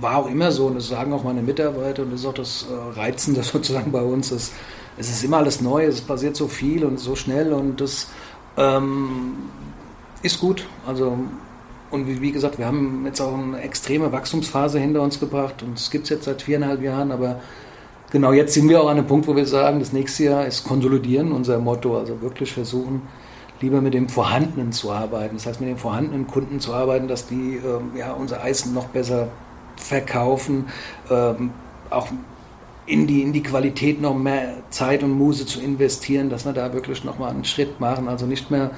war 0.00 0.18
auch 0.18 0.30
immer 0.30 0.52
so. 0.52 0.66
Und 0.66 0.76
das 0.76 0.88
sagen 0.88 1.12
auch 1.12 1.24
meine 1.24 1.42
Mitarbeiter. 1.42 2.02
Und 2.02 2.12
das 2.12 2.20
ist 2.20 2.26
auch 2.26 2.34
das 2.34 2.66
äh, 2.70 2.98
Reizende 2.98 3.42
sozusagen 3.42 3.90
bei 3.90 4.02
uns. 4.02 4.30
Es 4.30 4.52
ist 4.96 5.24
immer 5.24 5.38
alles 5.38 5.60
neu, 5.60 5.84
es 5.84 6.00
passiert 6.00 6.36
so 6.36 6.46
viel 6.46 6.84
und 6.84 7.00
so 7.00 7.16
schnell. 7.16 7.52
Und 7.52 7.80
das 7.80 8.08
ähm, 8.56 9.34
ist 10.22 10.40
gut. 10.40 10.66
Also, 10.86 11.18
und 11.90 12.06
wie, 12.06 12.20
wie, 12.20 12.32
gesagt, 12.32 12.58
wir 12.58 12.66
haben 12.66 13.04
jetzt 13.06 13.20
auch 13.20 13.34
eine 13.34 13.60
extreme 13.60 14.12
Wachstumsphase 14.12 14.78
hinter 14.78 15.02
uns 15.02 15.20
gebracht 15.20 15.62
und 15.62 15.78
es 15.78 15.90
gibt 15.90 16.04
es 16.04 16.10
jetzt 16.10 16.24
seit 16.24 16.42
viereinhalb 16.42 16.82
Jahren, 16.82 17.12
aber 17.12 17.40
genau 18.10 18.32
jetzt 18.32 18.54
sind 18.54 18.68
wir 18.68 18.80
auch 18.80 18.88
an 18.88 18.98
einem 18.98 19.06
Punkt, 19.06 19.26
wo 19.26 19.36
wir 19.36 19.46
sagen, 19.46 19.78
das 19.78 19.92
nächste 19.92 20.24
Jahr 20.24 20.46
ist 20.46 20.64
Konsolidieren, 20.64 21.32
unser 21.32 21.58
Motto, 21.58 21.98
also 21.98 22.20
wirklich 22.22 22.52
versuchen, 22.52 23.02
lieber 23.60 23.80
mit 23.80 23.94
dem 23.94 24.08
Vorhandenen 24.08 24.72
zu 24.72 24.90
arbeiten. 24.90 25.36
Das 25.36 25.46
heißt, 25.46 25.60
mit 25.60 25.68
den 25.68 25.76
vorhandenen 25.76 26.26
Kunden 26.26 26.60
zu 26.60 26.72
arbeiten, 26.74 27.08
dass 27.08 27.26
die 27.26 27.56
ähm, 27.56 27.92
ja, 27.96 28.12
unser 28.12 28.42
Eis 28.42 28.66
noch 28.66 28.86
besser 28.86 29.28
verkaufen, 29.76 30.66
ähm, 31.10 31.50
auch 31.90 32.08
in 32.92 33.06
die, 33.06 33.22
in 33.22 33.32
die 33.32 33.42
Qualität 33.42 34.02
noch 34.02 34.14
mehr 34.14 34.54
Zeit 34.68 35.02
und 35.02 35.12
Muse 35.12 35.46
zu 35.46 35.60
investieren, 35.60 36.28
dass 36.28 36.44
wir 36.44 36.52
da 36.52 36.74
wirklich 36.74 37.04
nochmal 37.04 37.30
einen 37.30 37.46
Schritt 37.46 37.80
machen. 37.80 38.06
Also 38.06 38.26
nicht 38.26 38.50
mehr 38.50 38.70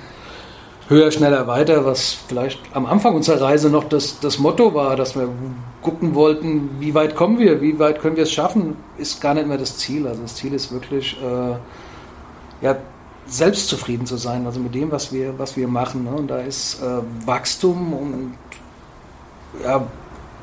höher, 0.88 1.10
schneller, 1.10 1.48
weiter, 1.48 1.84
was 1.84 2.16
vielleicht 2.28 2.60
am 2.72 2.86
Anfang 2.86 3.16
unserer 3.16 3.40
Reise 3.40 3.70
noch 3.70 3.84
das, 3.84 4.20
das 4.20 4.38
Motto 4.38 4.72
war, 4.72 4.94
dass 4.94 5.16
wir 5.16 5.28
gucken 5.82 6.14
wollten, 6.14 6.70
wie 6.78 6.94
weit 6.94 7.16
kommen 7.16 7.38
wir, 7.38 7.60
wie 7.60 7.78
weit 7.80 8.00
können 8.00 8.16
wir 8.16 8.22
es 8.22 8.32
schaffen, 8.32 8.76
ist 8.98 9.20
gar 9.20 9.34
nicht 9.34 9.48
mehr 9.48 9.58
das 9.58 9.78
Ziel. 9.78 10.06
Also 10.06 10.22
das 10.22 10.36
Ziel 10.36 10.54
ist 10.54 10.70
wirklich, 10.70 11.16
äh, 11.20 12.64
ja, 12.64 12.76
selbstzufrieden 13.26 14.06
zu 14.06 14.16
sein, 14.16 14.46
also 14.46 14.60
mit 14.60 14.74
dem, 14.74 14.92
was 14.92 15.12
wir, 15.12 15.38
was 15.38 15.56
wir 15.56 15.66
machen. 15.66 16.04
Ne? 16.04 16.10
Und 16.10 16.28
da 16.28 16.38
ist 16.38 16.80
äh, 16.82 17.26
Wachstum 17.26 17.92
und 17.94 18.34
ja, 19.64 19.86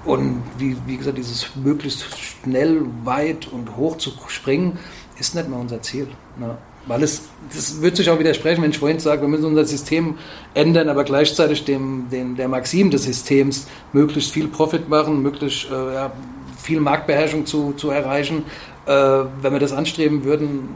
und 0.05 0.41
wie, 0.57 0.75
wie 0.85 0.97
gesagt, 0.97 1.17
dieses 1.17 1.55
möglichst 1.55 2.05
schnell, 2.17 2.81
weit 3.03 3.47
und 3.51 3.75
hoch 3.77 3.97
zu 3.97 4.11
springen, 4.27 4.79
ist 5.19 5.35
nicht 5.35 5.47
mehr 5.47 5.59
unser 5.59 5.81
Ziel. 5.81 6.07
Ne? 6.39 6.57
Weil 6.87 7.03
es, 7.03 7.23
das 7.53 7.81
wird 7.81 7.95
sich 7.95 8.09
auch 8.09 8.17
widersprechen, 8.17 8.63
wenn 8.63 8.71
ich 8.71 8.79
vorhin 8.79 8.99
sage, 8.99 9.21
wir 9.21 9.27
müssen 9.27 9.45
unser 9.45 9.65
System 9.65 10.15
ändern, 10.55 10.89
aber 10.89 11.03
gleichzeitig 11.03 11.63
dem, 11.65 12.07
dem, 12.11 12.35
der 12.35 12.47
Maxim 12.47 12.89
des 12.89 13.03
Systems 13.03 13.67
möglichst 13.93 14.31
viel 14.31 14.47
Profit 14.47 14.89
machen, 14.89 15.21
möglichst 15.21 15.69
äh, 15.69 15.93
ja, 15.93 16.11
viel 16.57 16.79
Marktbeherrschung 16.79 17.45
zu, 17.45 17.73
zu 17.73 17.91
erreichen. 17.91 18.43
Äh, 18.87 18.91
wenn 18.91 19.53
wir 19.53 19.59
das 19.59 19.73
anstreben 19.73 20.23
würden, 20.23 20.69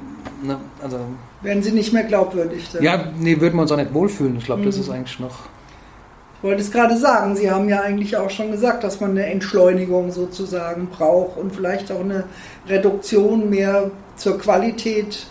ne, 0.44 0.58
also. 0.84 1.00
Wären 1.42 1.64
Sie 1.64 1.72
nicht 1.72 1.92
mehr 1.92 2.04
glaubwürdig? 2.04 2.68
Dann? 2.72 2.84
Ja, 2.84 3.12
nee, 3.20 3.42
würden 3.42 3.56
wir 3.56 3.64
uns 3.64 3.72
auch 3.72 3.78
nicht 3.78 3.94
wohlfühlen. 3.94 4.38
Ich 4.38 4.46
glaube, 4.46 4.62
mhm. 4.62 4.68
das 4.68 4.78
ist 4.78 4.92
eigentlich 4.92 5.20
noch 5.20 5.40
wollte 6.46 6.62
es 6.62 6.72
gerade 6.72 6.96
sagen, 6.96 7.36
Sie 7.36 7.50
haben 7.50 7.68
ja 7.68 7.82
eigentlich 7.82 8.16
auch 8.18 8.30
schon 8.30 8.52
gesagt, 8.52 8.84
dass 8.84 9.02
man 9.02 9.12
eine 9.12 9.26
Entschleunigung 9.26 10.12
sozusagen 10.12 10.88
braucht 10.88 11.38
und 11.38 11.56
vielleicht 11.56 11.92
auch 11.92 12.02
eine 12.02 12.26
Reduktion 12.70 13.50
mehr 13.50 13.90
zur 14.16 14.38
Qualität 14.38 15.26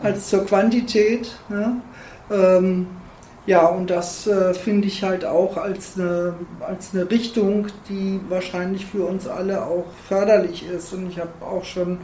als 0.00 0.28
zur 0.28 0.46
Quantität. 0.46 1.36
Ne? 1.48 1.80
Ähm, 2.30 2.86
ja, 3.46 3.66
und 3.66 3.90
das 3.90 4.28
äh, 4.28 4.54
finde 4.54 4.86
ich 4.86 5.02
halt 5.02 5.24
auch 5.24 5.56
als 5.56 5.98
eine, 5.98 6.34
als 6.60 6.94
eine 6.94 7.10
Richtung, 7.10 7.66
die 7.88 8.20
wahrscheinlich 8.28 8.86
für 8.86 9.06
uns 9.06 9.26
alle 9.26 9.64
auch 9.64 9.86
förderlich 10.06 10.64
ist. 10.70 10.92
Und 10.92 11.10
ich 11.10 11.18
habe 11.18 11.30
auch 11.40 11.64
schon, 11.64 11.98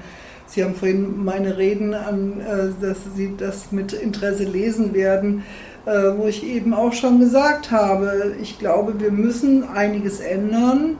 Sie 0.46 0.64
haben 0.64 0.74
vorhin 0.74 1.24
meine 1.24 1.56
Reden 1.56 1.94
an, 1.94 2.40
äh, 2.40 2.84
dass 2.84 2.96
Sie 3.14 3.34
das 3.38 3.70
mit 3.70 3.92
Interesse 3.92 4.42
lesen 4.42 4.92
werden 4.92 5.44
äh, 5.86 6.16
wo 6.16 6.26
ich 6.26 6.44
eben 6.44 6.74
auch 6.74 6.92
schon 6.92 7.20
gesagt 7.20 7.70
habe, 7.70 8.34
ich 8.40 8.58
glaube, 8.58 9.00
wir 9.00 9.10
müssen 9.10 9.68
einiges 9.68 10.20
ändern, 10.20 10.96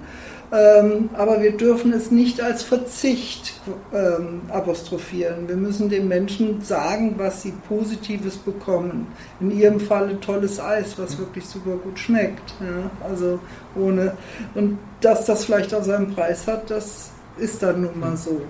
ähm, 0.53 1.09
aber 1.15 1.43
wir 1.43 1.57
dürfen 1.57 1.93
es 1.93 2.11
nicht 2.11 2.41
als 2.41 2.63
Verzicht 2.63 3.55
ähm, 3.93 4.43
apostrophieren. 4.51 5.49
Wir 5.49 5.57
müssen 5.57 5.89
den 5.89 6.07
Menschen 6.07 6.61
sagen, 6.61 7.15
was 7.17 7.43
sie 7.43 7.53
Positives 7.67 8.37
bekommen. 8.37 9.09
In 9.41 9.51
ihrem 9.51 9.81
Falle 9.81 10.21
tolles 10.21 10.61
Eis, 10.61 10.99
was 10.99 11.19
wirklich 11.19 11.47
super 11.47 11.77
gut 11.77 11.99
schmeckt. 11.99 12.55
Ja? 12.61 12.91
Also 13.09 13.41
ohne 13.75 14.13
und 14.55 14.79
dass 15.01 15.25
das 15.25 15.47
vielleicht 15.47 15.75
auch 15.75 15.83
seinen 15.83 16.15
Preis 16.15 16.47
hat, 16.47 16.71
das 16.71 17.11
ist 17.37 17.63
dann 17.63 17.83
nun 17.83 17.99
mal 17.99 18.17
so. 18.17 18.43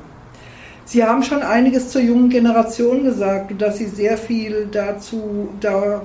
Sie 0.86 1.02
haben 1.02 1.22
schon 1.22 1.42
einiges 1.42 1.88
zur 1.88 2.02
jungen 2.02 2.28
Generation 2.28 3.04
gesagt 3.04 3.52
dass 3.62 3.78
Sie 3.78 3.86
sehr 3.86 4.18
viel 4.18 4.68
dazu 4.70 5.48
da 5.60 6.02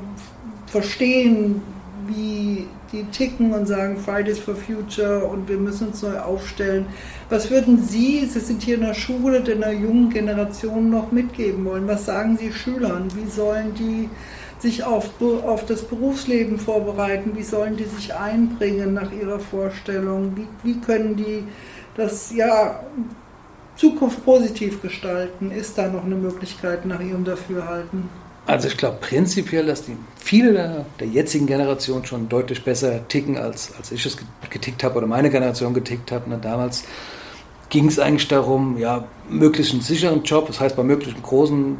verstehen, 0.72 1.62
wie 2.08 2.68
die 2.92 3.04
ticken 3.06 3.54
und 3.54 3.68
sagen 3.68 3.98
Fridays 3.98 4.40
for 4.40 4.56
Future 4.56 5.26
und 5.26 5.48
wir 5.48 5.58
müssen 5.58 5.90
uns 5.90 6.02
neu 6.02 6.18
aufstellen. 6.18 6.86
Was 7.30 7.52
würden 7.52 7.84
Sie, 7.84 8.26
Sie 8.26 8.40
sind 8.40 8.64
hier 8.64 8.76
in 8.76 8.82
der 8.82 8.94
Schule, 8.94 9.42
der 9.42 9.74
jungen 9.74 10.10
Generation 10.10 10.90
noch 10.90 11.12
mitgeben 11.12 11.66
wollen? 11.66 11.88
Was 11.88 12.06
sagen 12.06 12.38
Sie 12.38 12.52
Schülern? 12.52 13.08
Wie 13.16 13.30
sollen 13.30 13.74
die 13.76 14.10
sich 14.60 14.84
auf, 14.84 15.10
auf 15.22 15.66
das 15.66 15.84
Berufsleben 15.84 16.58
vorbereiten? 16.58 17.32
Wie 17.36 17.44
sollen 17.44 17.78
die 17.78 17.86
sich 17.86 18.16
einbringen 18.16 18.94
nach 18.94 19.12
Ihrer 19.12 19.40
Vorstellung? 19.40 20.36
Wie, 20.36 20.48
wie 20.64 20.80
können 20.80 21.16
die 21.16 21.44
das 21.96 22.34
ja 22.34 22.80
Zukunft 23.76 24.26
positiv 24.26 24.82
gestalten? 24.82 25.52
Ist 25.52 25.78
da 25.78 25.88
noch 25.88 26.04
eine 26.04 26.16
Möglichkeit 26.16 26.86
nach 26.86 27.00
Ihrem 27.00 27.24
Dafürhalten? 27.24 28.10
Also 28.50 28.68
ich 28.68 28.78
glaube 28.78 28.98
prinzipiell, 29.00 29.68
dass 29.68 29.86
die 29.86 29.96
viele 30.16 30.54
der, 30.54 30.86
der, 31.00 31.08
jetzigen 31.08 31.46
Generation 31.46 32.04
schon 32.04 32.28
deutlich 32.30 32.64
besser 32.64 33.08
ticken, 33.08 33.38
als, 33.38 33.76
als 33.78 33.92
ich 33.92 34.04
es 34.04 34.18
getickt 34.50 34.84
habe 34.84 34.98
oder 34.98 35.06
meine 35.06 35.30
Generation 35.30 35.72
getickt 35.72 36.12
hat. 36.12 36.28
Ne, 36.28 36.40
damals 36.42 36.84
ging 37.70 37.86
es 37.86 38.00
eigentlich 38.00 38.28
darum, 38.28 38.80
ja, 38.80 39.06
möglichst 39.30 39.74
einen 39.74 39.84
sicheren 39.84 40.24
Job, 40.24 40.48
das 40.48 40.60
heißt 40.60 40.76
bei 40.76 40.82
möglichen 40.82 41.22
großen, 41.22 41.78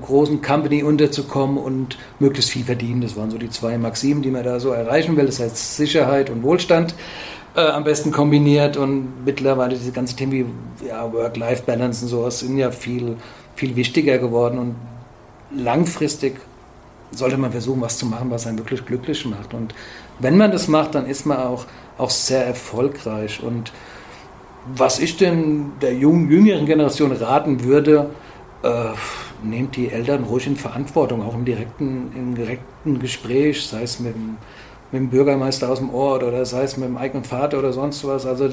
großen 0.00 0.42
Company 0.42 0.84
unterzukommen 0.84 1.58
und 1.58 1.98
möglichst 2.20 2.52
viel 2.52 2.62
verdienen. 2.62 3.00
Das 3.00 3.16
waren 3.16 3.32
so 3.32 3.36
die 3.36 3.50
zwei 3.50 3.76
Maximen, 3.76 4.22
die 4.22 4.30
man 4.30 4.44
da 4.44 4.60
so 4.60 4.70
erreichen 4.70 5.16
will. 5.16 5.26
Das 5.26 5.40
heißt 5.40 5.76
Sicherheit 5.76 6.30
und 6.30 6.44
Wohlstand 6.44 6.94
äh, 7.56 7.62
am 7.62 7.82
besten 7.82 8.12
kombiniert 8.12 8.76
und 8.76 9.24
mittlerweile 9.24 9.74
diese 9.74 9.90
ganzen 9.90 10.16
Themen 10.16 10.32
wie 10.32 10.86
ja, 10.86 11.12
Work-Life-Balance 11.12 12.04
und 12.04 12.10
sowas 12.10 12.38
sind 12.38 12.58
ja 12.58 12.70
viel, 12.70 13.16
viel 13.56 13.74
wichtiger 13.74 14.18
geworden 14.18 14.60
und 14.60 14.76
langfristig 15.56 16.40
sollte 17.12 17.36
man 17.36 17.52
versuchen, 17.52 17.80
was 17.80 17.98
zu 17.98 18.06
machen, 18.06 18.30
was 18.30 18.46
einen 18.46 18.58
wirklich 18.58 18.84
glücklich 18.84 19.24
macht. 19.26 19.54
Und 19.54 19.74
wenn 20.18 20.36
man 20.36 20.50
das 20.50 20.68
macht, 20.68 20.94
dann 20.94 21.06
ist 21.06 21.24
man 21.24 21.38
auch, 21.38 21.66
auch 21.98 22.10
sehr 22.10 22.44
erfolgreich. 22.44 23.42
Und 23.42 23.72
was 24.74 24.98
ich 24.98 25.16
denn 25.16 25.72
der 25.80 25.94
jungen, 25.94 26.30
jüngeren 26.30 26.66
Generation 26.66 27.12
raten 27.12 27.62
würde, 27.62 28.10
äh, 28.62 28.88
nehmt 29.42 29.76
die 29.76 29.90
Eltern 29.90 30.24
ruhig 30.24 30.46
in 30.46 30.56
Verantwortung, 30.56 31.22
auch 31.22 31.34
im 31.34 31.44
direkten, 31.44 32.10
im 32.16 32.34
direkten 32.34 32.98
Gespräch, 32.98 33.66
sei 33.66 33.82
es 33.82 34.00
mit 34.00 34.14
dem 34.14 34.36
mit 34.92 35.00
dem 35.00 35.10
Bürgermeister 35.10 35.68
aus 35.68 35.78
dem 35.78 35.92
Ort 35.92 36.22
oder 36.22 36.44
sei 36.44 36.62
es 36.62 36.76
mit 36.76 36.88
dem 36.88 36.96
eigenen 36.96 37.24
Vater 37.24 37.58
oder 37.58 37.72
sonst 37.72 38.06
was. 38.06 38.26
Also 38.26 38.50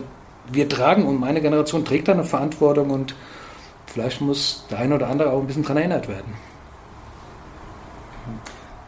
wir 0.52 0.68
tragen 0.68 1.06
und 1.06 1.20
meine 1.20 1.42
Generation 1.42 1.86
trägt 1.86 2.08
da 2.08 2.14
eine 2.14 2.24
Verantwortung 2.24 2.90
und 2.90 3.16
vielleicht 3.86 4.22
muss 4.22 4.66
der 4.70 4.80
eine 4.80 4.96
oder 4.96 5.08
andere 5.08 5.32
auch 5.32 5.40
ein 5.40 5.48
bisschen 5.48 5.64
daran 5.64 5.78
erinnert 5.78 6.08
werden. 6.08 6.34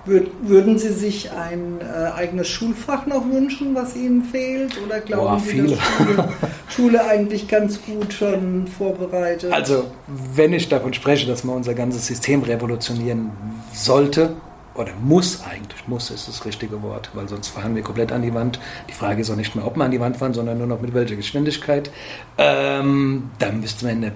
Würden 0.05 0.77
Sie 0.77 0.91
sich 0.91 1.31
ein 1.31 1.81
äh, 1.81 2.11
eigenes 2.11 2.47
Schulfach 2.47 3.07
noch 3.07 3.25
wünschen, 3.25 3.73
was 3.73 3.95
Ihnen 3.95 4.23
fehlt? 4.23 4.73
Oder 4.85 4.99
glauben 4.99 5.37
Boah, 5.37 5.39
Sie, 5.39 5.61
dass 5.65 5.79
Schule, 5.79 6.29
Schule, 6.67 7.07
eigentlich 7.07 7.47
ganz 7.47 7.79
gut 7.83 8.13
schon 8.13 8.67
vorbereitet? 8.67 9.51
Also, 9.51 9.85
wenn 10.07 10.53
ich 10.53 10.69
davon 10.69 10.93
spreche, 10.93 11.25
dass 11.25 11.43
man 11.43 11.55
unser 11.55 11.73
ganzes 11.73 12.05
System 12.05 12.43
revolutionieren 12.43 13.31
sollte, 13.73 14.35
oder 14.75 14.91
muss 15.01 15.41
eigentlich, 15.43 15.87
muss 15.87 16.11
ist 16.11 16.27
das 16.27 16.45
richtige 16.45 16.81
Wort, 16.83 17.09
weil 17.13 17.27
sonst 17.27 17.47
fahren 17.47 17.75
wir 17.75 17.81
komplett 17.81 18.11
an 18.11 18.21
die 18.21 18.33
Wand. 18.33 18.59
Die 18.89 18.93
Frage 18.93 19.21
ist 19.21 19.31
auch 19.31 19.35
nicht 19.37 19.55
mehr, 19.55 19.65
ob 19.65 19.77
wir 19.77 19.85
an 19.85 19.91
die 19.91 19.99
Wand 19.99 20.17
fahren, 20.17 20.33
sondern 20.33 20.57
nur 20.57 20.67
noch 20.67 20.81
mit 20.81 20.93
welcher 20.93 21.15
Geschwindigkeit. 21.15 21.89
Ähm, 22.37 23.31
dann 23.39 23.61
müsste 23.61 23.85
man 23.85 24.01
der, 24.01 24.11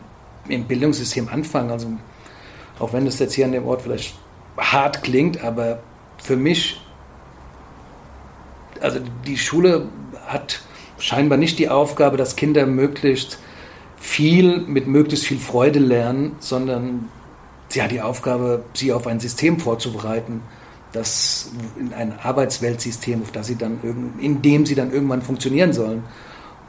im 0.50 0.66
Bildungssystem 0.66 1.30
anfangen. 1.30 1.72
Also 1.72 1.88
auch 2.78 2.94
wenn 2.94 3.06
das 3.06 3.20
jetzt 3.20 3.34
hier 3.34 3.46
an 3.46 3.54
dem 3.54 3.66
Ort 3.66 3.84
vielleicht 3.84 4.16
hart 4.60 5.04
klingt, 5.04 5.44
aber 5.44 5.80
für 6.18 6.36
mich, 6.36 6.82
also 8.82 9.00
die 9.26 9.38
Schule 9.38 9.88
hat 10.28 10.62
scheinbar 10.98 11.38
nicht 11.38 11.60
die 11.60 11.70
Aufgabe, 11.70 12.18
dass 12.18 12.36
Kinder 12.36 12.66
möglichst 12.66 13.40
viel 13.98 14.62
mit 14.62 14.88
möglichst 14.88 15.26
viel 15.26 15.40
Freude 15.40 15.80
lernen, 15.80 16.36
sondern 16.40 17.10
sie 17.70 17.82
hat 17.82 17.92
die 17.92 18.02
Aufgabe, 18.02 18.64
sie 18.74 18.94
auf 18.94 19.08
ein 19.08 19.20
System 19.20 19.60
vorzubereiten, 19.60 20.42
das 20.92 21.52
in 21.78 21.94
ein 21.94 22.18
Arbeitsweltsystem, 22.20 23.22
auf 23.22 23.32
das 23.32 23.48
sie 23.48 23.58
dann 23.58 23.80
in 24.20 24.42
dem 24.42 24.66
sie 24.66 24.76
dann 24.76 24.92
irgendwann 24.92 25.22
funktionieren 25.22 25.74
sollen. 25.74 26.04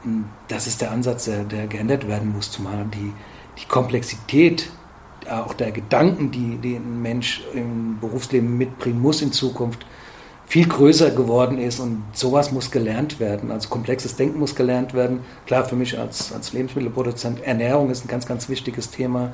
Und 0.03 0.25
das 0.47 0.67
ist 0.67 0.81
der 0.81 0.91
Ansatz, 0.91 1.25
der, 1.25 1.43
der 1.43 1.67
geändert 1.67 2.07
werden 2.07 2.31
muss, 2.31 2.51
zumal 2.51 2.85
die, 2.93 3.13
die 3.61 3.67
Komplexität 3.67 4.69
auch 5.29 5.53
der 5.53 5.71
Gedanken, 5.71 6.31
die, 6.31 6.57
die 6.57 6.75
ein 6.75 7.01
Mensch 7.01 7.41
im 7.53 7.99
Berufsleben 7.99 8.57
mitbringen 8.57 9.01
muss 9.01 9.21
in 9.21 9.31
Zukunft, 9.31 9.85
viel 10.47 10.67
größer 10.67 11.11
geworden 11.11 11.57
ist 11.57 11.79
und 11.79 12.03
sowas 12.13 12.51
muss 12.51 12.71
gelernt 12.71 13.19
werden. 13.19 13.51
Also 13.51 13.69
komplexes 13.69 14.15
Denken 14.17 14.39
muss 14.39 14.55
gelernt 14.55 14.93
werden. 14.93 15.21
Klar, 15.45 15.63
für 15.63 15.75
mich 15.75 15.97
als, 15.97 16.33
als 16.33 16.51
Lebensmittelproduzent, 16.51 17.41
Ernährung 17.41 17.89
ist 17.89 18.03
ein 18.03 18.09
ganz, 18.09 18.25
ganz 18.25 18.49
wichtiges 18.49 18.89
Thema 18.89 19.31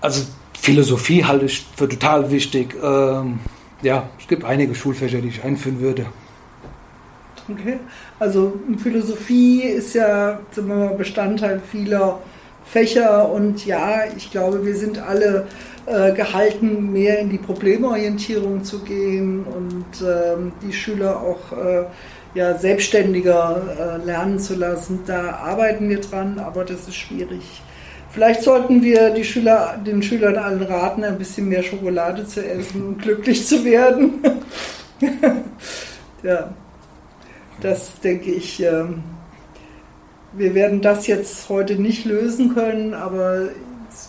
also 0.00 0.24
Philosophie 0.54 1.24
halte 1.24 1.46
ich 1.46 1.66
für 1.76 1.88
total 1.88 2.30
wichtig. 2.30 2.74
Ähm, 2.82 3.40
ja, 3.82 4.08
es 4.18 4.26
gibt 4.26 4.44
einige 4.44 4.74
Schulfächer, 4.74 5.20
die 5.20 5.28
ich 5.28 5.44
einführen 5.44 5.80
würde. 5.80 6.06
Okay, 7.48 7.78
also 8.18 8.54
Philosophie 8.78 9.62
ist 9.62 9.94
ja 9.94 10.40
Bestandteil 10.96 11.60
vieler 11.70 12.20
Fächer 12.66 13.30
und 13.30 13.64
ja, 13.64 14.00
ich 14.16 14.30
glaube, 14.30 14.66
wir 14.66 14.74
sind 14.74 14.98
alle 14.98 15.46
äh, 15.86 16.12
gehalten, 16.12 16.92
mehr 16.92 17.20
in 17.20 17.30
die 17.30 17.38
Problemorientierung 17.38 18.64
zu 18.64 18.80
gehen 18.80 19.44
und 19.44 19.86
ähm, 20.02 20.52
die 20.62 20.72
Schüler 20.72 21.20
auch 21.20 21.56
äh, 21.56 21.84
ja, 22.34 22.58
selbstständiger 22.58 23.62
äh, 24.02 24.04
lernen 24.04 24.38
zu 24.40 24.56
lassen. 24.56 25.00
Da 25.06 25.36
arbeiten 25.36 25.88
wir 25.88 26.00
dran, 26.00 26.38
aber 26.38 26.64
das 26.64 26.88
ist 26.88 26.96
schwierig. 26.96 27.62
Vielleicht 28.10 28.42
sollten 28.42 28.82
wir 28.82 29.10
die 29.10 29.24
Schüler, 29.24 29.78
den 29.86 30.02
Schülern 30.02 30.36
allen 30.36 30.62
raten, 30.62 31.04
ein 31.04 31.18
bisschen 31.18 31.48
mehr 31.48 31.62
Schokolade 31.62 32.26
zu 32.26 32.44
essen 32.44 32.82
und 32.82 33.02
glücklich 33.02 33.46
zu 33.46 33.64
werden. 33.64 34.22
ja, 36.22 36.50
das 37.60 38.00
denke 38.00 38.32
ich. 38.32 38.62
Ähm, 38.62 39.04
wir 40.36 40.54
werden 40.54 40.82
das 40.82 41.06
jetzt 41.06 41.48
heute 41.48 41.76
nicht 41.76 42.04
lösen 42.04 42.54
können, 42.54 42.94
aber 42.94 43.48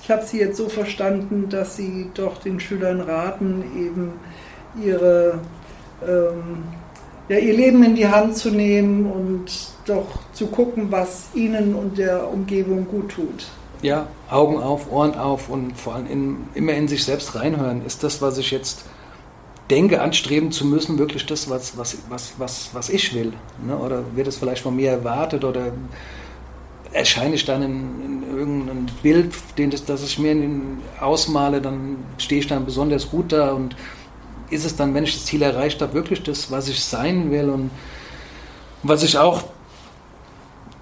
ich 0.01 0.11
habe 0.11 0.25
Sie 0.25 0.39
jetzt 0.39 0.57
so 0.57 0.67
verstanden, 0.69 1.47
dass 1.49 1.77
Sie 1.77 2.09
doch 2.13 2.37
den 2.37 2.59
Schülern 2.59 3.01
raten, 3.01 3.63
eben 3.75 4.13
ihre, 4.83 5.39
ähm, 6.05 6.63
ja, 7.29 7.37
ihr 7.37 7.55
Leben 7.55 7.83
in 7.83 7.95
die 7.95 8.07
Hand 8.07 8.35
zu 8.35 8.51
nehmen 8.51 9.05
und 9.05 9.45
doch 9.85 10.07
zu 10.33 10.47
gucken, 10.47 10.91
was 10.91 11.27
ihnen 11.33 11.75
und 11.75 11.97
der 11.97 12.31
Umgebung 12.31 12.87
gut 12.87 13.09
tut. 13.09 13.47
Ja, 13.81 14.07
Augen 14.29 14.59
auf, 14.59 14.91
Ohren 14.91 15.15
auf 15.15 15.49
und 15.49 15.77
vor 15.77 15.95
allem 15.95 16.07
in, 16.07 16.37
immer 16.55 16.73
in 16.73 16.87
sich 16.87 17.05
selbst 17.05 17.35
reinhören. 17.35 17.85
Ist 17.85 18.03
das, 18.03 18.21
was 18.21 18.37
ich 18.37 18.51
jetzt 18.51 18.85
denke, 19.69 20.01
anstreben 20.01 20.51
zu 20.51 20.65
müssen, 20.65 20.97
wirklich 20.97 21.25
das, 21.25 21.49
was, 21.49 21.77
was, 21.77 21.97
was, 22.09 22.33
was, 22.37 22.69
was 22.73 22.89
ich 22.89 23.13
will? 23.13 23.33
Ne? 23.65 23.77
Oder 23.77 24.03
wird 24.15 24.27
es 24.27 24.37
vielleicht 24.37 24.63
von 24.63 24.75
mir 24.75 24.91
erwartet 24.91 25.43
oder 25.43 25.73
erscheine 26.93 27.35
ich 27.35 27.45
dann 27.45 27.61
in, 27.61 28.23
in 28.23 28.37
irgendeinem 28.37 28.85
Bild, 29.01 29.33
den 29.57 29.69
das, 29.69 29.85
das 29.85 30.03
ich 30.03 30.19
mir 30.19 30.35
ausmale, 30.99 31.61
dann 31.61 31.97
stehe 32.17 32.39
ich 32.39 32.47
dann 32.47 32.65
besonders 32.65 33.09
gut 33.09 33.31
da 33.31 33.51
und 33.51 33.75
ist 34.49 34.65
es 34.65 34.75
dann, 34.75 34.93
wenn 34.93 35.03
ich 35.03 35.13
das 35.13 35.25
Ziel 35.25 35.41
erreicht 35.41 35.81
habe, 35.81 35.93
wirklich 35.93 36.23
das, 36.23 36.51
was 36.51 36.69
ich 36.69 36.83
sein 36.83 37.31
will 37.31 37.49
und 37.49 37.69
was 38.83 39.03
ich 39.03 39.17
auch, 39.17 39.43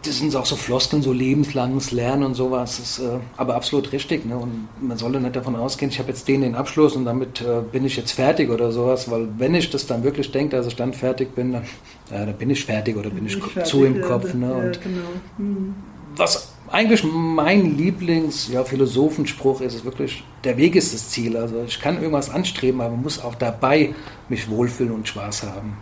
das 0.04 0.20
sind 0.20 0.36
auch 0.36 0.46
so 0.46 0.56
Floskeln, 0.56 1.02
so 1.02 1.12
lebenslanges 1.12 1.92
Lernen 1.92 2.24
und 2.24 2.36
sowas, 2.36 2.78
ist 2.78 3.00
äh, 3.00 3.18
aber 3.38 3.56
absolut 3.56 3.92
richtig. 3.92 4.24
Ne? 4.24 4.38
Und 4.38 4.68
man 4.80 4.98
sollte 5.00 5.20
nicht 5.20 5.36
davon 5.36 5.56
ausgehen, 5.56 5.90
ich 5.90 5.98
habe 5.98 6.10
jetzt 6.10 6.28
den 6.28 6.42
den 6.42 6.54
Abschluss 6.54 6.96
und 6.96 7.06
damit 7.06 7.42
äh, 7.42 7.62
bin 7.72 7.86
ich 7.86 7.96
jetzt 7.96 8.12
fertig 8.12 8.52
oder 8.52 8.72
sowas, 8.72 9.10
weil 9.10 9.28
wenn 9.40 9.56
ich 9.56 9.72
das 9.72 9.88
dann 9.88 10.04
wirklich 10.04 10.32
denke, 10.32 10.58
dass 10.58 10.68
ich 10.68 10.76
dann 10.76 10.94
fertig 10.94 11.34
bin, 11.34 11.54
dann, 11.54 11.64
ja, 12.12 12.26
dann 12.26 12.36
bin 12.36 12.52
ich 12.52 12.64
fertig 12.64 12.96
oder 12.96 13.10
bin, 13.10 13.26
bin 13.26 13.28
ich, 13.28 13.38
ich 13.38 13.64
zu 13.64 13.84
im 13.84 14.02
Kopf. 14.02 14.32
Ne? 14.36 14.48
Ja, 14.48 14.80
genau. 14.80 15.08
hm 15.38 15.76
was 16.18 16.52
eigentlich 16.72 17.04
mein 17.04 17.78
Lieblings-Philosophenspruch 17.78 19.62
ja, 19.62 19.68
ist, 19.68 19.76
ist 19.76 19.86
wirklich, 19.86 20.24
der 20.44 20.58
Weg 20.58 20.76
ist 20.76 20.94
das 20.94 21.10
Ziel. 21.10 21.38
Also 21.38 21.64
ich 21.66 21.80
kann 21.80 21.98
irgendwas 21.98 22.30
anstreben, 22.30 22.82
aber 22.82 22.96
muss 22.96 23.24
auch 23.24 23.36
dabei 23.36 23.94
mich 24.30 24.50
wohlfühlen 24.50 24.94
und 24.94 25.08
Spaß 25.08 25.44
haben. 25.44 25.78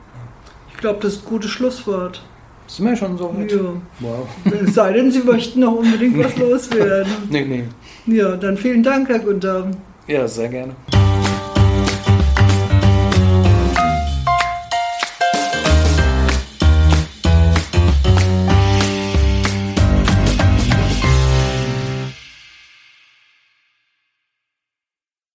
Ich 0.71 0.77
glaube, 0.77 0.99
das 1.01 1.13
ist 1.13 1.25
ein 1.25 1.29
gutes 1.29 1.51
Schlusswort. 1.51 2.21
Sind 2.67 2.85
wir 2.85 2.95
schon 2.95 3.17
so 3.17 3.35
weit? 3.35 3.51
Ja. 3.51 3.59
Wow. 3.99 4.27
Es 4.65 4.73
sei 4.73 4.93
denn, 4.93 5.11
Sie 5.11 5.19
möchten 5.19 5.59
noch 5.59 5.73
unbedingt 5.73 6.17
was 6.17 6.35
loswerden. 6.37 7.11
Nee, 7.29 7.45
nee. 7.45 8.15
Ja, 8.17 8.35
dann 8.35 8.57
vielen 8.57 8.83
Dank, 8.83 9.09
Herr 9.09 9.19
Günther. 9.19 9.71
Ja, 10.07 10.27
sehr 10.27 10.49
gerne. 10.49 10.75